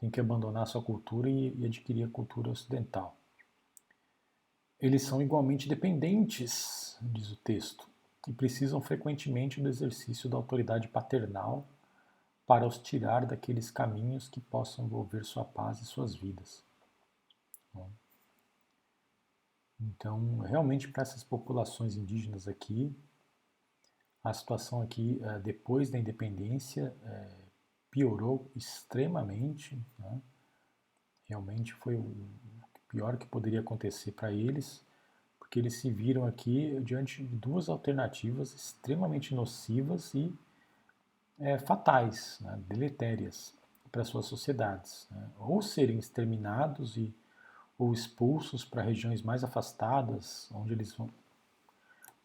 Tem 0.00 0.08
que 0.08 0.18
abandonar 0.18 0.66
sua 0.66 0.82
cultura 0.82 1.28
e, 1.28 1.54
e 1.58 1.66
adquirir 1.66 2.04
a 2.04 2.08
cultura 2.08 2.48
ocidental. 2.48 3.18
Eles 4.80 5.02
são 5.02 5.20
igualmente 5.20 5.68
dependentes, 5.68 6.96
diz 7.02 7.30
o 7.30 7.36
texto, 7.36 7.86
e 8.26 8.32
precisam 8.32 8.80
frequentemente 8.80 9.60
do 9.60 9.68
exercício 9.68 10.26
da 10.26 10.38
autoridade 10.38 10.88
paternal 10.88 11.68
para 12.46 12.66
os 12.66 12.78
tirar 12.78 13.26
daqueles 13.26 13.70
caminhos 13.70 14.26
que 14.26 14.40
possam 14.40 14.86
envolver 14.86 15.22
sua 15.22 15.44
paz 15.44 15.82
e 15.82 15.84
suas 15.84 16.14
vidas. 16.14 16.64
Então, 19.80 20.38
realmente, 20.38 20.88
para 20.88 21.02
essas 21.02 21.22
populações 21.22 21.96
indígenas 21.96 22.48
aqui, 22.48 22.94
a 24.24 24.32
situação 24.32 24.80
aqui, 24.80 25.20
eh, 25.22 25.38
depois 25.40 25.90
da 25.90 25.98
independência, 25.98 26.94
eh, 27.02 27.36
piorou 27.90 28.50
extremamente. 28.56 29.80
Né? 29.98 30.20
Realmente 31.24 31.72
foi 31.74 31.96
o 31.96 32.28
pior 32.88 33.16
que 33.16 33.26
poderia 33.26 33.60
acontecer 33.60 34.12
para 34.12 34.32
eles 34.32 34.84
porque 35.46 35.60
eles 35.60 35.80
se 35.80 35.90
viram 35.92 36.26
aqui 36.26 36.78
diante 36.82 37.22
de 37.22 37.36
duas 37.36 37.68
alternativas 37.68 38.52
extremamente 38.52 39.32
nocivas 39.32 40.12
e 40.12 40.34
é, 41.38 41.56
fatais, 41.58 42.38
né, 42.40 42.60
deletérias 42.68 43.54
para 43.92 44.02
suas 44.04 44.26
sociedades. 44.26 45.06
Né? 45.10 45.30
Ou 45.38 45.62
serem 45.62 45.98
exterminados 45.98 46.96
e, 46.96 47.14
ou 47.78 47.92
expulsos 47.92 48.64
para 48.64 48.82
regiões 48.82 49.22
mais 49.22 49.44
afastadas, 49.44 50.50
onde 50.52 50.72
eles 50.72 50.94
vão, 50.94 51.10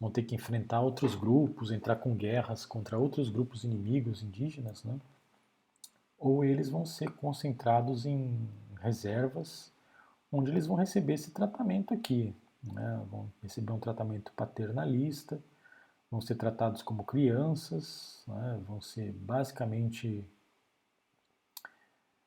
vão 0.00 0.10
ter 0.10 0.22
que 0.22 0.34
enfrentar 0.34 0.80
outros 0.80 1.14
grupos, 1.14 1.70
entrar 1.70 1.96
com 1.96 2.14
guerras 2.14 2.64
contra 2.64 2.98
outros 2.98 3.28
grupos 3.28 3.64
inimigos 3.64 4.22
indígenas, 4.22 4.82
né? 4.84 4.98
ou 6.22 6.44
eles 6.44 6.68
vão 6.68 6.86
ser 6.86 7.10
concentrados 7.16 8.06
em 8.06 8.48
reservas, 8.80 9.72
onde 10.30 10.52
eles 10.52 10.66
vão 10.66 10.76
receber 10.76 11.14
esse 11.14 11.32
tratamento 11.32 11.92
aqui, 11.92 12.34
né, 12.62 13.04
vão 13.10 13.30
receber 13.42 13.72
um 13.72 13.80
tratamento 13.80 14.32
paternalista, 14.32 15.42
vão 16.08 16.20
ser 16.20 16.36
tratados 16.36 16.80
como 16.80 17.02
crianças, 17.02 18.22
né, 18.28 18.60
vão 18.64 18.80
ser 18.80 19.12
basicamente 19.12 20.24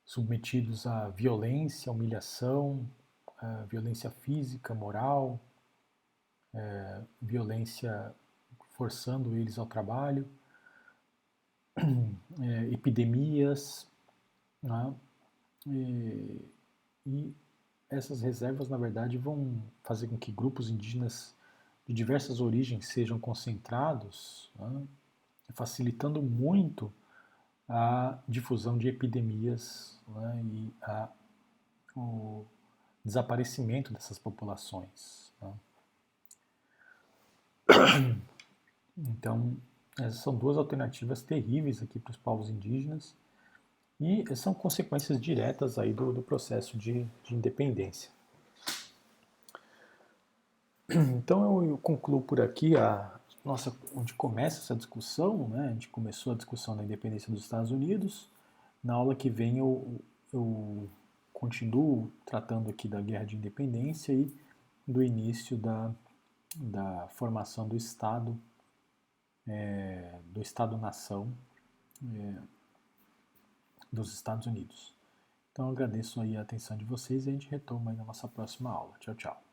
submetidos 0.03 0.85
à 0.85 1.07
violência, 1.07 1.91
humilhação, 1.91 2.85
violência 3.67 4.09
física, 4.09 4.73
moral, 4.73 5.39
é, 6.53 7.01
violência 7.21 8.15
forçando 8.71 9.35
eles 9.35 9.57
ao 9.57 9.65
trabalho, 9.65 10.27
é, 11.77 12.65
epidemias, 12.71 13.87
né, 14.61 14.93
e, 15.67 16.41
e 17.05 17.35
essas 17.89 18.21
reservas, 18.21 18.69
na 18.69 18.77
verdade, 18.77 19.17
vão 19.17 19.61
fazer 19.83 20.07
com 20.07 20.17
que 20.17 20.31
grupos 20.31 20.69
indígenas 20.69 21.35
de 21.87 21.93
diversas 21.93 22.41
origens 22.41 22.87
sejam 22.87 23.19
concentrados, 23.19 24.51
né, 24.55 24.87
facilitando 25.53 26.21
muito 26.21 26.91
a 27.67 28.19
difusão 28.27 28.77
de 28.77 28.87
epidemias 28.87 29.99
né, 30.07 30.43
e 30.43 30.73
a, 30.81 31.09
o 31.95 32.45
desaparecimento 33.05 33.93
dessas 33.93 34.17
populações. 34.17 35.31
Né. 35.41 35.53
Então, 38.97 39.57
essas 39.99 40.21
são 40.21 40.33
duas 40.33 40.57
alternativas 40.57 41.21
terríveis 41.21 41.83
aqui 41.83 41.99
para 41.99 42.11
os 42.11 42.17
povos 42.17 42.49
indígenas 42.49 43.13
e 43.99 44.23
são 44.35 44.53
consequências 44.53 45.19
diretas 45.19 45.77
aí 45.77 45.93
do, 45.93 46.13
do 46.13 46.21
processo 46.21 46.77
de, 46.77 47.05
de, 47.23 47.35
independência. 47.35 48.09
Então 51.17 51.43
eu, 51.43 51.71
eu, 51.71 51.77
concluo 51.77 52.21
por 52.21 52.39
aqui 52.39 52.77
a 52.77 53.19
nossa, 53.43 53.75
onde 53.95 54.13
começa 54.13 54.59
essa 54.59 54.75
discussão, 54.75 55.49
né? 55.49 55.67
A 55.67 55.73
gente 55.73 55.89
começou 55.89 56.33
a 56.33 56.35
discussão 56.35 56.77
da 56.77 56.83
independência 56.83 57.31
dos 57.31 57.43
Estados 57.43 57.71
Unidos. 57.71 58.29
Na 58.83 58.93
aula 58.93 59.15
que 59.15 59.29
vem 59.29 59.57
eu, 59.57 59.99
eu 60.31 60.87
continuo 61.35 62.11
tratando 62.25 62.69
aqui 62.69 62.87
da 62.87 63.01
guerra 63.01 63.25
de 63.25 63.35
independência 63.35 64.13
e 64.13 64.33
do 64.87 65.03
início 65.03 65.57
da, 65.57 65.93
da 66.55 67.07
formação 67.09 67.67
do 67.67 67.75
Estado, 67.75 68.39
é, 69.45 70.17
do 70.27 70.41
Estado-nação, 70.41 71.31
é, 72.03 72.41
dos 73.91 74.13
Estados 74.13 74.47
Unidos. 74.47 74.95
Então 75.51 75.69
agradeço 75.69 76.21
aí 76.21 76.37
a 76.37 76.41
atenção 76.41 76.77
de 76.77 76.85
vocês 76.85 77.25
e 77.25 77.29
a 77.29 77.33
gente 77.33 77.49
retoma 77.49 77.91
aí 77.91 77.97
na 77.97 78.05
nossa 78.05 78.27
próxima 78.27 78.71
aula. 78.71 78.97
Tchau, 78.99 79.15
tchau. 79.15 79.44